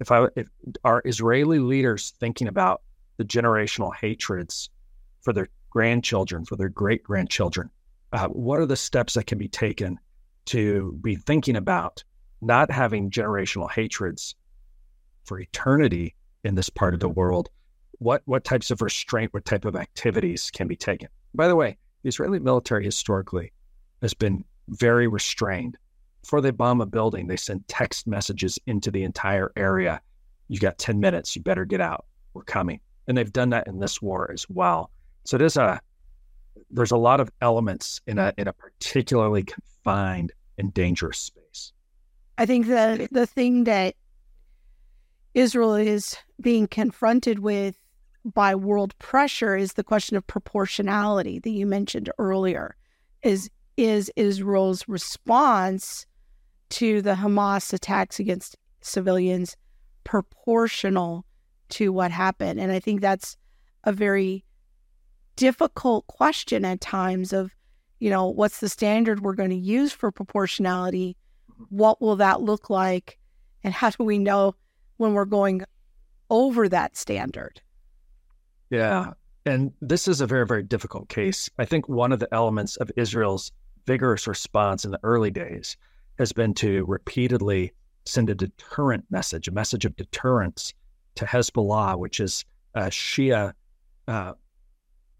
if 0.00 0.12
I 0.12 0.26
if 0.36 0.48
are 0.84 1.02
Israeli 1.06 1.58
leaders 1.58 2.12
thinking 2.20 2.46
about 2.46 2.82
the 3.16 3.24
generational 3.24 3.92
hatreds 3.96 4.68
for 5.22 5.32
their 5.32 5.48
grandchildren, 5.70 6.44
for 6.44 6.56
their 6.56 6.68
great 6.68 7.02
grandchildren, 7.02 7.70
uh, 8.12 8.28
what 8.28 8.60
are 8.60 8.66
the 8.66 8.76
steps 8.76 9.14
that 9.14 9.26
can 9.26 9.38
be 9.38 9.48
taken 9.48 9.98
to 10.46 10.96
be 11.00 11.16
thinking 11.16 11.56
about 11.56 12.04
not 12.40 12.70
having 12.70 13.10
generational 13.10 13.70
hatreds 13.70 14.34
for 15.24 15.40
eternity 15.40 16.14
in 16.44 16.54
this 16.54 16.70
part 16.70 16.94
of 16.94 17.00
the 17.00 17.08
mm-hmm. 17.08 17.18
world, 17.20 17.50
what 17.98 18.22
what 18.26 18.44
types 18.44 18.70
of 18.70 18.82
restraint, 18.82 19.32
what 19.32 19.44
type 19.44 19.64
of 19.64 19.76
activities 19.76 20.50
can 20.50 20.68
be 20.68 20.76
taken? 20.76 21.08
By 21.34 21.48
the 21.48 21.56
way, 21.56 21.76
the 22.02 22.08
Israeli 22.08 22.38
military 22.38 22.84
historically 22.84 23.52
has 24.02 24.14
been 24.14 24.44
very 24.68 25.06
restrained. 25.06 25.76
Before 26.22 26.40
they 26.40 26.50
bomb 26.50 26.80
a 26.80 26.86
building, 26.86 27.26
they 27.26 27.36
send 27.36 27.66
text 27.68 28.06
messages 28.06 28.58
into 28.66 28.90
the 28.90 29.04
entire 29.04 29.52
area. 29.56 30.00
You 30.48 30.58
got 30.58 30.78
10 30.78 31.00
minutes, 31.00 31.36
you 31.36 31.42
better 31.42 31.64
get 31.64 31.80
out. 31.80 32.04
We're 32.34 32.42
coming. 32.42 32.80
And 33.06 33.16
they've 33.16 33.32
done 33.32 33.50
that 33.50 33.68
in 33.68 33.78
this 33.78 34.02
war 34.02 34.30
as 34.32 34.46
well. 34.48 34.90
So 35.24 35.38
there's 35.38 35.56
a 35.56 35.80
there's 36.70 36.90
a 36.90 36.96
lot 36.96 37.20
of 37.20 37.30
elements 37.40 38.00
in 38.06 38.18
a 38.18 38.32
in 38.36 38.48
a 38.48 38.52
particularly 38.52 39.44
confined 39.44 40.32
and 40.58 40.72
dangerous 40.74 41.18
space. 41.18 41.72
I 42.38 42.46
think 42.46 42.66
that 42.66 43.08
the 43.12 43.26
thing 43.26 43.64
that 43.64 43.94
Israel 45.34 45.74
is 45.74 46.16
being 46.40 46.66
confronted 46.66 47.38
with 47.38 47.76
by 48.24 48.54
world 48.54 48.98
pressure 48.98 49.56
is 49.56 49.74
the 49.74 49.84
question 49.84 50.16
of 50.16 50.26
proportionality 50.26 51.38
that 51.38 51.50
you 51.50 51.66
mentioned 51.66 52.10
earlier. 52.18 52.76
Is 53.22 53.50
is 53.76 54.10
Israel's 54.16 54.88
response 54.88 56.06
to 56.70 57.02
the 57.02 57.14
Hamas 57.14 57.72
attacks 57.72 58.18
against 58.18 58.56
civilians 58.80 59.56
proportional 60.04 61.24
to 61.68 61.92
what 61.92 62.10
happened? 62.10 62.58
And 62.58 62.72
I 62.72 62.80
think 62.80 63.00
that's 63.00 63.36
a 63.84 63.92
very 63.92 64.44
difficult 65.36 66.06
question 66.06 66.64
at 66.64 66.80
times 66.80 67.32
of, 67.32 67.54
you 67.98 68.08
know, 68.08 68.26
what's 68.26 68.60
the 68.60 68.68
standard 68.68 69.20
we're 69.20 69.34
going 69.34 69.50
to 69.50 69.56
use 69.56 69.92
for 69.92 70.10
proportionality? 70.10 71.16
What 71.68 72.00
will 72.00 72.16
that 72.16 72.40
look 72.40 72.70
like? 72.70 73.18
And 73.64 73.72
how 73.72 73.90
do 73.90 74.04
we 74.04 74.18
know 74.18 74.54
when 74.96 75.14
we're 75.14 75.24
going 75.24 75.64
over 76.30 76.68
that 76.68 76.96
standard? 76.96 77.60
Yeah. 78.70 79.12
And 79.44 79.72
this 79.80 80.08
is 80.08 80.20
a 80.20 80.26
very, 80.26 80.46
very 80.46 80.62
difficult 80.62 81.08
case. 81.08 81.48
I 81.58 81.64
think 81.64 81.88
one 81.88 82.12
of 82.12 82.18
the 82.18 82.32
elements 82.32 82.76
of 82.76 82.90
Israel's 82.96 83.52
vigorous 83.86 84.26
response 84.26 84.84
in 84.84 84.90
the 84.90 85.00
early 85.02 85.30
days 85.30 85.76
has 86.18 86.32
been 86.32 86.54
to 86.54 86.84
repeatedly 86.86 87.72
send 88.04 88.30
a 88.30 88.34
deterrent 88.34 89.04
message, 89.10 89.48
a 89.48 89.52
message 89.52 89.84
of 89.84 89.96
deterrence 89.96 90.74
to 91.16 91.24
Hezbollah, 91.24 91.98
which 91.98 92.20
is 92.20 92.44
a 92.74 92.86
Shia 92.86 93.52
uh, 94.08 94.32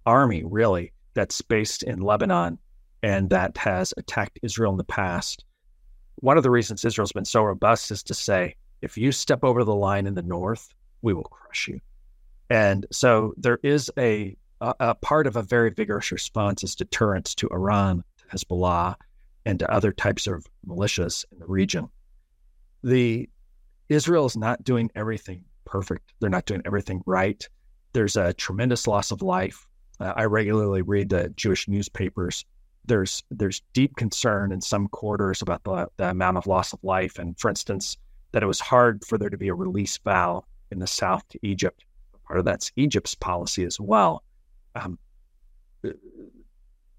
army, 0.04 0.44
really, 0.44 0.92
that's 1.14 1.40
based 1.42 1.82
in 1.82 2.00
Lebanon 2.00 2.58
and 3.02 3.30
that 3.30 3.56
has 3.56 3.94
attacked 3.96 4.38
Israel 4.42 4.72
in 4.72 4.78
the 4.78 4.84
past. 4.84 5.44
One 6.16 6.36
of 6.36 6.42
the 6.42 6.50
reasons 6.50 6.84
Israel's 6.84 7.12
been 7.12 7.24
so 7.24 7.42
robust 7.42 7.90
is 7.90 8.02
to 8.04 8.14
say, 8.14 8.56
if 8.82 8.96
you 8.96 9.12
step 9.12 9.44
over 9.44 9.64
the 9.64 9.74
line 9.74 10.06
in 10.06 10.14
the 10.14 10.22
north, 10.22 10.68
we 11.02 11.14
will 11.14 11.24
crush 11.24 11.68
you. 11.68 11.80
And 12.50 12.86
so 12.90 13.34
there 13.36 13.58
is 13.62 13.90
a, 13.98 14.36
a, 14.60 14.74
a 14.80 14.94
part 14.94 15.26
of 15.26 15.36
a 15.36 15.42
very 15.42 15.70
vigorous 15.70 16.12
response 16.12 16.62
is 16.62 16.74
deterrence 16.74 17.34
to 17.36 17.48
Iran, 17.48 18.04
to 18.18 18.36
Hezbollah, 18.36 18.94
and 19.44 19.58
to 19.58 19.70
other 19.70 19.92
types 19.92 20.26
of 20.26 20.46
militias 20.66 21.24
in 21.32 21.38
the 21.38 21.46
region. 21.46 21.88
The 22.82 23.28
Israel 23.88 24.26
is 24.26 24.36
not 24.36 24.64
doing 24.64 24.90
everything 24.94 25.44
perfect. 25.64 26.12
They're 26.20 26.30
not 26.30 26.46
doing 26.46 26.62
everything 26.64 27.02
right. 27.06 27.46
There's 27.92 28.16
a 28.16 28.32
tremendous 28.32 28.86
loss 28.86 29.10
of 29.10 29.22
life. 29.22 29.66
Uh, 30.00 30.12
I 30.16 30.24
regularly 30.24 30.82
read 30.82 31.08
the 31.08 31.28
Jewish 31.30 31.68
newspapers. 31.68 32.44
There's 32.86 33.22
there's 33.30 33.62
deep 33.72 33.96
concern 33.96 34.52
in 34.52 34.60
some 34.60 34.88
quarters 34.88 35.42
about 35.42 35.64
the, 35.64 35.88
the 35.96 36.10
amount 36.10 36.36
of 36.36 36.46
loss 36.46 36.72
of 36.72 36.82
life, 36.82 37.18
and 37.18 37.38
for 37.38 37.48
instance, 37.48 37.96
that 38.32 38.42
it 38.42 38.46
was 38.46 38.60
hard 38.60 39.04
for 39.04 39.18
there 39.18 39.30
to 39.30 39.36
be 39.36 39.48
a 39.48 39.54
release 39.54 39.98
valve 39.98 40.44
in 40.70 40.78
the 40.78 40.86
south 40.86 41.26
to 41.30 41.38
Egypt. 41.42 41.84
Part 42.26 42.38
of 42.38 42.44
that's 42.44 42.72
Egypt's 42.76 43.14
policy 43.14 43.64
as 43.64 43.78
well. 43.80 44.22
Um, 44.74 44.98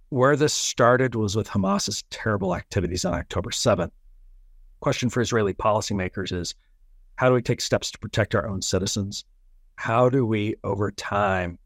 where 0.09 0.35
this 0.35 0.53
started 0.53 1.15
was 1.15 1.35
with 1.35 1.49
Hamas's 1.49 2.03
terrible 2.09 2.55
activities 2.55 3.03
on 3.03 3.13
October 3.13 3.49
7th. 3.49 3.91
Question 4.79 5.09
for 5.09 5.21
Israeli 5.21 5.53
policymakers 5.53 6.31
is 6.31 6.55
how 7.15 7.27
do 7.27 7.33
we 7.33 7.41
take 7.41 7.61
steps 7.61 7.91
to 7.91 7.99
protect 7.99 8.35
our 8.35 8.47
own 8.47 8.61
citizens? 8.61 9.25
How 9.75 10.07
do 10.09 10.25
we, 10.25 10.55
over 10.63 10.91
time, 10.91 11.59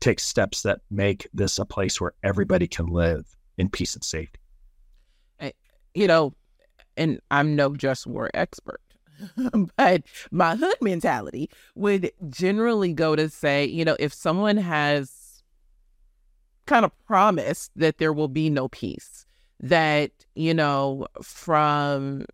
take 0.00 0.18
steps 0.18 0.62
that 0.62 0.80
make 0.90 1.26
this 1.34 1.58
a 1.58 1.64
place 1.64 2.00
where 2.00 2.14
everybody 2.22 2.66
can 2.66 2.86
live 2.86 3.36
in 3.58 3.68
peace 3.68 3.94
and 3.94 4.04
safety? 4.04 4.40
Eh, 5.40 5.50
you 5.94 6.06
know, 6.06 6.34
and 6.96 7.20
I'm 7.30 7.56
no 7.56 7.74
just 7.74 8.06
war 8.06 8.30
expert, 8.34 8.80
but 9.76 10.02
my 10.30 10.56
hood 10.56 10.76
mentality 10.80 11.50
would 11.74 12.10
generally 12.28 12.92
go 12.92 13.16
to 13.16 13.28
say, 13.28 13.64
you 13.64 13.84
know, 13.84 13.96
if 13.98 14.12
someone 14.12 14.56
has 14.56 15.42
kind 16.66 16.84
of 16.84 16.92
promised 17.06 17.70
that 17.76 17.98
there 17.98 18.12
will 18.12 18.28
be 18.28 18.48
no 18.48 18.68
peace, 18.68 19.26
that, 19.60 20.10
you 20.34 20.54
know, 20.54 21.06
from, 21.22 22.24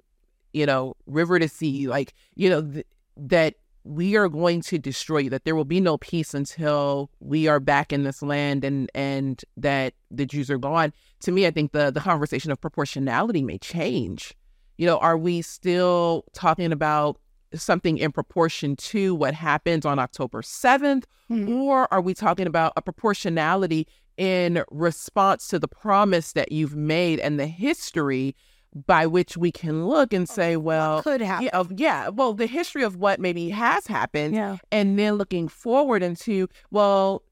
you 0.53 0.67
know, 0.67 0.95
river 1.07 1.39
to 1.39 1.49
sea, 1.49 1.89
like, 1.89 2.15
you 2.35 2.49
know, 2.49 2.63
th- 2.63 2.87
that 3.17 3.55
we 3.85 4.17
are 4.17 4.29
going 4.29 4.61
to 4.61 4.79
destroy 4.79 5.19
you 5.19 5.31
that 5.31 5.45
there 5.45 5.57
will 5.57 5.65
be 5.65 5.81
no 5.81 5.97
peace 5.99 6.35
until 6.35 7.11
we 7.21 7.49
are 7.49 7.61
back 7.61 7.93
in 7.93 8.05
this 8.05 8.23
land 8.23 8.65
and 8.65 8.91
and 8.95 9.45
that 9.57 9.95
the 10.11 10.27
jews 10.27 10.51
are 10.51 10.59
gone 10.59 10.93
to 11.21 11.33
me 11.33 11.47
i 11.47 11.51
think 11.51 11.73
the 11.73 11.91
the 11.91 12.01
conversation 12.01 12.51
of 12.51 12.61
proportionality 12.61 13.43
may 13.43 13.59
change 13.59 14.35
you 14.77 14.87
know 14.87 14.99
are 14.99 15.17
we 15.17 15.41
still 15.43 16.25
talking 16.35 16.73
about 16.73 17.19
something 17.55 17.99
in 17.99 18.13
proportion 18.13 18.77
to 18.77 19.15
what 19.15 19.35
happened 19.35 19.87
on 19.87 19.99
october 19.99 20.43
7th 20.43 21.05
mm-hmm. 21.31 21.53
or 21.53 21.93
are 21.93 22.01
we 22.01 22.15
talking 22.15 22.47
about 22.47 22.73
a 22.77 22.83
proportionality 22.83 23.87
in 24.17 24.63
response 24.71 25.49
to 25.49 25.59
the 25.59 25.69
promise 25.69 26.33
that 26.35 26.53
you've 26.53 26.77
made 26.77 27.19
and 27.21 27.41
the 27.41 27.47
history 27.47 28.37
by 28.75 29.07
which 29.07 29.37
we 29.37 29.51
can 29.51 29.87
look 29.87 30.13
and 30.13 30.29
say, 30.29 30.57
well, 30.57 30.97
what 30.97 31.05
could 31.05 31.21
happen. 31.21 31.49
Yeah, 31.53 31.63
yeah, 31.77 32.09
well, 32.09 32.33
the 32.35 32.47
history 32.47 32.83
of 32.83 32.97
what 32.97 33.21
maybe 33.21 33.49
has 33.51 33.87
happened, 33.87 34.35
yeah. 34.35 34.59
and 34.71 34.99
then 34.99 35.15
looking 35.15 35.49
forward 35.49 36.03
into, 36.03 36.49
well, 36.71 37.23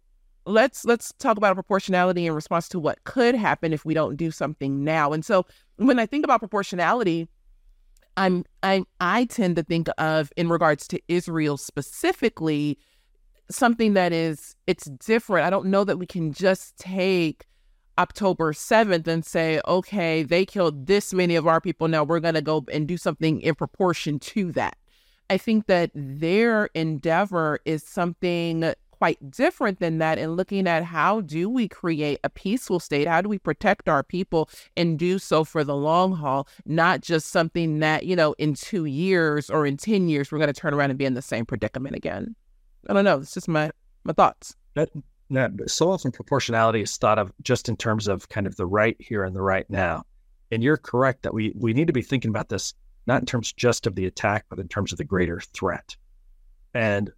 let's 0.47 0.85
let's 0.85 1.13
talk 1.19 1.37
about 1.37 1.55
proportionality 1.55 2.27
in 2.27 2.33
response 2.33 2.69
to 2.71 2.81
what 2.81 3.03
could 3.05 3.35
happen 3.35 3.73
if 3.73 3.85
we 3.85 3.95
don't 3.95 4.17
do 4.17 4.31
something 4.31 4.83
now. 4.83 5.13
And 5.13 5.25
so, 5.25 5.47
when 5.77 5.99
I 5.99 6.07
think 6.07 6.25
about 6.25 6.41
proportionality, 6.41 7.29
I'm 8.17 8.45
I 8.63 8.85
I 9.01 9.27
tend 9.27 9.57
to 9.57 9.63
think 9.63 9.89
of 9.99 10.33
in 10.37 10.49
regards 10.49 10.89
to 10.89 11.01
Israel 11.09 11.57
specifically 11.57 12.79
something 13.51 13.95
that 13.95 14.13
is 14.13 14.57
it's 14.67 14.87
different. 14.87 15.47
I 15.47 15.51
don't 15.51 15.67
know 15.67 15.85
that 15.85 15.99
we 15.99 16.07
can 16.07 16.33
just 16.33 16.77
take 16.77 17.47
October 17.99 18.53
7th 18.53 19.07
and 19.07 19.25
say, 19.27 19.61
okay, 19.67 20.23
they 20.23 20.47
killed 20.47 20.87
this 20.87 21.13
many 21.13 21.35
of 21.35 21.47
our 21.47 21.61
people. 21.61 21.89
Now 21.89 22.05
we're 22.05 22.21
going 22.21 22.35
to 22.35 22.43
go 22.43 22.65
and 22.73 22.87
do 22.87 22.97
something 22.97 23.41
in 23.41 23.55
proportion 23.55 24.19
to 24.21 24.53
that. 24.53 24.79
I 25.29 25.37
think 25.37 25.67
that 25.67 25.91
their 25.95 26.67
endeavor 26.75 27.59
is 27.65 27.83
something 27.83 28.73
quite 28.91 29.31
different 29.31 29.79
than 29.79 29.99
that 29.99 30.19
and 30.19 30.37
looking 30.37 30.67
at 30.67 30.83
how 30.83 31.21
do 31.21 31.49
we 31.49 31.69
create 31.69 32.19
a 32.25 32.29
peaceful 32.29 32.81
state 32.81 33.07
how 33.07 33.21
do 33.21 33.29
we 33.29 33.39
protect 33.39 33.89
our 33.89 34.03
people 34.03 34.51
and 34.77 34.99
do 34.99 35.21
so 35.21 35.45
for 35.45 35.63
the 35.63 35.77
long 35.77 36.15
haul 36.15 36.49
not 36.67 37.01
just 37.01 37.29
something 37.29 37.79
that 37.79 38.05
you 38.05 38.17
know 38.17 38.35
in 38.39 38.55
two 38.55 38.87
years 38.87 39.51
or 39.51 39.65
in 39.67 39.77
10 39.77 40.09
years 40.09 40.33
we're 40.33 40.39
going 40.39 40.53
to 40.53 40.61
turn 40.61 40.75
around 40.75 40.91
and 40.91 40.99
be 40.99 41.05
in 41.05 41.15
the 41.15 41.23
same 41.23 41.47
predicament 41.47 41.95
again 41.95 42.35
i 42.89 42.93
don't 42.93 43.05
know 43.05 43.19
it's 43.19 43.35
just 43.35 43.47
my 43.47 43.71
my 44.03 44.13
thoughts 44.13 44.57
that 44.75 44.89
yeah, 45.31 45.49
so 45.67 45.91
often 45.91 46.11
proportionality 46.11 46.81
is 46.81 46.97
thought 46.97 47.19
of 47.19 47.33
just 47.43 47.69
in 47.69 47.77
terms 47.77 48.09
of 48.09 48.29
kind 48.29 48.47
of 48.47 48.57
the 48.57 48.67
right 48.67 48.97
here 48.99 49.25
and 49.25 49.37
the 49.37 49.43
right 49.43 49.69
now. 49.69 50.05
And 50.51 50.63
you're 50.63 50.79
correct 50.79 51.23
that 51.23 51.35
we 51.35 51.53
we 51.55 51.75
need 51.75 51.87
to 51.89 51.93
be 51.93 52.03
thinking 52.03 52.31
about 52.31 52.49
this 52.49 52.75
not 53.07 53.21
in 53.21 53.27
terms 53.27 53.53
just 53.53 53.87
of 53.87 53.95
the 53.95 54.07
attack, 54.07 54.47
but 54.49 54.59
in 54.59 54.69
terms 54.69 54.93
of 54.93 54.99
the 54.99 55.05
greater 55.05 55.41
threat. 55.41 55.97
And 56.75 57.11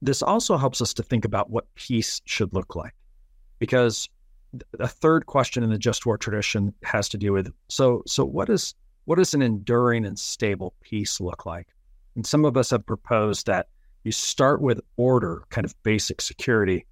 this 0.00 0.22
also 0.22 0.56
helps 0.56 0.80
us 0.80 0.92
to 0.94 1.02
think 1.02 1.24
about 1.24 1.50
what 1.50 1.72
peace 1.74 2.20
should 2.24 2.52
look 2.52 2.74
like. 2.74 2.94
Because 3.58 4.08
a 4.80 4.88
third 4.88 5.26
question 5.26 5.62
in 5.62 5.70
the 5.70 5.78
just 5.78 6.04
war 6.04 6.18
tradition 6.18 6.74
has 6.82 7.08
to 7.08 7.16
do 7.16 7.32
with 7.32 7.52
so 7.68 8.02
so 8.06 8.24
what 8.24 8.50
is 8.50 8.74
what 9.04 9.16
does 9.16 9.34
an 9.34 9.42
enduring 9.42 10.04
and 10.04 10.18
stable 10.18 10.74
peace 10.80 11.20
look 11.20 11.46
like? 11.46 11.68
And 12.16 12.26
some 12.26 12.44
of 12.44 12.56
us 12.56 12.70
have 12.70 12.84
proposed 12.86 13.46
that 13.46 13.68
you 14.04 14.12
start 14.12 14.60
with 14.60 14.80
order, 14.96 15.44
kind 15.50 15.64
of 15.64 15.80
basic 15.82 16.20
security, 16.20 16.86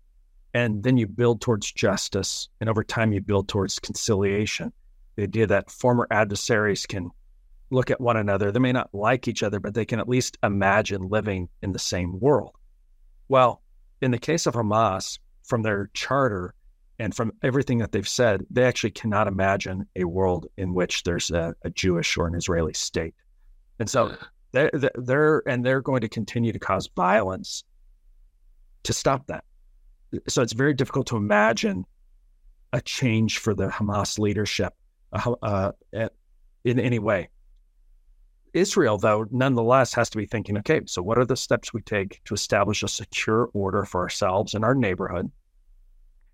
and 0.54 0.82
then 0.82 0.96
you 0.96 1.06
build 1.06 1.40
towards 1.40 1.70
justice 1.70 2.48
and 2.60 2.68
over 2.68 2.82
time 2.82 3.12
you 3.12 3.20
build 3.20 3.48
towards 3.48 3.78
conciliation. 3.78 4.72
The 5.16 5.24
idea 5.24 5.46
that 5.46 5.70
former 5.70 6.06
adversaries 6.10 6.86
can 6.86 7.10
look 7.70 7.90
at 7.90 8.00
one 8.00 8.16
another 8.16 8.50
they 8.50 8.58
may 8.58 8.72
not 8.72 8.92
like 8.92 9.28
each 9.28 9.42
other 9.42 9.60
but 9.60 9.74
they 9.74 9.84
can 9.84 10.00
at 10.00 10.08
least 10.08 10.38
imagine 10.42 11.08
living 11.08 11.48
in 11.62 11.72
the 11.72 11.78
same 11.78 12.18
world. 12.18 12.56
Well 13.28 13.62
in 14.00 14.10
the 14.10 14.18
case 14.18 14.46
of 14.46 14.54
hamas 14.54 15.18
from 15.44 15.62
their 15.62 15.90
charter 15.94 16.54
and 16.98 17.14
from 17.14 17.32
everything 17.42 17.78
that 17.78 17.92
they've 17.92 18.08
said 18.08 18.44
they 18.50 18.64
actually 18.64 18.90
cannot 18.90 19.28
imagine 19.28 19.86
a 19.94 20.04
world 20.04 20.46
in 20.56 20.74
which 20.74 21.04
there's 21.04 21.30
a, 21.30 21.54
a 21.62 21.70
jewish 21.70 22.16
or 22.16 22.26
an 22.26 22.34
israeli 22.34 22.74
state. 22.74 23.14
And 23.78 23.88
so 23.88 24.16
They're, 24.52 24.70
they're 24.96 25.42
and 25.46 25.64
they're 25.64 25.80
going 25.80 26.00
to 26.00 26.08
continue 26.08 26.52
to 26.52 26.58
cause 26.58 26.90
violence 26.96 27.62
to 28.82 28.92
stop 28.92 29.28
that. 29.28 29.44
So 30.28 30.42
it's 30.42 30.52
very 30.52 30.74
difficult 30.74 31.06
to 31.08 31.16
imagine 31.16 31.84
a 32.72 32.80
change 32.80 33.38
for 33.38 33.54
the 33.54 33.68
Hamas 33.68 34.18
leadership 34.18 34.74
uh, 35.12 35.34
uh, 35.42 35.72
in 36.64 36.78
any 36.80 36.98
way. 36.98 37.28
Israel, 38.52 38.98
though, 38.98 39.26
nonetheless 39.30 39.94
has 39.94 40.10
to 40.10 40.18
be 40.18 40.26
thinking 40.26 40.58
okay, 40.58 40.80
so 40.86 41.02
what 41.02 41.18
are 41.18 41.24
the 41.24 41.36
steps 41.36 41.72
we 41.72 41.82
take 41.82 42.20
to 42.24 42.34
establish 42.34 42.82
a 42.82 42.88
secure 42.88 43.48
order 43.52 43.84
for 43.84 44.00
ourselves 44.00 44.54
and 44.54 44.64
our 44.64 44.74
neighborhood? 44.74 45.30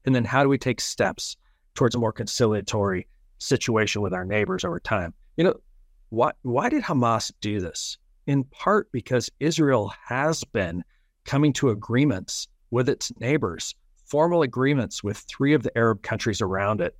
And 0.04 0.14
then 0.14 0.24
how 0.24 0.42
do 0.42 0.48
we 0.48 0.58
take 0.58 0.80
steps 0.80 1.36
towards 1.74 1.94
a 1.94 1.98
more 1.98 2.12
conciliatory 2.12 3.06
situation 3.38 4.00
with 4.00 4.14
our 4.14 4.24
neighbors 4.24 4.64
over 4.64 4.80
time? 4.80 5.12
You 5.36 5.44
know, 5.44 5.60
why, 6.08 6.32
why 6.42 6.70
did 6.70 6.82
Hamas 6.82 7.32
do 7.40 7.60
this? 7.60 7.98
In 8.26 8.44
part 8.44 8.90
because 8.92 9.30
Israel 9.38 9.92
has 10.06 10.42
been 10.44 10.84
coming 11.24 11.52
to 11.54 11.70
agreements 11.70 12.48
with 12.70 12.88
its 12.88 13.12
neighbors, 13.20 13.74
formal 14.04 14.42
agreements 14.42 15.02
with 15.02 15.18
three 15.18 15.54
of 15.54 15.62
the 15.62 15.76
Arab 15.76 16.02
countries 16.02 16.40
around 16.40 16.80
it. 16.80 16.96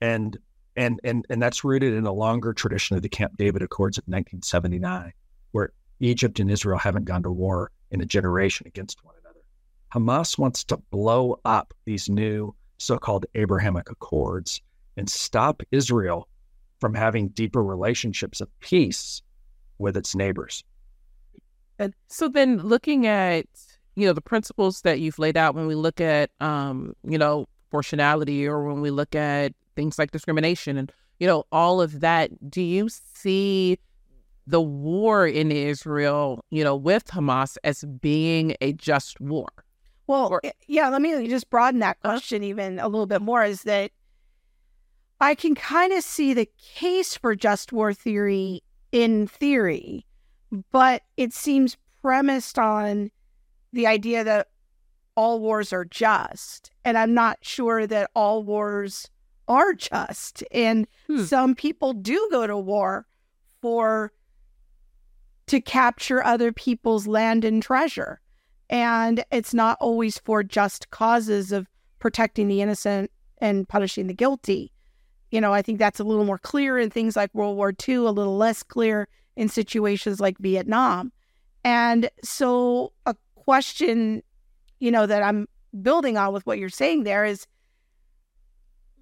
And 0.00 0.38
and 0.76 1.00
and 1.04 1.24
and 1.30 1.40
that's 1.40 1.64
rooted 1.64 1.94
in 1.94 2.04
a 2.04 2.12
longer 2.12 2.52
tradition 2.52 2.96
of 2.96 3.02
the 3.02 3.08
Camp 3.08 3.36
David 3.36 3.62
Accords 3.62 3.98
of 3.98 4.04
1979, 4.04 5.12
where 5.52 5.72
Egypt 6.00 6.40
and 6.40 6.50
Israel 6.50 6.78
haven't 6.78 7.04
gone 7.04 7.22
to 7.22 7.30
war 7.30 7.70
in 7.90 8.00
a 8.00 8.06
generation 8.06 8.66
against 8.66 9.04
one 9.04 9.14
another. 9.20 9.40
Hamas 9.94 10.36
wants 10.36 10.64
to 10.64 10.76
blow 10.90 11.40
up 11.44 11.72
these 11.84 12.08
new 12.08 12.54
so-called 12.78 13.26
Abrahamic 13.34 13.90
Accords 13.90 14.60
and 14.96 15.08
stop 15.08 15.62
Israel 15.70 16.28
from 16.80 16.94
having 16.94 17.28
deeper 17.28 17.62
relationships 17.62 18.40
of 18.40 18.48
peace 18.60 19.22
with 19.78 19.96
its 19.96 20.14
neighbors. 20.14 20.64
And 21.78 21.94
so 22.08 22.28
then 22.28 22.58
looking 22.58 23.06
at 23.06 23.46
you 23.96 24.06
know 24.06 24.12
the 24.12 24.20
principles 24.20 24.82
that 24.82 25.00
you've 25.00 25.18
laid 25.18 25.36
out 25.36 25.54
when 25.54 25.66
we 25.66 25.74
look 25.74 26.00
at 26.00 26.30
um, 26.40 26.94
you 27.04 27.18
know 27.18 27.46
proportionality 27.70 28.46
or 28.46 28.64
when 28.64 28.80
we 28.80 28.90
look 28.90 29.14
at 29.14 29.52
things 29.74 29.98
like 29.98 30.12
discrimination 30.12 30.76
and 30.76 30.92
you 31.18 31.26
know 31.26 31.44
all 31.50 31.80
of 31.80 32.00
that 32.00 32.30
do 32.50 32.62
you 32.62 32.88
see 32.88 33.78
the 34.46 34.60
war 34.60 35.26
in 35.26 35.50
Israel 35.50 36.44
you 36.50 36.62
know 36.62 36.76
with 36.76 37.06
Hamas 37.06 37.56
as 37.64 37.84
being 38.00 38.56
a 38.60 38.72
just 38.72 39.20
war? 39.20 39.48
Well 40.06 40.28
or, 40.28 40.42
yeah 40.66 40.88
let 40.88 41.02
me 41.02 41.26
just 41.28 41.50
broaden 41.50 41.80
that 41.80 42.00
question 42.00 42.42
uh, 42.42 42.46
even 42.46 42.78
a 42.78 42.88
little 42.88 43.06
bit 43.06 43.22
more 43.22 43.44
is 43.44 43.62
that 43.62 43.90
I 45.20 45.34
can 45.34 45.54
kind 45.54 45.92
of 45.92 46.04
see 46.04 46.34
the 46.34 46.48
case 46.58 47.16
for 47.16 47.34
just 47.34 47.72
war 47.72 47.92
theory 47.92 48.62
in 48.92 49.26
theory 49.26 50.06
but 50.70 51.02
it 51.16 51.32
seems 51.32 51.76
premised 52.00 52.58
on 52.58 53.10
the 53.74 53.86
idea 53.86 54.24
that 54.24 54.48
all 55.16 55.40
wars 55.40 55.72
are 55.72 55.84
just 55.84 56.70
and 56.84 56.98
I'm 56.98 57.14
not 57.14 57.38
sure 57.40 57.86
that 57.86 58.10
all 58.14 58.42
wars 58.42 59.08
are 59.48 59.72
just. 59.72 60.44
And 60.50 60.86
hmm. 61.06 61.24
some 61.24 61.54
people 61.54 61.94
do 61.94 62.28
go 62.30 62.46
to 62.46 62.56
war 62.56 63.06
for 63.62 64.12
to 65.46 65.60
capture 65.60 66.22
other 66.22 66.52
people's 66.52 67.06
land 67.06 67.44
and 67.44 67.62
treasure. 67.62 68.20
And 68.70 69.24
it's 69.30 69.54
not 69.54 69.78
always 69.80 70.18
for 70.18 70.42
just 70.42 70.90
causes 70.90 71.52
of 71.52 71.66
protecting 71.98 72.48
the 72.48 72.62
innocent 72.62 73.10
and 73.38 73.68
punishing 73.68 74.06
the 74.06 74.14
guilty. 74.14 74.72
You 75.30 75.40
know, 75.40 75.52
I 75.52 75.62
think 75.62 75.78
that's 75.78 76.00
a 76.00 76.04
little 76.04 76.24
more 76.24 76.38
clear 76.38 76.78
in 76.78 76.90
things 76.90 77.16
like 77.16 77.34
World 77.34 77.56
War 77.56 77.74
II, 77.86 77.96
a 77.96 78.10
little 78.10 78.36
less 78.36 78.62
clear 78.62 79.08
in 79.36 79.48
situations 79.48 80.20
like 80.20 80.38
Vietnam. 80.38 81.12
And 81.64 82.10
so, 82.22 82.92
a 83.06 83.16
question, 83.44 84.22
you 84.80 84.90
know, 84.90 85.06
that 85.06 85.22
I'm 85.22 85.46
building 85.82 86.16
on 86.16 86.32
with 86.32 86.46
what 86.46 86.58
you're 86.58 86.68
saying 86.68 87.04
there 87.04 87.24
is 87.24 87.46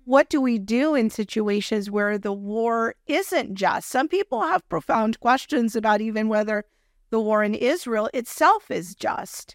what 0.04 0.28
do 0.28 0.40
we 0.40 0.58
do 0.58 0.94
in 0.94 1.10
situations 1.10 1.90
where 1.90 2.18
the 2.18 2.32
war 2.32 2.94
isn't 3.06 3.54
just? 3.54 3.88
Some 3.88 4.08
people 4.08 4.42
have 4.42 4.68
profound 4.68 5.20
questions 5.20 5.76
about 5.76 6.00
even 6.00 6.28
whether 6.28 6.64
the 7.10 7.20
war 7.20 7.44
in 7.44 7.54
Israel 7.54 8.10
itself 8.12 8.70
is 8.70 8.94
just. 8.94 9.54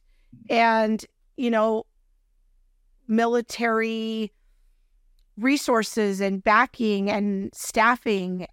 And, 0.49 1.03
you 1.35 1.51
know, 1.51 1.85
military 3.07 4.31
resources 5.37 6.21
and 6.21 6.43
backing 6.43 7.09
and 7.09 7.49
staffing. 7.53 8.47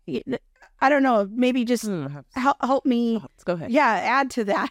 I 0.81 0.89
don't 0.89 1.03
know, 1.03 1.29
maybe 1.31 1.65
just 1.65 1.87
hmm, 1.87 2.07
help, 2.33 2.57
help 2.61 2.87
me. 2.87 3.19
Let's 3.21 3.45
go 3.45 3.55
ahead. 3.55 3.71
Yeah, 3.71 3.89
add 3.89 4.31
to 4.33 4.45
that. 4.45 4.71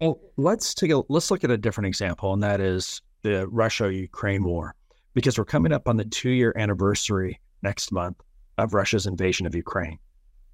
Well, 0.00 0.20
let's 0.36 0.74
take 0.74 0.90
a 0.90 1.02
let's 1.08 1.30
look 1.30 1.44
at 1.44 1.50
a 1.50 1.56
different 1.56 1.86
example, 1.86 2.32
and 2.32 2.42
that 2.42 2.60
is 2.60 3.00
the 3.22 3.48
Russia-Ukraine 3.48 4.44
war 4.44 4.74
because 5.14 5.38
we're 5.38 5.46
coming 5.46 5.72
up 5.72 5.88
on 5.88 5.96
the 5.96 6.04
two 6.04 6.30
year 6.30 6.52
anniversary 6.56 7.40
next 7.62 7.90
month 7.92 8.20
of 8.58 8.74
Russia's 8.74 9.06
invasion 9.06 9.46
of 9.46 9.54
Ukraine. 9.54 9.98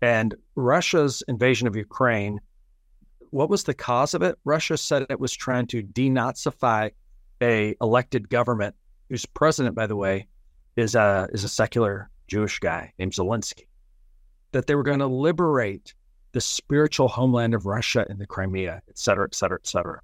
And 0.01 0.35
Russia's 0.55 1.23
invasion 1.29 1.67
of 1.67 1.77
Ukraine, 1.77 2.41
what 3.31 3.51
was 3.51 3.65
the 3.65 3.75
cause 3.75 4.15
of 4.15 4.23
it? 4.23 4.37
Russia 4.45 4.77
said 4.77 5.07
it 5.09 5.21
was 5.21 5.33
trying 5.33 5.67
to 5.69 5.83
denazify 5.83 6.91
a 7.43 7.75
elected 7.81 8.29
government 8.29 8.75
whose 9.09 9.27
president, 9.27 9.75
by 9.75 9.87
the 9.87 9.97
way, 9.97 10.27
is 10.77 10.95
a 10.95 11.29
is 11.33 11.43
a 11.43 11.49
secular 11.49 12.11
Jewish 12.29 12.61
guy 12.61 12.93
named 12.99 13.13
Zelensky. 13.13 13.67
That 14.53 14.67
they 14.67 14.77
were 14.77 14.83
going 14.85 15.01
to 15.01 15.07
liberate 15.07 15.95
the 16.33 16.41
spiritual 16.41 17.09
homeland 17.09 17.55
of 17.55 17.67
Russia 17.67 18.07
in 18.09 18.19
the 18.19 18.27
Crimea, 18.27 18.83
et 18.89 18.99
cetera, 18.99 19.25
et 19.25 19.35
cetera, 19.35 19.59
et 19.61 19.67
cetera. 19.67 20.01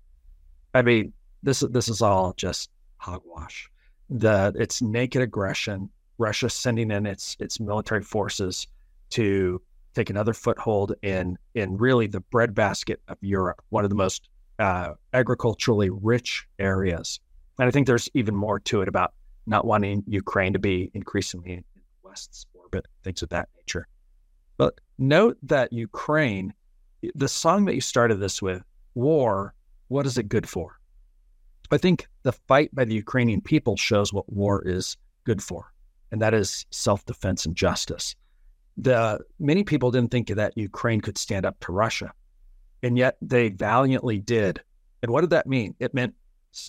I 0.74 0.82
mean, 0.82 1.12
this 1.42 1.60
this 1.60 1.88
is 1.88 2.02
all 2.02 2.34
just 2.36 2.70
hogwash 2.98 3.70
the 4.10 4.52
its 4.56 4.80
naked 4.80 5.22
aggression, 5.22 5.90
Russia 6.18 6.48
sending 6.48 6.90
in 6.90 7.06
its 7.06 7.36
its 7.40 7.60
military 7.60 8.02
forces 8.02 8.66
to 9.10 9.60
take 9.94 10.10
another 10.10 10.32
foothold 10.32 10.94
in 11.02 11.38
in 11.54 11.76
really 11.76 12.06
the 12.06 12.20
breadbasket 12.20 13.00
of 13.08 13.18
Europe, 13.20 13.62
one 13.70 13.84
of 13.84 13.90
the 13.90 13.96
most 13.96 14.28
uh, 14.58 14.94
agriculturally 15.12 15.90
rich 15.90 16.46
areas. 16.58 17.20
And 17.58 17.68
I 17.68 17.70
think 17.70 17.86
there's 17.86 18.08
even 18.14 18.34
more 18.34 18.60
to 18.60 18.82
it 18.82 18.88
about 18.88 19.12
not 19.46 19.64
wanting 19.64 20.04
Ukraine 20.06 20.52
to 20.52 20.58
be 20.58 20.90
increasingly 20.94 21.52
in 21.52 21.64
the 21.74 21.82
West's 22.02 22.46
orbit, 22.54 22.86
things 23.02 23.22
of 23.22 23.28
that 23.30 23.48
nature. 23.56 23.86
But 24.56 24.74
note 24.98 25.38
that 25.42 25.72
Ukraine, 25.72 26.52
the 27.14 27.28
song 27.28 27.64
that 27.66 27.74
you 27.74 27.80
started 27.80 28.16
this 28.16 28.42
with, 28.42 28.62
war, 28.94 29.54
what 29.88 30.06
is 30.06 30.18
it 30.18 30.28
good 30.28 30.48
for? 30.48 30.78
I 31.70 31.78
think 31.78 32.08
the 32.22 32.32
fight 32.32 32.74
by 32.74 32.84
the 32.84 32.94
Ukrainian 32.94 33.40
people 33.40 33.76
shows 33.76 34.12
what 34.12 34.32
war 34.32 34.62
is 34.66 34.96
good 35.24 35.42
for, 35.42 35.72
and 36.10 36.20
that 36.22 36.34
is 36.34 36.66
self 36.70 37.04
defense 37.04 37.44
and 37.44 37.54
justice. 37.54 38.16
The 38.76 39.20
many 39.38 39.64
people 39.64 39.90
didn't 39.90 40.10
think 40.10 40.28
that 40.28 40.56
Ukraine 40.56 41.00
could 41.00 41.18
stand 41.18 41.44
up 41.44 41.60
to 41.60 41.72
Russia, 41.72 42.12
and 42.82 42.96
yet 42.96 43.16
they 43.20 43.50
valiantly 43.50 44.18
did. 44.18 44.60
And 45.02 45.12
what 45.12 45.20
did 45.20 45.30
that 45.30 45.46
mean? 45.46 45.74
It 45.78 45.92
meant 45.94 46.14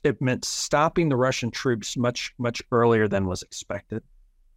it 0.03 0.21
meant 0.21 0.43
stopping 0.43 1.07
the 1.07 1.15
Russian 1.15 1.49
troops 1.49 1.95
much 1.95 2.33
much 2.37 2.61
earlier 2.71 3.07
than 3.07 3.25
was 3.25 3.41
expected. 3.41 4.03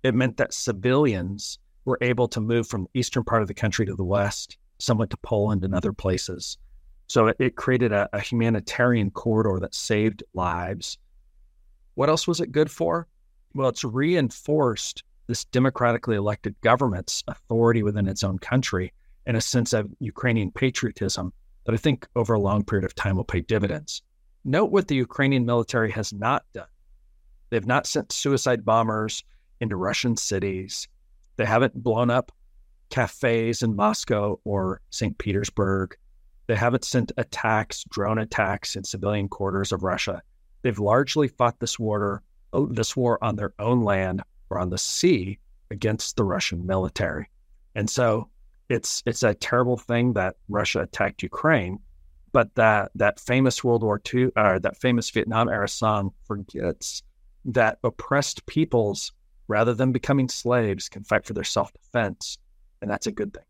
It 0.03 0.15
meant 0.15 0.37
that 0.39 0.53
civilians 0.53 1.59
were 1.85 1.99
able 2.01 2.29
to 2.29 2.41
move 2.41 2.67
from 2.67 2.85
the 2.85 3.01
eastern 3.01 3.25
part 3.25 3.43
of 3.43 3.49
the 3.49 3.55
country 3.55 3.87
to 3.87 3.95
the 3.95 4.05
west, 4.05 4.57
somewhat 4.79 5.11
to 5.11 5.17
Poland 5.19 5.65
and 5.65 5.75
other 5.75 5.93
places. 5.93 6.59
So 7.09 7.27
it, 7.29 7.37
it 7.39 7.57
created 7.57 7.93
a, 7.93 8.09
a 8.13 8.21
humanitarian 8.21 9.11
corridor 9.11 9.59
that 9.61 9.75
saved 9.75 10.23
lives. 10.35 10.99
What 11.95 12.09
else 12.09 12.27
was 12.27 12.41
it 12.41 12.53
good 12.53 12.71
for? 12.71 13.07
Well, 13.55 13.69
it's 13.69 13.85
reinforced 13.85 15.05
this 15.27 15.45
democratically 15.45 16.17
elected 16.17 16.61
government's 16.63 17.23
authority 17.29 17.83
within 17.83 18.09
its 18.09 18.25
own 18.25 18.39
country 18.39 18.93
and 19.27 19.37
a 19.37 19.41
sense 19.41 19.73
of 19.73 19.91
Ukrainian 19.99 20.51
patriotism 20.51 21.33
that 21.65 21.75
I 21.75 21.79
think 21.79 22.09
over 22.17 22.35
a 22.35 22.41
long 22.41 22.65
period 22.65 22.85
of 22.85 22.95
time 22.95 23.17
will 23.17 23.25
pay 23.25 23.41
dividends. 23.41 24.03
Note 24.45 24.73
what 24.73 24.89
the 24.89 24.97
Ukrainian 24.97 25.47
military 25.47 25.91
has 25.93 26.13
not 26.13 26.45
done. 26.53 26.67
They've 27.51 27.67
not 27.67 27.87
sent 27.87 28.11
suicide 28.11 28.65
bombers 28.65 29.23
into 29.61 29.77
Russian 29.77 30.17
cities. 30.17 30.89
They 31.37 31.45
haven't 31.45 31.83
blown 31.83 32.11
up 32.11 32.33
cafes 32.91 33.63
in 33.63 33.75
Moscow 33.75 34.39
or 34.45 34.81
St. 34.91 35.17
Petersburg. 35.17 35.97
They 36.47 36.57
haven't 36.57 36.85
sent 36.85 37.13
attacks, 37.17 37.85
drone 37.85 38.19
attacks 38.19 38.77
in 38.77 38.85
civilian 38.85 39.29
quarters 39.29 39.73
of 39.73 39.83
Russia. 39.83 40.23
They've 40.63 40.79
largely 40.79 41.29
fought 41.29 41.59
this 41.59 41.79
war, 41.79 42.23
oh, 42.53 42.67
this 42.67 42.97
war 42.97 43.23
on 43.23 43.37
their 43.37 43.55
own 43.59 43.83
land 43.83 44.23
or 44.51 44.59
on 44.59 44.71
the 44.71 44.79
sea 44.79 45.39
against 45.71 46.17
the 46.17 46.25
Russian 46.25 46.67
military. 46.67 47.29
And 47.75 47.89
so 47.89 48.29
it's 48.69 49.03
it's 49.07 49.23
a 49.23 49.35
terrible 49.35 49.77
thing 49.77 50.13
that 50.15 50.37
Russia 50.49 50.81
attacked 50.81 51.23
Ukraine, 51.23 51.79
but 52.33 52.55
that 52.55 52.91
that 52.95 53.21
famous 53.21 53.65
World 53.65 53.83
War 53.83 54.01
II 54.13 54.25
or 54.37 54.55
uh, 54.55 54.59
that 54.61 54.77
famous 54.77 55.11
Vietnam 55.11 55.49
era 55.49 55.69
song 55.69 56.13
forgets 56.27 57.03
that 57.45 57.79
oppressed 57.83 58.47
peoples, 58.47 59.13
rather 59.53 59.75
than 59.75 59.93
becoming 59.93 60.31
slaves, 60.31 60.89
can 60.89 61.05
fight 61.05 61.27
for 61.27 61.35
their 61.35 61.45
self 61.45 61.71
defense, 61.75 62.39
and 62.81 62.91
that's 62.91 63.07
a 63.07 63.13
good 63.13 63.35
thing. 63.35 63.45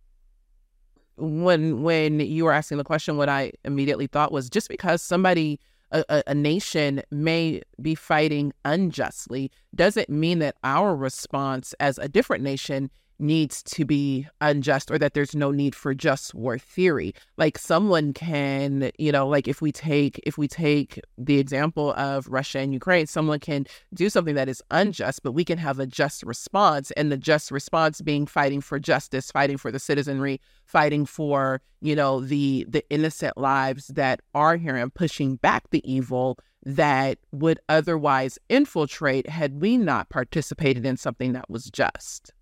when 1.16 1.82
when 1.82 2.18
you 2.20 2.44
were 2.44 2.52
asking 2.52 2.78
the 2.78 2.84
question, 2.84 3.16
what 3.16 3.28
I 3.28 3.52
immediately 3.64 4.08
thought 4.08 4.32
was 4.32 4.50
just 4.50 4.68
because 4.68 5.00
somebody 5.00 5.60
a, 5.92 6.22
a, 6.26 6.34
nation 6.34 7.02
may 7.10 7.62
be 7.80 7.94
fighting 7.94 8.52
unjustly 8.64 9.50
doesn't 9.74 10.08
mean 10.08 10.38
that 10.40 10.56
our 10.64 10.96
response 10.96 11.74
as 11.78 11.98
a 11.98 12.08
different 12.08 12.42
nation 12.42 12.90
needs 13.22 13.62
to 13.62 13.84
be 13.84 14.26
unjust 14.40 14.90
or 14.90 14.98
that 14.98 15.14
there's 15.14 15.34
no 15.34 15.50
need 15.50 15.74
for 15.74 15.94
just 15.94 16.34
war 16.34 16.58
theory. 16.58 17.14
Like 17.36 17.56
someone 17.56 18.12
can 18.12 18.90
you 18.98 19.12
know 19.12 19.26
like 19.26 19.48
if 19.48 19.62
we 19.62 19.72
take 19.72 20.20
if 20.24 20.36
we 20.36 20.48
take 20.48 21.00
the 21.16 21.38
example 21.38 21.92
of 21.92 22.26
russia 22.28 22.58
and 22.58 22.72
ukraine 22.72 23.06
someone 23.06 23.38
can 23.38 23.66
do 23.94 24.08
something 24.10 24.34
that 24.34 24.48
is 24.48 24.62
unjust 24.70 25.22
but 25.22 25.32
we 25.32 25.44
can 25.44 25.58
have 25.58 25.78
a 25.78 25.86
just 25.86 26.22
response 26.22 26.90
and 26.92 27.10
the 27.10 27.16
just 27.16 27.50
response 27.50 28.00
being 28.00 28.26
fighting 28.26 28.60
for 28.60 28.78
justice 28.78 29.30
fighting 29.30 29.56
for 29.56 29.70
the 29.70 29.78
citizenry 29.78 30.40
fighting 30.64 31.06
for 31.06 31.60
you 31.80 31.94
know 31.94 32.20
the 32.20 32.66
the 32.68 32.84
innocent 32.90 33.36
lives 33.36 33.88
that 33.88 34.20
are 34.34 34.56
here 34.56 34.76
and 34.76 34.94
pushing 34.94 35.36
back 35.36 35.68
the 35.70 35.82
evil 35.90 36.38
that 36.64 37.18
would 37.32 37.58
otherwise 37.68 38.38
infiltrate 38.48 39.28
had 39.28 39.60
we 39.60 39.76
not 39.76 40.08
participated 40.08 40.86
in 40.86 40.96
something 40.96 41.32
that 41.32 41.48
was 41.50 41.64
just 41.70 42.32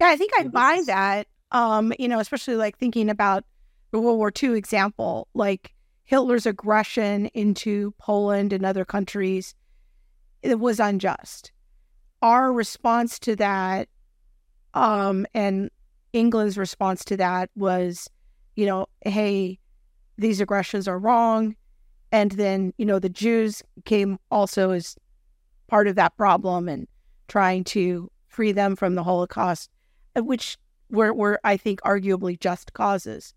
yeah, 0.00 0.08
I 0.08 0.16
think 0.16 0.32
I 0.38 0.44
buy 0.44 0.82
that. 0.86 1.26
Um, 1.50 1.92
you 1.98 2.08
know, 2.08 2.18
especially 2.18 2.56
like 2.56 2.78
thinking 2.78 3.08
about 3.08 3.44
the 3.90 4.00
World 4.00 4.18
War 4.18 4.32
II 4.42 4.56
example, 4.56 5.28
like 5.34 5.72
Hitler's 6.04 6.46
aggression 6.46 7.26
into 7.26 7.94
Poland 7.98 8.52
and 8.52 8.64
other 8.64 8.84
countries, 8.84 9.54
it 10.42 10.58
was 10.60 10.80
unjust. 10.80 11.52
Our 12.22 12.52
response 12.52 13.18
to 13.20 13.36
that, 13.36 13.88
um, 14.74 15.26
and 15.34 15.70
England's 16.12 16.58
response 16.58 17.04
to 17.06 17.16
that 17.16 17.50
was, 17.54 18.08
you 18.56 18.66
know, 18.66 18.86
hey, 19.04 19.58
these 20.16 20.40
aggressions 20.40 20.88
are 20.88 20.98
wrong. 20.98 21.56
And 22.10 22.32
then, 22.32 22.72
you 22.78 22.86
know, 22.86 22.98
the 22.98 23.08
Jews 23.08 23.62
came 23.84 24.18
also 24.30 24.70
as 24.70 24.96
part 25.68 25.86
of 25.86 25.96
that 25.96 26.16
problem 26.16 26.68
and 26.68 26.88
trying 27.28 27.64
to 27.64 28.10
free 28.28 28.52
them 28.52 28.76
from 28.76 28.94
the 28.94 29.02
Holocaust. 29.02 29.70
Uh, 30.16 30.22
which 30.22 30.56
were, 30.90 31.12
were, 31.12 31.40
I 31.44 31.56
think, 31.56 31.80
arguably 31.82 32.38
just 32.38 32.72
causes. 32.72 33.34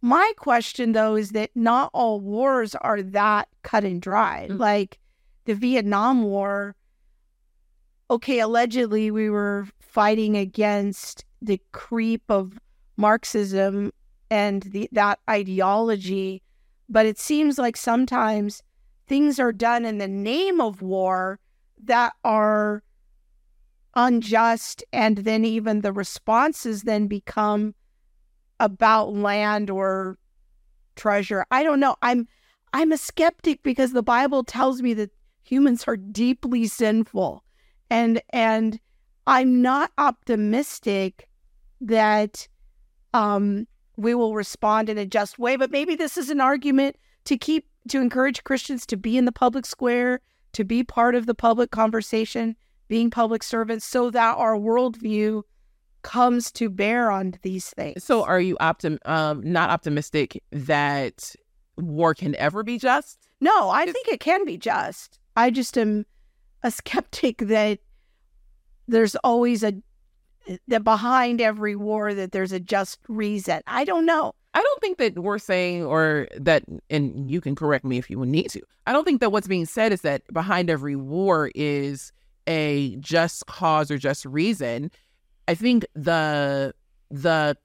My 0.00 0.32
question, 0.36 0.92
though, 0.92 1.14
is 1.14 1.30
that 1.30 1.50
not 1.54 1.90
all 1.92 2.20
wars 2.20 2.74
are 2.74 3.02
that 3.02 3.48
cut 3.62 3.84
and 3.84 4.02
dry. 4.02 4.46
Mm-hmm. 4.48 4.58
Like 4.58 4.98
the 5.44 5.54
Vietnam 5.54 6.24
War, 6.24 6.74
okay, 8.10 8.40
allegedly 8.40 9.10
we 9.10 9.30
were 9.30 9.68
fighting 9.80 10.36
against 10.36 11.24
the 11.40 11.60
creep 11.72 12.22
of 12.28 12.58
Marxism 12.96 13.92
and 14.30 14.62
the, 14.62 14.88
that 14.92 15.18
ideology, 15.28 16.42
but 16.88 17.06
it 17.06 17.18
seems 17.18 17.58
like 17.58 17.76
sometimes 17.76 18.62
things 19.06 19.38
are 19.38 19.52
done 19.52 19.84
in 19.84 19.98
the 19.98 20.08
name 20.08 20.60
of 20.60 20.82
war 20.82 21.38
that 21.84 22.14
are 22.24 22.82
unjust 23.94 24.84
and 24.92 25.18
then 25.18 25.44
even 25.44 25.80
the 25.80 25.92
responses 25.92 26.82
then 26.82 27.06
become 27.06 27.74
about 28.60 29.12
land 29.12 29.70
or 29.70 30.18
treasure. 30.96 31.44
I 31.50 31.62
don't 31.62 31.80
know. 31.80 31.96
I'm 32.02 32.28
i'm 32.74 32.92
a 32.92 32.96
skeptic 32.96 33.62
because 33.62 33.92
the 33.92 34.02
bible 34.02 34.42
tells 34.44 34.80
me 34.80 34.94
that 34.94 35.10
humans 35.42 35.84
are 35.86 35.96
deeply 35.96 36.66
sinful. 36.66 37.44
And 37.90 38.22
and 38.30 38.80
i'm 39.26 39.62
not 39.62 39.92
optimistic 39.98 41.28
that 41.80 42.48
um 43.12 43.66
we 43.96 44.14
will 44.14 44.34
respond 44.34 44.88
in 44.88 44.98
a 44.98 45.06
just 45.06 45.38
way 45.38 45.56
but 45.56 45.70
maybe 45.70 45.94
this 45.94 46.16
is 46.16 46.30
an 46.30 46.40
argument 46.40 46.96
to 47.24 47.36
keep 47.36 47.66
to 47.88 48.00
encourage 48.00 48.44
christians 48.44 48.86
to 48.86 48.96
be 48.96 49.16
in 49.16 49.26
the 49.26 49.32
public 49.32 49.66
square 49.66 50.20
to 50.52 50.64
be 50.64 50.82
part 50.82 51.14
of 51.14 51.26
the 51.26 51.34
public 51.34 51.70
conversation 51.70 52.56
being 52.88 53.10
public 53.10 53.42
servants 53.42 53.84
so 53.84 54.10
that 54.10 54.36
our 54.36 54.56
worldview 54.56 55.42
comes 56.02 56.50
to 56.52 56.68
bear 56.68 57.10
on 57.10 57.34
these 57.42 57.70
things. 57.70 58.04
So 58.04 58.24
are 58.24 58.40
you 58.40 58.56
optim 58.60 58.98
um 59.06 59.40
not 59.44 59.70
optimistic 59.70 60.42
that 60.50 61.34
war 61.76 62.14
can 62.14 62.34
ever 62.36 62.62
be 62.62 62.78
just? 62.78 63.28
No, 63.40 63.70
I 63.70 63.86
think 63.86 64.08
it 64.08 64.20
can 64.20 64.44
be 64.44 64.56
just. 64.56 65.18
I 65.36 65.50
just 65.50 65.78
am 65.78 66.04
a 66.62 66.70
skeptic 66.70 67.38
that 67.38 67.78
there's 68.88 69.16
always 69.16 69.62
a 69.62 69.74
that 70.66 70.82
behind 70.82 71.40
every 71.40 71.76
war 71.76 72.12
that 72.14 72.32
there's 72.32 72.52
a 72.52 72.60
just 72.60 72.98
reason. 73.08 73.62
I 73.66 73.84
don't 73.84 74.04
know. 74.04 74.32
I 74.54 74.60
don't 74.60 74.80
think 74.80 74.98
that 74.98 75.18
we're 75.18 75.38
saying 75.38 75.84
or 75.84 76.28
that 76.36 76.64
and 76.90 77.30
you 77.30 77.40
can 77.40 77.54
correct 77.54 77.84
me 77.84 77.96
if 77.96 78.10
you 78.10 78.24
need 78.26 78.50
to. 78.50 78.60
I 78.86 78.92
don't 78.92 79.04
think 79.04 79.20
that 79.20 79.30
what's 79.30 79.48
being 79.48 79.66
said 79.66 79.92
is 79.92 80.02
that 80.02 80.22
behind 80.32 80.68
every 80.68 80.96
war 80.96 81.50
is 81.54 82.12
a 82.46 82.96
just 82.96 83.46
cause 83.46 83.90
or 83.90 83.98
just 83.98 84.24
reason. 84.24 84.90
I 85.48 85.54
think 85.54 85.84
the 85.94 86.74
the 87.10 87.56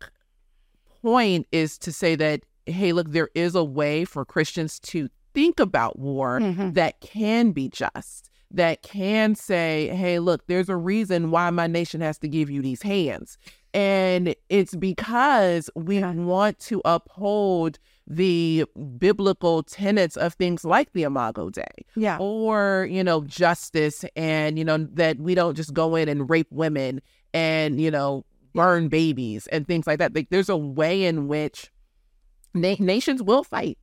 point 1.01 1.47
is 1.51 1.77
to 1.79 1.91
say 1.91 2.15
that 2.15 2.43
hey, 2.67 2.93
look, 2.93 3.11
there 3.11 3.29
is 3.33 3.55
a 3.55 3.63
way 3.63 4.05
for 4.05 4.25
Christians 4.25 4.79
to 4.81 5.09
think 5.33 5.59
about 5.59 5.97
war 5.97 6.39
mm-hmm. 6.39 6.73
that 6.73 6.99
can 7.01 7.51
be 7.51 7.69
just, 7.69 8.29
that 8.51 8.81
can 8.81 9.35
say, 9.35 9.89
hey, 9.95 10.19
look, 10.19 10.45
there's 10.47 10.69
a 10.69 10.75
reason 10.75 11.31
why 11.31 11.49
my 11.49 11.67
nation 11.67 12.01
has 12.01 12.17
to 12.19 12.27
give 12.27 12.49
you 12.49 12.61
these 12.61 12.81
hands. 12.81 13.37
And 13.73 14.35
it's 14.49 14.75
because 14.75 15.69
we 15.75 16.01
want 16.03 16.59
to 16.59 16.81
uphold 16.85 17.79
the 18.07 18.65
biblical 18.97 19.63
tenets 19.63 20.15
of 20.15 20.33
things 20.35 20.63
like 20.63 20.93
the 20.93 21.03
Imago 21.03 21.49
Dei. 21.49 21.63
Yeah. 21.95 22.17
Or, 22.19 22.87
you 22.89 23.03
know, 23.03 23.21
justice 23.25 24.05
and, 24.15 24.57
you 24.57 24.63
know, 24.63 24.77
that 24.93 25.19
we 25.19 25.35
don't 25.35 25.55
just 25.55 25.73
go 25.73 25.95
in 25.95 26.07
and 26.07 26.29
rape 26.29 26.47
women 26.49 27.01
and, 27.33 27.81
you 27.81 27.91
know, 27.91 28.25
burn 28.53 28.87
babies 28.87 29.47
and 29.47 29.67
things 29.67 29.85
like 29.85 29.99
that. 29.99 30.15
Like 30.15 30.29
there's 30.29 30.49
a 30.49 30.57
way 30.57 31.03
in 31.03 31.27
which 31.27 31.69
na- 32.53 32.75
nations 32.79 33.21
will 33.21 33.43
fight. 33.43 33.77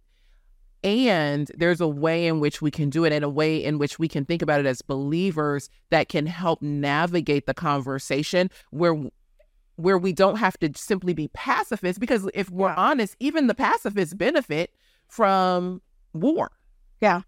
And 0.82 1.50
there's 1.56 1.80
a 1.80 1.88
way 1.88 2.26
in 2.26 2.40
which 2.40 2.60
we 2.60 2.70
can 2.70 2.90
do 2.90 3.04
it 3.04 3.12
and 3.12 3.24
a 3.24 3.28
way 3.28 3.62
in 3.62 3.78
which 3.78 3.98
we 3.98 4.06
can 4.06 4.26
think 4.26 4.42
about 4.42 4.60
it 4.60 4.66
as 4.66 4.82
believers 4.82 5.70
that 5.90 6.10
can 6.10 6.26
help 6.26 6.60
navigate 6.60 7.46
the 7.46 7.54
conversation 7.54 8.50
where 8.70 8.94
where 9.76 9.98
we 9.98 10.12
don't 10.12 10.36
have 10.36 10.58
to 10.58 10.70
simply 10.76 11.14
be 11.14 11.28
pacifists 11.34 11.98
because 11.98 12.28
if 12.34 12.50
we're 12.50 12.68
yeah. 12.68 12.74
honest 12.76 13.16
even 13.20 13.46
the 13.46 13.54
pacifists 13.54 14.14
benefit 14.14 14.70
from 15.08 15.82
war. 16.12 16.50
Yeah. 17.00 17.22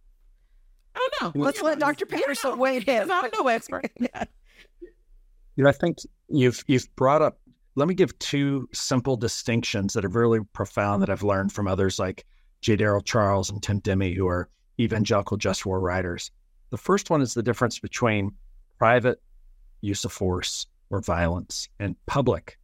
I 0.95 1.09
don't 1.21 1.35
know. 1.37 1.45
Let's 1.45 1.63
let 1.63 1.79
dr 1.79 2.07
patterson 2.07 2.51
yeah. 2.53 2.57
weigh 2.57 2.77
in. 2.79 3.11
I'm 3.11 3.31
no 3.33 3.49
expert. 3.49 3.91
Yeah. 4.01 4.25
you 5.57 5.65
know 5.65 5.71
i 5.71 5.73
think 5.73 5.99
you've 6.29 6.63
you've 6.67 6.95
brought 6.97 7.23
up 7.23 7.39
let 7.75 7.89
me 7.89 7.95
give 7.95 8.19
two 8.19 8.69
simple 8.73 9.17
distinctions 9.17 9.95
that 9.95 10.05
are 10.05 10.09
really 10.09 10.41
profound 10.53 11.03
that 11.03 11.11
i've 11.11 11.23
learned 11.23 11.53
from 11.53 11.67
others 11.67 11.99
like 11.99 12.25
j. 12.61 12.77
Daryl 12.77 13.05
charles 13.05 13.51
and 13.51 13.63
tim 13.63 13.81
Demy 13.81 14.15
who 14.15 14.29
are 14.29 14.49
evangelical 14.79 15.37
just 15.37 15.67
war 15.67 15.81
writers. 15.81 16.31
The 16.71 16.77
first 16.77 17.11
one 17.11 17.23
is 17.23 17.35
the 17.35 17.43
difference 17.43 17.79
between 17.79 18.33
private 18.79 19.21
use 19.81 20.05
of 20.05 20.13
force 20.13 20.67
or 20.91 21.01
violence 21.01 21.69
and 21.79 21.97
public 22.07 22.59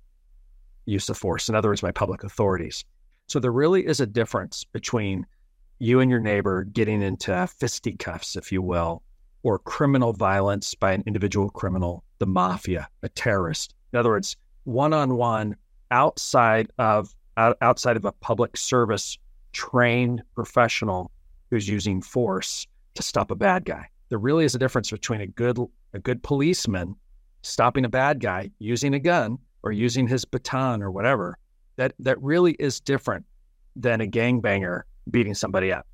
use 0.86 1.08
of 1.08 1.16
force, 1.16 1.48
in 1.48 1.54
other 1.54 1.68
words, 1.68 1.80
by 1.80 1.92
public 1.92 2.24
authorities. 2.24 2.84
So 3.26 3.38
there 3.38 3.52
really 3.52 3.86
is 3.86 4.00
a 4.00 4.06
difference 4.06 4.64
between 4.64 5.26
you 5.78 6.00
and 6.00 6.10
your 6.10 6.20
neighbor 6.20 6.64
getting 6.64 7.02
into 7.02 7.46
fisticuffs, 7.46 8.36
if 8.36 8.52
you 8.52 8.62
will, 8.62 9.02
or 9.42 9.58
criminal 9.58 10.12
violence 10.12 10.74
by 10.74 10.92
an 10.92 11.02
individual 11.06 11.50
criminal, 11.50 12.04
the 12.18 12.26
mafia, 12.26 12.88
a 13.02 13.08
terrorist. 13.08 13.74
In 13.92 13.98
other 13.98 14.10
words, 14.10 14.36
one 14.64 14.92
on 14.92 15.16
one 15.16 15.56
outside 15.90 16.70
of 16.78 17.14
outside 17.36 17.96
of 17.96 18.04
a 18.04 18.12
public 18.12 18.56
service 18.56 19.18
trained 19.52 20.22
professional 20.34 21.10
who's 21.50 21.68
using 21.68 22.02
force 22.02 22.66
to 22.94 23.02
stop 23.02 23.30
a 23.30 23.34
bad 23.34 23.64
guy. 23.64 23.86
There 24.10 24.18
really 24.18 24.44
is 24.44 24.54
a 24.54 24.58
difference 24.58 24.90
between 24.90 25.22
a 25.22 25.26
good 25.26 25.58
a 25.94 25.98
good 25.98 26.22
policeman 26.22 26.94
stopping 27.42 27.84
a 27.84 27.88
bad 27.88 28.20
guy 28.20 28.50
using 28.58 28.94
a 28.94 29.00
gun 29.00 29.38
or 29.62 29.72
using 29.72 30.08
his 30.08 30.24
baton 30.24 30.82
or 30.82 30.90
whatever, 30.90 31.38
that 31.76 31.94
that 31.98 32.20
really 32.22 32.52
is 32.52 32.80
different 32.80 33.24
than 33.76 34.00
a 34.00 34.06
gangbanger 34.06 34.82
beating 35.10 35.34
somebody 35.34 35.72
up. 35.72 35.86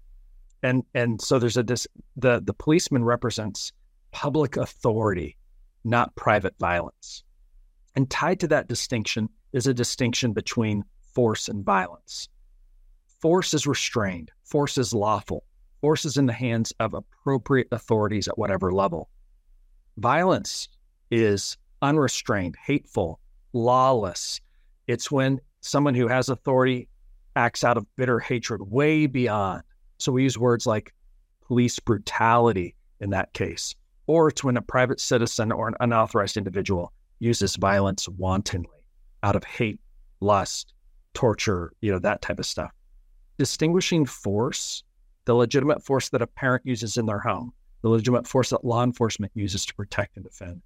And 0.62 0.84
and 0.94 1.20
so 1.20 1.38
there's 1.38 1.56
a 1.56 1.62
this 1.62 1.86
the 2.16 2.40
the 2.44 2.54
policeman 2.54 3.04
represents 3.04 3.72
public 4.10 4.56
authority, 4.56 5.36
not 5.84 6.14
private 6.16 6.54
violence. 6.58 7.22
And 7.94 8.08
tied 8.10 8.40
to 8.40 8.48
that 8.48 8.68
distinction 8.68 9.28
is 9.52 9.66
a 9.66 9.74
distinction 9.74 10.32
between 10.32 10.84
force 11.14 11.48
and 11.48 11.64
violence. 11.64 12.28
Force 13.20 13.54
is 13.54 13.66
restrained, 13.66 14.30
force 14.44 14.78
is 14.78 14.92
lawful, 14.92 15.44
force 15.80 16.04
is 16.04 16.16
in 16.16 16.26
the 16.26 16.32
hands 16.32 16.72
of 16.78 16.94
appropriate 16.94 17.68
authorities 17.72 18.28
at 18.28 18.38
whatever 18.38 18.72
level. 18.72 19.08
Violence 19.96 20.68
is 21.10 21.56
unrestrained, 21.82 22.56
hateful, 22.64 23.20
lawless. 23.52 24.40
It's 24.86 25.10
when 25.10 25.40
Someone 25.60 25.94
who 25.94 26.08
has 26.08 26.28
authority 26.28 26.88
acts 27.36 27.64
out 27.64 27.76
of 27.76 27.86
bitter 27.96 28.18
hatred 28.18 28.62
way 28.70 29.06
beyond. 29.06 29.62
So 29.98 30.12
we 30.12 30.22
use 30.22 30.38
words 30.38 30.66
like 30.66 30.94
police 31.46 31.78
brutality 31.78 32.74
in 33.00 33.10
that 33.10 33.32
case, 33.32 33.74
or 34.06 34.28
it's 34.28 34.44
when 34.44 34.56
a 34.56 34.62
private 34.62 35.00
citizen 35.00 35.52
or 35.52 35.68
an 35.68 35.74
unauthorized 35.80 36.36
individual 36.36 36.92
uses 37.18 37.56
violence 37.56 38.08
wantonly 38.08 38.68
out 39.22 39.34
of 39.34 39.44
hate, 39.44 39.80
lust, 40.20 40.72
torture, 41.14 41.72
you 41.80 41.90
know, 41.90 41.98
that 41.98 42.22
type 42.22 42.38
of 42.38 42.46
stuff. 42.46 42.72
Distinguishing 43.36 44.06
force, 44.06 44.84
the 45.24 45.34
legitimate 45.34 45.82
force 45.84 46.08
that 46.10 46.22
a 46.22 46.26
parent 46.26 46.64
uses 46.64 46.96
in 46.96 47.06
their 47.06 47.18
home, 47.18 47.52
the 47.82 47.88
legitimate 47.88 48.26
force 48.26 48.50
that 48.50 48.64
law 48.64 48.84
enforcement 48.84 49.32
uses 49.34 49.66
to 49.66 49.74
protect 49.74 50.16
and 50.16 50.24
defend, 50.24 50.62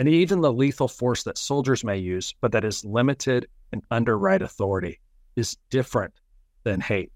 and 0.00 0.08
even 0.08 0.40
the 0.40 0.50
lethal 0.50 0.88
force 0.88 1.24
that 1.24 1.36
soldiers 1.36 1.84
may 1.84 1.98
use, 1.98 2.34
but 2.40 2.52
that 2.52 2.64
is 2.64 2.86
limited 2.86 3.46
and 3.70 3.82
under 3.90 4.16
right 4.16 4.40
authority, 4.40 4.98
is 5.36 5.58
different 5.68 6.14
than 6.64 6.80
hate. 6.80 7.12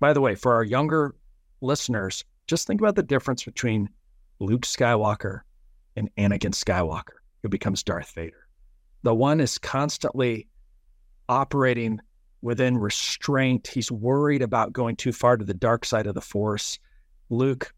By 0.00 0.12
the 0.12 0.20
way, 0.20 0.34
for 0.34 0.52
our 0.52 0.64
younger 0.64 1.14
listeners, 1.60 2.24
just 2.48 2.66
think 2.66 2.80
about 2.80 2.96
the 2.96 3.04
difference 3.04 3.44
between 3.44 3.88
Luke 4.40 4.62
Skywalker 4.62 5.42
and 5.94 6.10
Anakin 6.16 6.50
Skywalker, 6.50 7.18
who 7.44 7.48
becomes 7.48 7.84
Darth 7.84 8.10
Vader. 8.10 8.48
The 9.04 9.14
one 9.14 9.38
is 9.38 9.56
constantly 9.56 10.48
operating 11.28 12.00
within 12.42 12.78
restraint. 12.78 13.68
He's 13.68 13.92
worried 13.92 14.42
about 14.42 14.72
going 14.72 14.96
too 14.96 15.12
far 15.12 15.36
to 15.36 15.44
the 15.44 15.54
dark 15.54 15.84
side 15.84 16.08
of 16.08 16.16
the 16.16 16.20
Force. 16.20 16.80
Luke, 17.30 17.72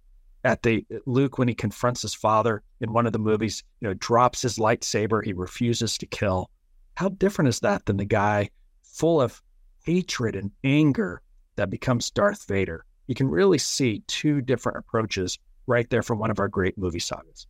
at 0.44 0.62
the 0.62 0.86
Luke, 1.06 1.38
when 1.38 1.48
he 1.48 1.54
confronts 1.54 2.02
his 2.02 2.14
father 2.14 2.62
in 2.80 2.92
one 2.92 3.06
of 3.06 3.12
the 3.12 3.18
movies, 3.18 3.62
you 3.80 3.88
know, 3.88 3.94
drops 3.94 4.42
his 4.42 4.58
lightsaber. 4.58 5.24
He 5.24 5.32
refuses 5.32 5.98
to 5.98 6.06
kill. 6.06 6.50
How 6.96 7.10
different 7.10 7.48
is 7.48 7.60
that 7.60 7.86
than 7.86 7.96
the 7.96 8.04
guy 8.04 8.50
full 8.82 9.20
of 9.20 9.42
hatred 9.84 10.36
and 10.36 10.50
anger 10.64 11.22
that 11.56 11.70
becomes 11.70 12.10
Darth 12.10 12.46
Vader? 12.46 12.84
You 13.06 13.14
can 13.14 13.28
really 13.28 13.58
see 13.58 14.02
two 14.06 14.40
different 14.40 14.78
approaches 14.78 15.38
right 15.66 15.88
there 15.90 16.02
from 16.02 16.18
one 16.18 16.30
of 16.30 16.38
our 16.38 16.48
great 16.48 16.76
movie 16.76 16.98
sagas. 16.98 17.46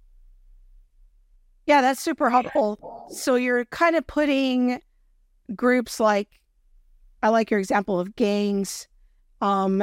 Yeah, 1.67 1.81
that's 1.81 2.01
super 2.01 2.31
helpful. 2.31 3.09
So 3.13 3.37
you're 3.37 3.65
kind 3.67 3.97
of 3.97 4.07
putting 4.07 4.81
groups 5.55 6.01
like 6.01 6.29
I 7.23 7.29
like 7.29 7.51
your 7.51 7.61
example 7.61 8.01
of 8.01 8.17
gangs 8.17 8.89
um, 9.41 9.83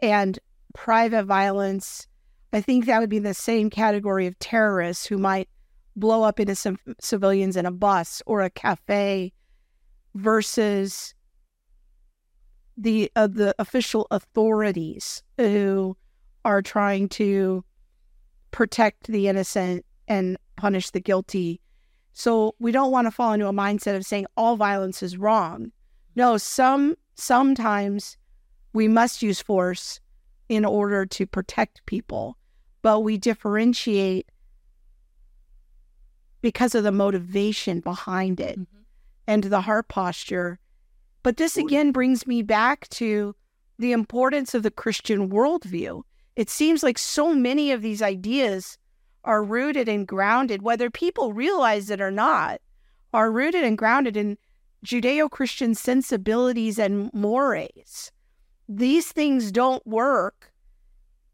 and 0.00 0.38
private 0.74 1.24
violence. 1.24 2.07
I 2.52 2.60
think 2.60 2.86
that 2.86 3.00
would 3.00 3.10
be 3.10 3.18
the 3.18 3.34
same 3.34 3.70
category 3.70 4.26
of 4.26 4.38
terrorists 4.38 5.06
who 5.06 5.18
might 5.18 5.48
blow 5.96 6.22
up 6.22 6.40
into 6.40 6.54
some 6.54 6.78
civilians 7.00 7.56
in 7.56 7.66
a 7.66 7.70
bus 7.70 8.22
or 8.26 8.40
a 8.40 8.50
cafe 8.50 9.32
versus 10.14 11.14
the 12.76 13.10
uh, 13.16 13.26
the 13.26 13.54
official 13.58 14.06
authorities 14.10 15.22
who 15.36 15.96
are 16.44 16.62
trying 16.62 17.08
to 17.08 17.64
protect 18.50 19.08
the 19.08 19.28
innocent 19.28 19.84
and 20.06 20.38
punish 20.56 20.90
the 20.90 21.00
guilty. 21.00 21.60
So 22.12 22.54
we 22.58 22.72
don't 22.72 22.90
want 22.90 23.06
to 23.06 23.10
fall 23.10 23.32
into 23.32 23.48
a 23.48 23.52
mindset 23.52 23.96
of 23.96 24.06
saying 24.06 24.26
all 24.36 24.56
violence 24.56 25.02
is 25.02 25.18
wrong. 25.18 25.72
No, 26.16 26.36
some 26.36 26.96
sometimes 27.14 28.16
we 28.72 28.88
must 28.88 29.22
use 29.22 29.40
force 29.40 30.00
in 30.48 30.64
order 30.64 31.04
to 31.04 31.26
protect 31.26 31.84
people, 31.84 32.37
but 32.82 33.00
we 33.00 33.16
differentiate 33.16 34.30
because 36.40 36.74
of 36.74 36.84
the 36.84 36.92
motivation 36.92 37.80
behind 37.80 38.40
it 38.40 38.58
mm-hmm. 38.58 38.82
and 39.26 39.44
the 39.44 39.62
heart 39.62 39.88
posture. 39.88 40.58
But 41.22 41.36
this 41.36 41.56
again 41.56 41.92
brings 41.92 42.26
me 42.26 42.42
back 42.42 42.88
to 42.90 43.34
the 43.78 43.92
importance 43.92 44.54
of 44.54 44.62
the 44.62 44.70
Christian 44.70 45.28
worldview. 45.30 46.02
It 46.36 46.48
seems 46.48 46.82
like 46.82 46.98
so 46.98 47.34
many 47.34 47.72
of 47.72 47.82
these 47.82 48.00
ideas 48.00 48.78
are 49.24 49.42
rooted 49.42 49.88
and 49.88 50.06
grounded, 50.06 50.62
whether 50.62 50.90
people 50.90 51.32
realize 51.32 51.90
it 51.90 52.00
or 52.00 52.10
not, 52.10 52.60
are 53.12 53.30
rooted 53.30 53.64
and 53.64 53.76
grounded 53.76 54.16
in 54.16 54.38
Judeo 54.84 55.28
Christian 55.28 55.74
sensibilities 55.74 56.78
and 56.78 57.12
mores. 57.12 58.12
These 58.68 59.10
things 59.10 59.50
don't 59.50 59.84
work 59.86 60.47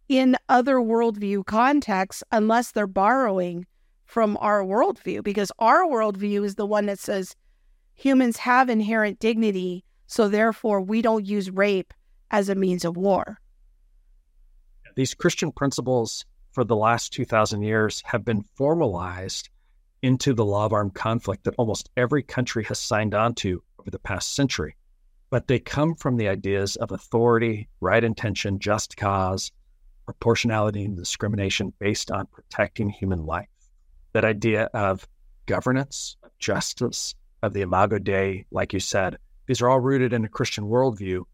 in 0.09 0.36
other 0.48 0.76
worldview 0.76 1.44
contexts 1.46 2.22
unless 2.30 2.72
they're 2.72 2.86
borrowing 2.86 3.66
from 4.05 4.36
our 4.40 4.62
worldview, 4.62 5.22
because 5.22 5.50
our 5.59 5.84
worldview 5.86 6.44
is 6.44 6.57
the 6.57 6.66
one 6.66 6.86
that 6.86 6.98
says 6.98 7.34
humans 7.94 8.36
have 8.36 8.68
inherent 8.68 9.18
dignity, 9.18 9.84
so 10.07 10.28
therefore 10.28 10.80
we 10.80 11.00
don't 11.00 11.26
use 11.26 11.50
rape 11.50 11.94
as 12.30 12.48
a 12.48 12.55
means 12.55 12.84
of 12.84 12.96
war. 12.96 13.38
These 14.96 15.14
Christian 15.14 15.50
principles 15.50 16.24
for 16.52 16.64
the 16.64 16.76
last 16.76 17.12
2,000 17.12 17.62
years 17.62 18.02
have 18.07 18.24
been 18.24 18.44
formalized 18.55 19.48
into 20.02 20.34
the 20.34 20.44
law 20.44 20.66
of 20.66 20.72
armed 20.72 20.94
conflict 20.94 21.44
that 21.44 21.55
almost 21.57 21.90
every 21.96 22.22
country 22.22 22.62
has 22.64 22.78
signed 22.78 23.14
on 23.14 23.34
to 23.34 23.62
over 23.80 23.90
the 23.90 23.98
past 23.98 24.34
century. 24.34 24.76
But 25.30 25.48
they 25.48 25.59
come 25.59 25.94
from 25.94 26.16
the 26.16 26.28
ideas 26.28 26.76
of 26.76 26.92
authority, 26.92 27.68
right 27.80 28.05
intention, 28.05 28.59
just 28.59 28.96
cause, 28.96 29.50
proportionality, 30.05 30.84
and 30.84 30.96
discrimination 30.96 31.72
based 31.78 32.11
on 32.11 32.26
protecting 32.26 32.88
human 32.88 33.24
life. 33.26 33.48
That 34.12 34.24
idea 34.24 34.64
of 34.74 35.07
governance, 35.46 36.16
of 36.22 36.30
justice, 36.38 37.14
of 37.42 37.52
the 37.52 37.62
imago 37.62 37.98
Dei, 37.98 38.46
like 38.50 38.72
you 38.72 38.80
said, 38.80 39.18
these 39.46 39.61
are 39.61 39.68
all 39.68 39.80
rooted 39.80 40.12
in 40.12 40.24
a 40.24 40.28
Christian 40.28 40.64
worldview. 40.64 41.24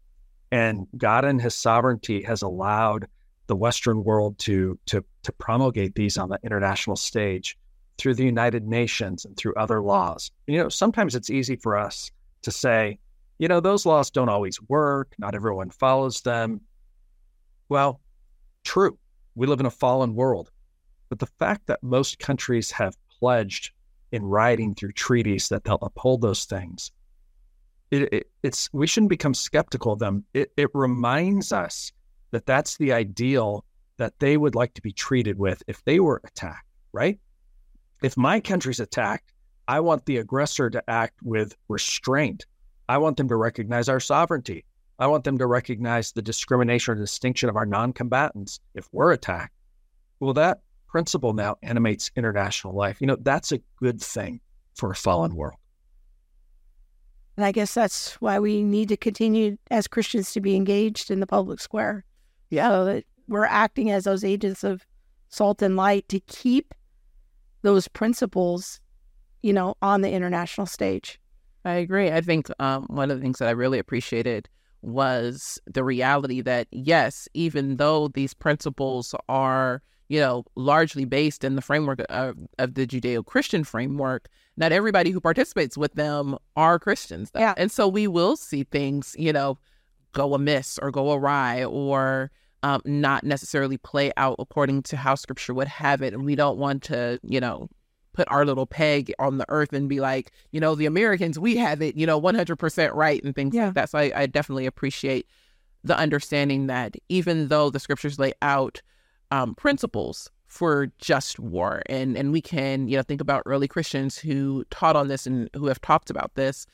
And 0.51 0.87
God 0.97 1.23
in 1.23 1.39
his 1.39 1.55
sovereignty 1.55 2.21
has 2.23 2.41
allowed 2.41 3.07
the 3.47 3.55
Western 3.55 4.03
world 4.03 4.37
to, 4.39 4.77
to, 4.87 5.03
to 5.23 5.31
promulgate 5.33 5.95
these 5.95 6.17
on 6.17 6.29
the 6.29 6.39
international 6.43 6.95
stage 6.95 7.57
through 7.97 8.15
the 8.15 8.25
United 8.25 8.67
Nations 8.67 9.25
and 9.25 9.37
through 9.37 9.53
other 9.55 9.81
laws. 9.81 10.31
You 10.47 10.57
know, 10.57 10.69
sometimes 10.69 11.15
it's 11.15 11.29
easy 11.29 11.55
for 11.55 11.77
us 11.77 12.11
to 12.41 12.51
say, 12.51 12.97
you 13.39 13.47
know, 13.47 13.59
those 13.59 13.85
laws 13.85 14.11
don't 14.11 14.29
always 14.29 14.61
work. 14.63 15.13
Not 15.17 15.35
everyone 15.35 15.69
follows 15.69 16.21
them. 16.21 16.61
Well, 17.69 18.01
true. 18.63 18.97
We 19.35 19.47
live 19.47 19.59
in 19.59 19.65
a 19.65 19.71
fallen 19.71 20.15
world. 20.15 20.51
But 21.09 21.19
the 21.19 21.27
fact 21.39 21.67
that 21.67 21.83
most 21.83 22.19
countries 22.19 22.71
have 22.71 22.97
pledged 23.19 23.71
in 24.11 24.23
writing 24.23 24.75
through 24.75 24.93
treaties 24.93 25.49
that 25.49 25.63
they'll 25.63 25.79
uphold 25.81 26.21
those 26.21 26.45
things, 26.45 26.91
it, 27.91 28.13
it, 28.13 28.27
it's 28.43 28.69
we 28.71 28.87
shouldn't 28.87 29.09
become 29.09 29.33
skeptical 29.33 29.93
of 29.93 29.99
them. 29.99 30.23
It, 30.33 30.51
it 30.55 30.69
reminds 30.73 31.51
us 31.51 31.91
that 32.31 32.45
that's 32.45 32.77
the 32.77 32.93
ideal 32.93 33.65
that 33.97 34.17
they 34.19 34.37
would 34.37 34.55
like 34.55 34.73
to 34.75 34.81
be 34.81 34.93
treated 34.93 35.37
with 35.37 35.61
if 35.67 35.83
they 35.83 35.99
were 35.99 36.21
attacked, 36.23 36.67
right? 36.93 37.19
if 38.01 38.17
my 38.17 38.39
country's 38.39 38.79
attacked, 38.79 39.31
I 39.67 39.79
want 39.79 40.05
the 40.05 40.17
aggressor 40.17 40.69
to 40.69 40.89
act 40.89 41.19
with 41.23 41.55
restraint. 41.67 42.45
I 42.89 42.97
want 42.97 43.17
them 43.17 43.29
to 43.29 43.35
recognize 43.35 43.87
our 43.89 43.99
sovereignty. 43.99 44.65
I 45.01 45.07
want 45.07 45.23
them 45.23 45.39
to 45.39 45.47
recognize 45.47 46.11
the 46.11 46.21
discrimination 46.21 46.91
or 46.91 46.95
distinction 46.95 47.49
of 47.49 47.55
our 47.55 47.65
non 47.65 47.91
combatants 47.91 48.59
if 48.75 48.87
we're 48.91 49.11
attacked. 49.11 49.55
Well, 50.19 50.33
that 50.35 50.59
principle 50.87 51.33
now 51.33 51.55
animates 51.63 52.11
international 52.15 52.75
life. 52.75 53.01
You 53.01 53.07
know, 53.07 53.17
that's 53.19 53.51
a 53.51 53.59
good 53.77 53.99
thing 53.99 54.41
for 54.75 54.91
a 54.91 54.95
fallen 54.95 55.35
world. 55.35 55.57
And 57.35 57.43
I 57.43 57.51
guess 57.51 57.73
that's 57.73 58.13
why 58.21 58.37
we 58.37 58.61
need 58.61 58.89
to 58.89 58.97
continue 58.97 59.57
as 59.71 59.87
Christians 59.87 60.33
to 60.33 60.39
be 60.39 60.55
engaged 60.55 61.09
in 61.09 61.19
the 61.19 61.25
public 61.25 61.59
square. 61.59 62.05
Yeah. 62.51 62.69
So 62.69 62.85
that 62.85 63.05
we're 63.27 63.45
acting 63.45 63.89
as 63.89 64.03
those 64.03 64.23
agents 64.23 64.63
of 64.63 64.85
salt 65.29 65.63
and 65.63 65.75
light 65.75 66.07
to 66.09 66.19
keep 66.19 66.75
those 67.63 67.87
principles, 67.87 68.79
you 69.41 69.51
know, 69.53 69.73
on 69.81 70.01
the 70.01 70.11
international 70.11 70.67
stage. 70.67 71.19
I 71.65 71.73
agree. 71.73 72.11
I 72.11 72.21
think 72.21 72.51
um, 72.59 72.85
one 72.87 73.09
of 73.09 73.17
the 73.17 73.23
things 73.23 73.39
that 73.39 73.47
I 73.47 73.51
really 73.51 73.79
appreciated 73.79 74.47
was 74.81 75.59
the 75.65 75.83
reality 75.83 76.41
that, 76.41 76.67
yes, 76.71 77.27
even 77.33 77.77
though 77.77 78.07
these 78.09 78.33
principles 78.33 79.13
are, 79.29 79.81
you 80.09 80.19
know, 80.19 80.43
largely 80.55 81.05
based 81.05 81.43
in 81.43 81.55
the 81.55 81.61
framework 81.61 82.01
of, 82.09 82.35
of 82.59 82.73
the 82.73 82.85
Judeo 82.85 83.25
Christian 83.25 83.63
framework, 83.63 84.27
not 84.57 84.71
everybody 84.71 85.11
who 85.11 85.21
participates 85.21 85.77
with 85.77 85.93
them 85.93 86.37
are 86.55 86.79
Christians. 86.79 87.31
Yeah. 87.35 87.53
And 87.57 87.71
so 87.71 87.87
we 87.87 88.07
will 88.07 88.35
see 88.35 88.63
things, 88.63 89.15
you 89.17 89.31
know, 89.31 89.57
go 90.13 90.33
amiss 90.33 90.77
or 90.81 90.91
go 90.91 91.13
awry 91.13 91.63
or, 91.63 92.31
um, 92.63 92.81
not 92.85 93.23
necessarily 93.23 93.77
play 93.77 94.11
out 94.17 94.35
according 94.37 94.83
to 94.83 94.97
how 94.97 95.15
scripture 95.15 95.53
would 95.53 95.67
have 95.67 96.01
it. 96.01 96.13
And 96.13 96.25
we 96.25 96.35
don't 96.35 96.57
want 96.57 96.83
to, 96.83 97.19
you 97.23 97.39
know, 97.39 97.69
put 98.13 98.27
our 98.29 98.45
little 98.45 98.65
peg 98.65 99.13
on 99.19 99.37
the 99.37 99.45
earth 99.49 99.73
and 99.73 99.89
be 99.89 99.99
like, 99.99 100.31
you 100.51 100.59
know, 100.59 100.75
the 100.75 100.85
Americans, 100.85 101.39
we 101.39 101.55
have 101.57 101.81
it, 101.81 101.95
you 101.95 102.05
know, 102.05 102.19
100% 102.19 102.93
right 102.93 103.23
and 103.23 103.35
things 103.35 103.55
yeah. 103.55 103.65
like 103.65 103.73
that. 103.75 103.89
So 103.89 103.99
I, 103.99 104.11
I 104.15 104.25
definitely 104.25 104.65
appreciate 104.65 105.27
the 105.83 105.97
understanding 105.97 106.67
that 106.67 106.95
even 107.09 107.47
though 107.47 107.69
the 107.69 107.79
scriptures 107.79 108.19
lay 108.19 108.33
out 108.41 108.81
um, 109.31 109.55
principles 109.55 110.29
for 110.47 110.91
just 110.99 111.39
war, 111.39 111.81
and, 111.87 112.17
and 112.17 112.31
we 112.31 112.41
can, 112.41 112.87
you 112.87 112.97
know, 112.97 113.03
think 113.03 113.21
about 113.21 113.43
early 113.45 113.67
Christians 113.67 114.17
who 114.17 114.65
taught 114.69 114.95
on 114.95 115.07
this 115.07 115.25
and 115.25 115.49
who 115.55 115.67
have 115.67 115.81
talked 115.81 116.09
about 116.09 116.35
this, 116.35 116.67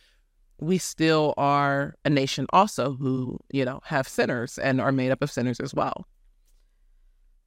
we 0.60 0.78
still 0.80 1.36
are 1.38 1.96
a 2.04 2.10
nation 2.10 2.48
also 2.52 2.94
who, 2.96 3.40
you 3.52 3.64
know, 3.64 3.80
have 3.84 4.08
sinners 4.08 4.58
and 4.58 4.82
are 4.82 4.92
made 4.92 5.12
up 5.12 5.22
of 5.22 5.32
sinners 5.32 5.60
as 5.60 5.74
well. 5.74 6.08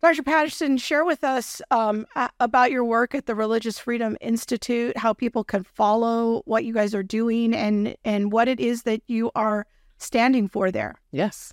Dr. 0.03 0.22
Patterson, 0.22 0.78
share 0.78 1.05
with 1.05 1.22
us 1.24 1.61
um, 1.70 2.07
about 2.40 2.70
your 2.70 2.84
work 2.84 3.14
at 3.14 3.26
the 3.26 3.34
Religious 3.34 3.78
Freedom 3.78 4.16
Institute, 4.22 4.96
how 4.96 5.12
people 5.12 5.44
can 5.44 5.62
follow 5.62 6.40
what 6.46 6.64
you 6.64 6.72
guys 6.72 6.94
are 6.94 7.03
doing, 7.03 7.55
and 7.55 7.94
and 8.03 8.32
what 8.32 8.48
it 8.48 8.61
is 8.61 8.84
that 8.84 9.03
you 9.09 9.30
are 9.34 9.66
standing 9.98 10.48
for 10.48 10.70
there. 10.70 10.98
Yes. 11.12 11.53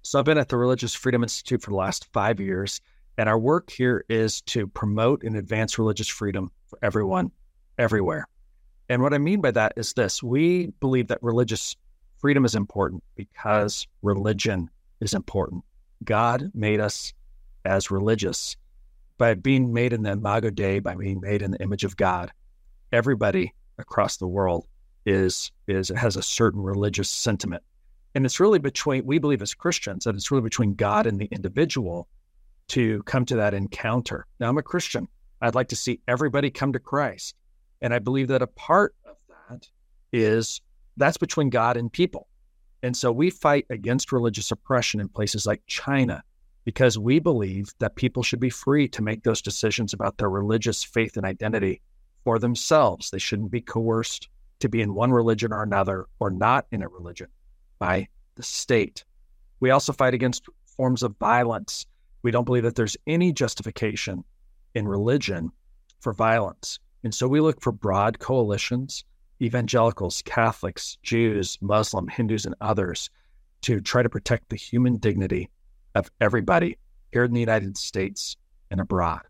So 0.00 0.18
I've 0.18 0.24
been 0.24 0.38
at 0.38 0.48
the 0.48 0.56
Religious 0.56 0.94
Freedom 0.94 1.22
Institute 1.22 1.60
for 1.60 1.70
the 1.70 1.76
last 1.76 2.10
five 2.14 2.40
years, 2.40 2.80
and 3.18 3.28
our 3.28 3.38
work 3.38 3.68
here 3.70 4.06
is 4.08 4.40
to 4.42 4.66
promote 4.66 5.22
and 5.22 5.36
advance 5.36 5.78
religious 5.78 6.08
freedom 6.08 6.50
for 6.66 6.78
everyone, 6.80 7.30
everywhere. 7.76 8.26
And 8.88 9.02
what 9.02 9.12
I 9.12 9.18
mean 9.18 9.42
by 9.42 9.50
that 9.50 9.74
is 9.76 9.92
this 9.92 10.22
we 10.22 10.68
believe 10.80 11.08
that 11.08 11.22
religious 11.22 11.76
freedom 12.16 12.46
is 12.46 12.54
important 12.54 13.04
because 13.16 13.86
religion 14.00 14.70
is 15.00 15.12
important. 15.12 15.62
God 16.04 16.50
made 16.54 16.80
us 16.80 17.12
as 17.64 17.90
religious 17.90 18.56
by 19.18 19.34
being 19.34 19.72
made 19.72 19.92
in 19.92 20.02
the 20.02 20.12
Imago 20.12 20.50
Dei, 20.50 20.78
by 20.78 20.94
being 20.94 21.20
made 21.20 21.42
in 21.42 21.50
the 21.50 21.60
image 21.60 21.84
of 21.84 21.96
God. 21.96 22.30
Everybody 22.92 23.52
across 23.78 24.16
the 24.16 24.26
world 24.26 24.66
is 25.04 25.50
is 25.66 25.88
has 25.90 26.16
a 26.16 26.22
certain 26.22 26.62
religious 26.62 27.08
sentiment. 27.08 27.62
And 28.14 28.24
it's 28.24 28.40
really 28.40 28.58
between 28.58 29.04
we 29.04 29.18
believe 29.18 29.42
as 29.42 29.54
Christians 29.54 30.04
that 30.04 30.14
it's 30.14 30.30
really 30.30 30.42
between 30.42 30.74
God 30.74 31.06
and 31.06 31.20
the 31.20 31.26
individual 31.26 32.08
to 32.68 33.02
come 33.04 33.24
to 33.26 33.36
that 33.36 33.54
encounter. 33.54 34.26
Now 34.40 34.48
I'm 34.48 34.58
a 34.58 34.62
Christian. 34.62 35.08
I'd 35.40 35.54
like 35.54 35.68
to 35.68 35.76
see 35.76 36.00
everybody 36.08 36.50
come 36.50 36.72
to 36.72 36.78
Christ. 36.78 37.34
And 37.80 37.94
I 37.94 37.98
believe 37.98 38.28
that 38.28 38.42
a 38.42 38.46
part 38.46 38.94
of 39.04 39.16
that 39.48 39.68
is 40.12 40.60
that's 40.96 41.16
between 41.16 41.50
God 41.50 41.76
and 41.76 41.92
people. 41.92 42.26
And 42.82 42.96
so 42.96 43.10
we 43.10 43.30
fight 43.30 43.66
against 43.70 44.12
religious 44.12 44.50
oppression 44.50 45.00
in 45.00 45.08
places 45.08 45.46
like 45.46 45.62
China 45.66 46.22
because 46.68 46.98
we 46.98 47.18
believe 47.18 47.72
that 47.78 47.96
people 47.96 48.22
should 48.22 48.40
be 48.40 48.50
free 48.50 48.86
to 48.86 49.00
make 49.00 49.22
those 49.22 49.40
decisions 49.40 49.94
about 49.94 50.18
their 50.18 50.28
religious 50.28 50.84
faith 50.84 51.16
and 51.16 51.24
identity 51.24 51.80
for 52.24 52.38
themselves. 52.38 53.10
They 53.10 53.18
shouldn't 53.18 53.50
be 53.50 53.62
coerced 53.62 54.28
to 54.60 54.68
be 54.68 54.82
in 54.82 54.92
one 54.92 55.10
religion 55.10 55.50
or 55.50 55.62
another 55.62 56.04
or 56.20 56.28
not 56.30 56.66
in 56.70 56.82
a 56.82 56.88
religion 56.88 57.28
by 57.78 58.08
the 58.34 58.42
state. 58.42 59.02
We 59.60 59.70
also 59.70 59.94
fight 59.94 60.12
against 60.12 60.44
forms 60.76 61.02
of 61.02 61.16
violence. 61.16 61.86
We 62.22 62.32
don't 62.32 62.44
believe 62.44 62.64
that 62.64 62.74
there's 62.74 62.98
any 63.06 63.32
justification 63.32 64.22
in 64.74 64.86
religion 64.86 65.50
for 66.00 66.12
violence. 66.12 66.80
And 67.02 67.14
so 67.14 67.26
we 67.26 67.40
look 67.40 67.62
for 67.62 67.72
broad 67.72 68.18
coalitions, 68.18 69.04
evangelicals, 69.40 70.20
Catholics, 70.26 70.98
Jews, 71.02 71.56
Muslim, 71.62 72.08
Hindus, 72.08 72.44
and 72.44 72.54
others 72.60 73.08
to 73.62 73.80
try 73.80 74.02
to 74.02 74.10
protect 74.10 74.50
the 74.50 74.56
human 74.56 74.98
dignity 74.98 75.48
of 75.94 76.10
everybody 76.20 76.76
here 77.12 77.24
in 77.24 77.32
the 77.32 77.40
United 77.40 77.76
States 77.76 78.36
and 78.70 78.80
abroad. 78.80 79.22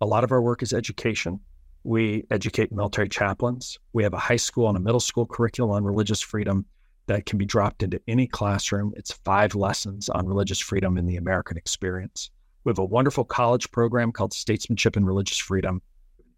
A 0.00 0.06
lot 0.06 0.24
of 0.24 0.32
our 0.32 0.42
work 0.42 0.62
is 0.62 0.72
education. 0.72 1.40
We 1.84 2.24
educate 2.30 2.72
military 2.72 3.08
chaplains. 3.08 3.78
We 3.92 4.02
have 4.02 4.14
a 4.14 4.18
high 4.18 4.36
school 4.36 4.68
and 4.68 4.76
a 4.76 4.80
middle 4.80 5.00
school 5.00 5.26
curriculum 5.26 5.70
on 5.70 5.84
religious 5.84 6.20
freedom 6.20 6.66
that 7.06 7.26
can 7.26 7.38
be 7.38 7.44
dropped 7.44 7.82
into 7.82 8.00
any 8.08 8.26
classroom. 8.26 8.92
It's 8.96 9.12
five 9.12 9.54
lessons 9.54 10.08
on 10.08 10.26
religious 10.26 10.60
freedom 10.60 10.96
in 10.96 11.06
the 11.06 11.16
American 11.16 11.56
experience. 11.56 12.30
We 12.64 12.70
have 12.70 12.78
a 12.78 12.84
wonderful 12.84 13.24
college 13.24 13.70
program 13.70 14.10
called 14.10 14.32
Statesmanship 14.32 14.96
and 14.96 15.06
Religious 15.06 15.36
Freedom, 15.36 15.82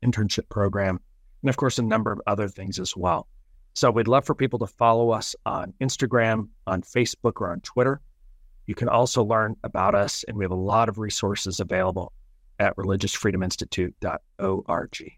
internship 0.05 0.49
program, 0.49 1.01
and 1.43 1.51
of 1.51 1.57
course, 1.57 1.79
a 1.79 1.83
number 1.83 2.11
of 2.11 2.21
other 2.27 2.49
things 2.49 2.81
as 2.81 2.97
well. 2.97 3.29
So 3.75 3.91
we'd 3.91 4.09
love 4.09 4.25
for 4.25 4.35
people 4.35 4.59
to 4.61 4.67
follow 4.67 5.11
us 5.11 5.37
on 5.45 5.73
Instagram, 5.81 6.49
on 6.67 6.83
Facebook, 6.83 7.41
or 7.41 7.53
on 7.53 7.61
Twitter. 7.61 8.01
You 8.67 8.75
can 8.75 8.89
also 8.89 9.23
learn 9.23 9.57
about 9.65 9.95
us, 9.95 10.25
and 10.27 10.37
we 10.37 10.45
have 10.45 10.51
a 10.51 10.55
lot 10.55 10.89
of 10.89 10.99
resources 10.99 11.61
available 11.61 12.13
at 12.59 12.75
religiousfreedominstitute.org. 12.77 15.13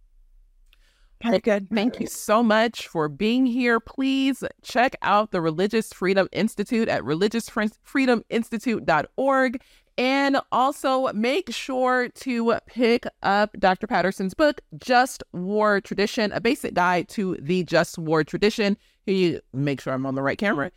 Very 1.21 1.41
good. 1.41 1.69
Thank 1.71 1.99
you 1.99 2.07
so 2.07 2.45
much 2.45 2.87
for 2.87 3.09
being 3.09 3.45
here. 3.45 3.81
Please 3.81 4.45
check 4.63 4.95
out 5.03 5.33
the 5.33 5.41
Religious 5.41 5.93
Freedom 5.93 6.29
Institute 6.31 6.89
at 6.89 7.03
religiousfreedominstitute.org. 7.03 9.63
And 9.97 10.41
also 10.53 11.13
make 11.13 11.53
sure 11.53 12.09
to 12.09 12.55
pick 12.67 13.05
up 13.25 13.51
Dr. 13.59 13.89
Patterson's 13.89 14.33
book, 14.33 14.61
Just 14.77 15.25
War 15.33 15.81
Tradition, 15.81 16.31
a 16.31 16.41
basic 16.41 16.75
guide 16.75 17.09
to 17.09 17.37
the 17.41 17.65
Just 17.65 17.99
War 17.99 18.23
tradition. 18.23 18.77
Here 19.07 19.17
you 19.17 19.41
make 19.53 19.81
sure 19.81 19.93
I'm 19.93 20.07
on 20.07 20.15
the 20.15 20.23
right 20.23 20.39
camera. 20.39 20.71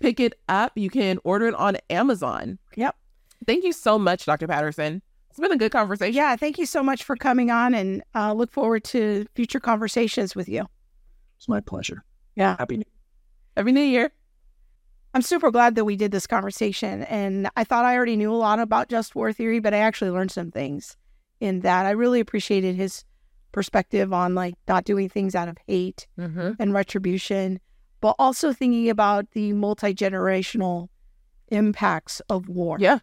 Pick 0.00 0.20
it 0.20 0.34
up. 0.48 0.72
You 0.76 0.90
can 0.90 1.18
order 1.24 1.46
it 1.46 1.54
on 1.54 1.76
Amazon. 1.90 2.58
Yep. 2.76 2.96
Thank 3.46 3.64
you 3.64 3.72
so 3.72 3.98
much, 3.98 4.24
Dr. 4.26 4.46
Patterson. 4.46 5.02
It's 5.30 5.40
been 5.40 5.50
a 5.52 5.56
good 5.56 5.72
conversation. 5.72 6.14
Yeah, 6.14 6.36
thank 6.36 6.58
you 6.58 6.66
so 6.66 6.82
much 6.82 7.04
for 7.04 7.16
coming 7.16 7.50
on 7.50 7.74
and 7.74 8.02
uh, 8.14 8.32
look 8.34 8.52
forward 8.52 8.84
to 8.84 9.26
future 9.34 9.60
conversations 9.60 10.36
with 10.36 10.48
you. 10.48 10.66
It's 11.38 11.48
my 11.48 11.60
pleasure. 11.60 12.04
Yeah. 12.36 12.56
Happy 12.58 12.76
New 12.78 12.84
Happy 13.56 13.72
New 13.72 13.80
Year. 13.80 14.12
I'm 15.14 15.22
super 15.22 15.50
glad 15.50 15.74
that 15.74 15.84
we 15.84 15.96
did 15.96 16.10
this 16.12 16.26
conversation. 16.26 17.02
And 17.04 17.48
I 17.56 17.64
thought 17.64 17.84
I 17.84 17.96
already 17.96 18.16
knew 18.16 18.32
a 18.32 18.36
lot 18.36 18.58
about 18.58 18.88
just 18.88 19.14
war 19.14 19.32
theory, 19.32 19.58
but 19.58 19.74
I 19.74 19.78
actually 19.78 20.10
learned 20.10 20.30
some 20.30 20.50
things 20.50 20.96
in 21.40 21.60
that. 21.60 21.84
I 21.86 21.90
really 21.90 22.20
appreciated 22.20 22.76
his 22.76 23.04
perspective 23.52 24.12
on 24.12 24.34
like 24.34 24.54
not 24.68 24.84
doing 24.84 25.08
things 25.10 25.34
out 25.34 25.48
of 25.48 25.58
hate 25.66 26.06
Mm-hmm. 26.18 26.52
and 26.58 26.72
retribution, 26.72 27.60
but 28.02 28.14
also 28.18 28.52
thinking 28.52 28.90
about 28.90 29.30
the 29.30 29.54
multi 29.54 29.94
generational 29.94 30.88
impacts 31.48 32.20
of 32.28 32.48
war. 32.48 32.76
Yeah. 32.78 32.98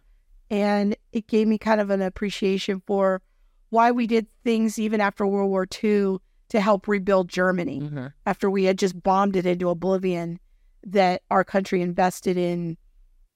And 0.50 0.94
it 1.12 1.26
gave 1.26 1.48
me 1.48 1.58
kind 1.58 1.80
of 1.80 1.90
an 1.90 2.02
appreciation 2.02 2.82
for 2.86 3.22
why 3.70 3.90
we 3.90 4.06
did 4.06 4.26
things 4.44 4.78
even 4.78 5.00
after 5.00 5.26
World 5.26 5.50
War 5.50 5.66
II 5.82 6.18
to 6.50 6.60
help 6.60 6.86
rebuild 6.86 7.28
Germany 7.28 7.80
Mm-hmm. 7.80 8.06
after 8.26 8.50
we 8.50 8.64
had 8.64 8.76
just 8.78 9.00
bombed 9.02 9.36
it 9.36 9.46
into 9.46 9.68
oblivion, 9.70 10.38
that 10.84 11.22
our 11.30 11.44
country 11.44 11.80
invested 11.80 12.36
in 12.36 12.76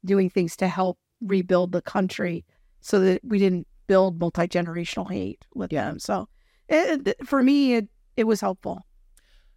doing 0.04 0.28
things 0.28 0.56
to 0.56 0.68
help 0.68 0.98
rebuild 1.20 1.72
the 1.72 1.80
country 1.82 2.44
so 2.80 2.98
that 3.00 3.20
we 3.24 3.38
didn't 3.38 3.66
build 3.86 4.20
multi 4.20 4.46
generational 4.48 5.10
hate 5.10 5.44
with 5.54 5.72
Yeah. 5.72 5.86
them. 5.86 5.98
So 6.00 6.28
it, 6.68 7.14
for 7.24 7.42
me, 7.42 7.74
it, 7.74 7.88
it 8.16 8.24
was 8.24 8.40
helpful. 8.40 8.84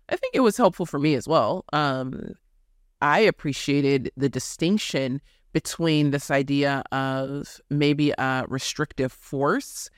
I 0.09 0.15
think 0.15 0.35
it 0.35 0.39
was 0.41 0.57
helpful 0.57 0.85
for 0.85 0.99
me 0.99 1.15
as 1.15 1.27
well. 1.27 1.65
Um, 1.73 2.33
I 3.01 3.19
appreciated 3.19 4.11
the 4.17 4.29
distinction 4.29 5.21
between 5.53 6.11
this 6.11 6.29
idea 6.29 6.83
of 6.91 7.59
maybe 7.69 8.11
a 8.17 8.45
restrictive 8.47 9.11
force 9.11 9.89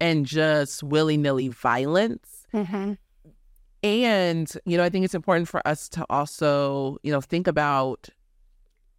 and 0.00 0.26
just 0.26 0.82
willy 0.82 1.16
nilly 1.16 1.48
violence. 1.48 2.46
Mm-hmm. 2.54 2.94
And, 3.82 4.52
you 4.64 4.76
know, 4.76 4.82
I 4.84 4.88
think 4.88 5.04
it's 5.04 5.14
important 5.14 5.48
for 5.48 5.66
us 5.66 5.88
to 5.90 6.04
also, 6.10 6.98
you 7.02 7.12
know, 7.12 7.20
think 7.20 7.46
about 7.46 8.08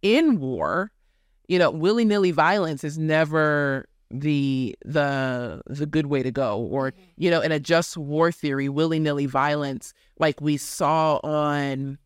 in 0.02 0.40
war, 0.40 0.90
you 1.48 1.58
know, 1.58 1.70
willy 1.70 2.04
nilly 2.04 2.30
violence 2.30 2.84
is 2.84 2.96
never 2.96 3.86
the 4.10 4.76
the 4.84 5.62
the 5.66 5.86
good 5.86 6.06
way 6.06 6.22
to 6.22 6.30
go 6.30 6.58
or 6.58 6.90
mm-hmm. 6.90 7.00
you 7.16 7.30
know 7.30 7.40
in 7.40 7.52
a 7.52 7.60
just 7.60 7.96
war 7.96 8.32
theory 8.32 8.68
willy-nilly 8.68 9.26
violence 9.26 9.94
like 10.18 10.40
we 10.40 10.56
saw 10.56 11.20
on 11.22 11.96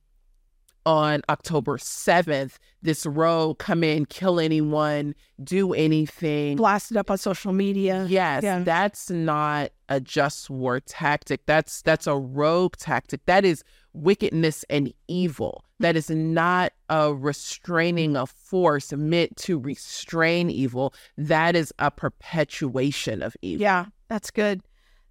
on 0.86 1.22
October 1.30 1.78
7th 1.78 2.56
this 2.82 3.06
row 3.06 3.54
come 3.58 3.82
in 3.82 4.04
kill 4.04 4.38
anyone 4.38 5.14
do 5.42 5.72
anything 5.72 6.56
Blasted 6.56 6.98
up 6.98 7.10
on 7.10 7.16
social 7.16 7.54
media. 7.54 8.04
Yes, 8.06 8.42
Yeah. 8.42 8.58
that's 8.60 9.08
not 9.08 9.70
a 9.88 9.98
just 10.00 10.50
war 10.50 10.80
tactic. 10.80 11.46
That's 11.46 11.80
that's 11.82 12.06
a 12.06 12.16
rogue 12.16 12.76
tactic. 12.76 13.24
That 13.24 13.46
is 13.46 13.64
wickedness 13.94 14.64
and 14.68 14.92
evil. 15.08 15.64
That 15.80 15.96
is 15.96 16.10
not 16.10 16.72
a 16.88 17.14
restraining 17.14 18.16
of 18.16 18.30
force 18.30 18.92
meant 18.92 19.36
to 19.38 19.58
restrain 19.58 20.50
evil. 20.50 20.92
That 21.16 21.56
is 21.56 21.72
a 21.78 21.90
perpetuation 21.90 23.22
of 23.22 23.36
evil. 23.42 23.62
Yeah, 23.62 23.86
that's 24.08 24.30
good. 24.30 24.60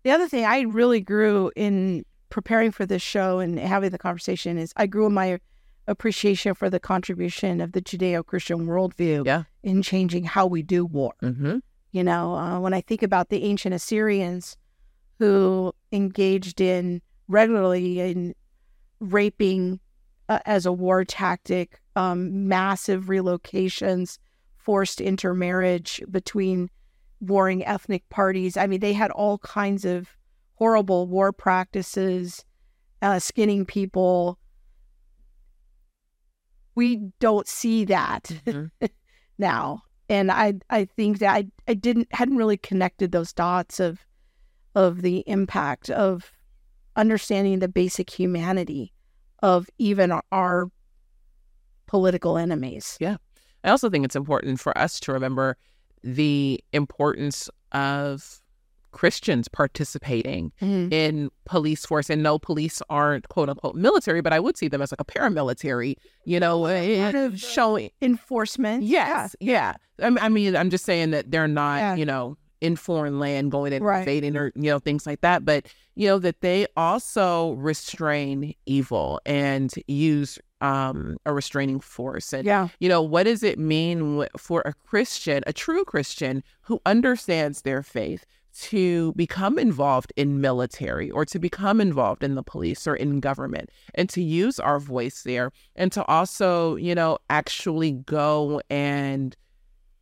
The 0.04 0.12
other 0.12 0.28
thing 0.28 0.46
I 0.46 0.62
really 0.62 1.00
grew 1.02 1.52
in 1.56 2.06
preparing 2.30 2.72
for 2.72 2.86
this 2.86 3.02
show 3.02 3.40
and 3.40 3.58
having 3.60 3.90
the 3.92 3.98
conversation 3.98 4.58
is 4.58 4.74
I 4.76 4.86
grew 4.88 5.06
in 5.06 5.14
my 5.14 5.40
appreciation 5.88 6.54
for 6.54 6.70
the 6.70 6.80
contribution 6.80 7.62
of 7.62 7.74
the 7.74 7.82
Judeo 7.82 8.26
Christian 8.26 8.66
worldview 8.68 9.26
Yeah. 9.26 9.44
in 9.64 9.82
changing 9.82 10.24
how 10.24 10.46
we 10.48 10.62
do 10.62 10.86
war. 10.86 11.14
Mm-hmm. 11.22 11.58
You 11.92 12.04
know, 12.04 12.36
uh, 12.36 12.60
when 12.60 12.74
I 12.74 12.82
think 12.82 13.04
about 13.04 13.30
the 13.30 13.44
ancient 13.44 13.76
Assyrians 13.76 14.58
who 15.20 15.74
engaged 15.92 16.60
in 16.60 17.02
regularly 17.28 18.00
in 18.00 18.34
raping 19.12 19.80
uh, 20.30 20.40
as 20.46 20.66
a 20.66 20.72
war 20.72 21.04
tactic, 21.04 21.82
um, 21.96 22.48
massive 22.48 23.06
relocations, 23.06 24.18
forced 24.58 25.02
intermarriage 25.02 26.02
between 26.10 26.70
warring 27.20 27.66
ethnic 27.66 28.08
parties. 28.10 28.58
I 28.58 28.68
mean, 28.68 28.80
they 28.80 28.94
had 28.94 29.12
all 29.12 29.38
kinds 29.40 29.86
of 29.86 30.10
horrible 30.56 31.08
war 31.08 31.32
practices, 31.32 32.46
uh, 33.02 33.20
skinning 33.20 33.66
people, 33.66 34.40
we 36.76 37.12
don't 37.20 37.48
see 37.48 37.86
that 37.86 38.24
Mhm. 38.46 38.72
now. 39.38 39.84
And 40.10 40.32
I 40.32 40.56
I 40.70 40.86
think 40.86 41.20
that 41.20 41.34
I, 41.34 41.46
I 41.68 41.74
didn't 41.74 42.08
hadn't 42.12 42.38
really 42.38 42.58
connected 42.58 43.12
those 43.12 43.34
dots 43.34 43.80
of 43.80 44.06
of 44.76 45.02
the 45.02 45.24
impact 45.28 45.90
of 45.90 46.32
understanding 46.96 47.60
the 47.60 47.68
basic 47.68 48.10
humanity 48.10 48.94
of 49.42 49.70
even 49.78 50.14
our, 50.32 50.70
political 51.88 52.38
enemies. 52.38 52.98
Yeah. 53.00 53.18
I 53.64 53.70
also 53.70 53.90
think 53.90 54.04
it's 54.04 54.16
important 54.16 54.60
for 54.60 54.76
us 54.78 55.00
to 55.02 55.14
remember 55.14 55.58
the 56.04 56.60
importance 56.74 57.50
of 57.72 58.42
Christians 58.92 59.48
participating 59.48 60.52
in 60.60 61.30
police 61.46 61.86
force. 61.86 62.10
And 62.10 62.22
no, 62.24 62.40
police 62.40 62.82
aren't 62.90 63.28
quote 63.30 63.50
unquote 63.50 63.76
military, 63.76 64.22
but 64.22 64.34
I 64.34 64.40
would 64.40 64.58
see 64.58 64.68
them 64.68 64.82
as 64.82 64.92
like 64.92 65.02
a 65.02 65.06
paramilitary, 65.06 65.96
you 66.26 66.40
know, 66.40 66.66
eh, 66.66 67.02
Part 67.12 67.16
of 67.16 67.40
showing. 67.40 67.90
Enforcement. 68.02 68.84
Yes, 68.84 69.36
yeah. 69.40 69.76
I 70.02 70.30
mean, 70.30 70.56
I'm 70.56 70.70
just 70.70 70.86
saying 70.86 71.12
that 71.12 71.32
they're 71.32 71.48
not, 71.48 71.78
Yeah. 71.78 71.96
you 71.96 72.06
know, 72.06 72.38
in 72.64 72.78
foreign 72.78 73.20
land 73.20 73.52
going 73.52 73.74
and 73.74 73.84
Right. 73.84 74.00
invading 74.00 74.38
or, 74.38 74.52
you 74.56 74.72
know, 74.72 74.80
things 74.80 75.06
like 75.06 75.20
that. 75.22 75.44
But, 75.44 75.68
you 75.96 76.08
know, 76.08 76.18
that 76.20 76.40
they 76.40 76.66
also 76.78 77.52
restrain 77.54 78.56
evil 78.66 79.20
and 79.26 79.72
use 79.88 80.40
um, 80.62 81.18
a 81.26 81.34
restraining 81.34 81.82
force. 81.82 82.32
And, 82.32 82.46
Yeah. 82.46 82.70
you 82.80 82.88
know, 82.88 83.02
what 83.02 83.24
does 83.24 83.44
it 83.44 83.60
mean 83.60 84.26
for 84.38 84.62
a 84.66 84.74
Christian, 84.74 85.44
a 85.46 85.52
true 85.52 85.84
Christian 85.84 86.42
who 86.62 86.80
understands 86.86 87.64
their 87.64 87.84
faith 87.84 88.26
to 88.62 89.12
become 89.14 89.60
involved 89.60 90.14
in 90.16 90.40
military 90.40 91.12
or 91.12 91.26
to 91.26 91.38
become 91.40 91.82
involved 91.82 92.24
in 92.24 92.36
the 92.36 92.44
police 92.44 92.88
or 92.88 92.96
in 92.96 93.20
government 93.20 93.70
and 93.96 94.08
to 94.10 94.22
use 94.22 94.58
our 94.60 94.80
voice 94.80 95.24
there 95.24 95.52
and 95.76 95.92
to 95.92 96.06
also, 96.06 96.76
you 96.78 96.96
know, 96.96 97.18
actually 97.30 97.92
go 97.92 98.62
and 98.70 99.36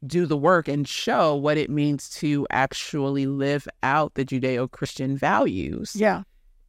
do 0.05 0.25
the 0.25 0.37
work 0.37 0.67
and 0.67 0.87
show 0.87 1.35
what 1.35 1.57
it 1.57 1.69
means 1.69 2.09
to 2.09 2.47
actually 2.49 3.25
live 3.27 3.67
out 3.83 4.15
the 4.15 4.25
Judeo 4.25 4.69
Christian 4.69 5.15
values 5.15 5.95
Yeah. 5.95 6.23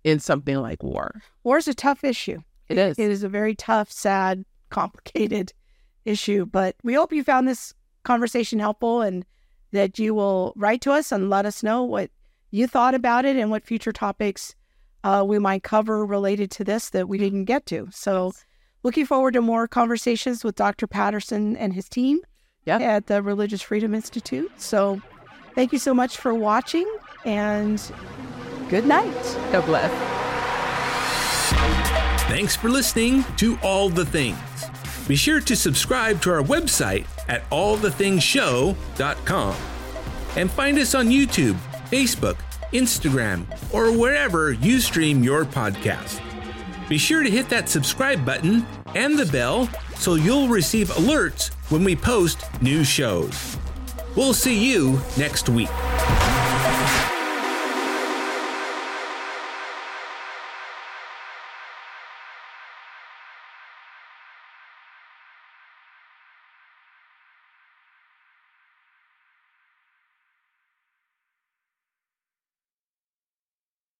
in 0.04 0.18
something 0.20 0.56
like 0.56 0.82
war. 0.82 1.22
War 1.44 1.58
is 1.58 1.68
a 1.68 1.74
tough 1.74 2.04
issue. 2.04 2.40
It 2.68 2.78
is. 2.78 2.98
It 2.98 3.10
is 3.10 3.22
a 3.22 3.28
very 3.28 3.54
tough, 3.54 3.90
sad, 3.90 4.44
complicated 4.70 5.52
issue. 6.04 6.44
But 6.46 6.76
we 6.82 6.94
hope 6.94 7.12
you 7.12 7.24
found 7.24 7.48
this 7.48 7.72
conversation 8.02 8.58
helpful 8.58 9.00
and 9.02 9.24
that 9.72 9.98
you 9.98 10.14
will 10.14 10.52
write 10.56 10.80
to 10.82 10.92
us 10.92 11.12
and 11.12 11.30
let 11.30 11.46
us 11.46 11.62
know 11.62 11.82
what 11.82 12.10
you 12.50 12.66
thought 12.66 12.94
about 12.94 13.24
it 13.24 13.36
and 13.36 13.50
what 13.50 13.64
future 13.64 13.92
topics 13.92 14.54
uh, 15.04 15.24
we 15.26 15.38
might 15.38 15.62
cover 15.62 16.04
related 16.04 16.50
to 16.50 16.64
this 16.64 16.90
that 16.90 17.08
we 17.08 17.16
didn't 17.18 17.46
get 17.46 17.64
to. 17.66 17.88
So, 17.92 18.32
looking 18.82 19.06
forward 19.06 19.32
to 19.34 19.40
more 19.40 19.66
conversations 19.66 20.44
with 20.44 20.54
Dr. 20.56 20.86
Patterson 20.86 21.56
and 21.56 21.72
his 21.72 21.88
team 21.88 22.20
Yeah. 22.64 22.78
at 22.78 23.06
the 23.06 23.22
Religious 23.22 23.62
Freedom 23.62 23.94
Institute. 23.94 24.50
So, 24.60 25.00
thank 25.54 25.72
you 25.72 25.78
so 25.78 25.94
much 25.94 26.16
for 26.18 26.34
watching 26.34 26.86
and 27.24 27.80
good 28.68 28.86
night. 28.86 29.14
God 29.52 29.64
bless. 29.66 29.90
Thanks 32.28 32.56
for 32.56 32.68
listening 32.70 33.24
to 33.36 33.56
All 33.62 33.88
the 33.88 34.04
Things. 34.06 34.38
Be 35.06 35.14
sure 35.16 35.40
to 35.40 35.54
subscribe 35.56 36.20
to 36.22 36.30
our 36.30 36.42
website 36.42 37.06
at 37.28 37.48
allthethingshow.com 37.50 39.54
and 40.36 40.50
find 40.50 40.78
us 40.78 40.94
on 40.94 41.08
YouTube, 41.08 41.56
Facebook, 41.90 42.36
Instagram, 42.72 43.44
or 43.74 43.92
wherever 43.96 44.52
you 44.52 44.80
stream 44.80 45.22
your 45.22 45.44
podcast. 45.44 46.20
Be 46.88 46.96
sure 46.98 47.22
to 47.22 47.30
hit 47.30 47.48
that 47.50 47.68
subscribe 47.68 48.24
button 48.24 48.66
and 48.94 49.18
the 49.18 49.26
bell 49.26 49.68
so 49.96 50.14
you'll 50.14 50.48
receive 50.48 50.88
alerts 50.90 51.50
when 51.72 51.84
we 51.84 51.96
post 51.96 52.44
new 52.60 52.84
shows. 52.84 53.56
We'll 54.14 54.34
see 54.34 54.72
you 54.72 55.00
next 55.16 55.48
week. 55.48 55.70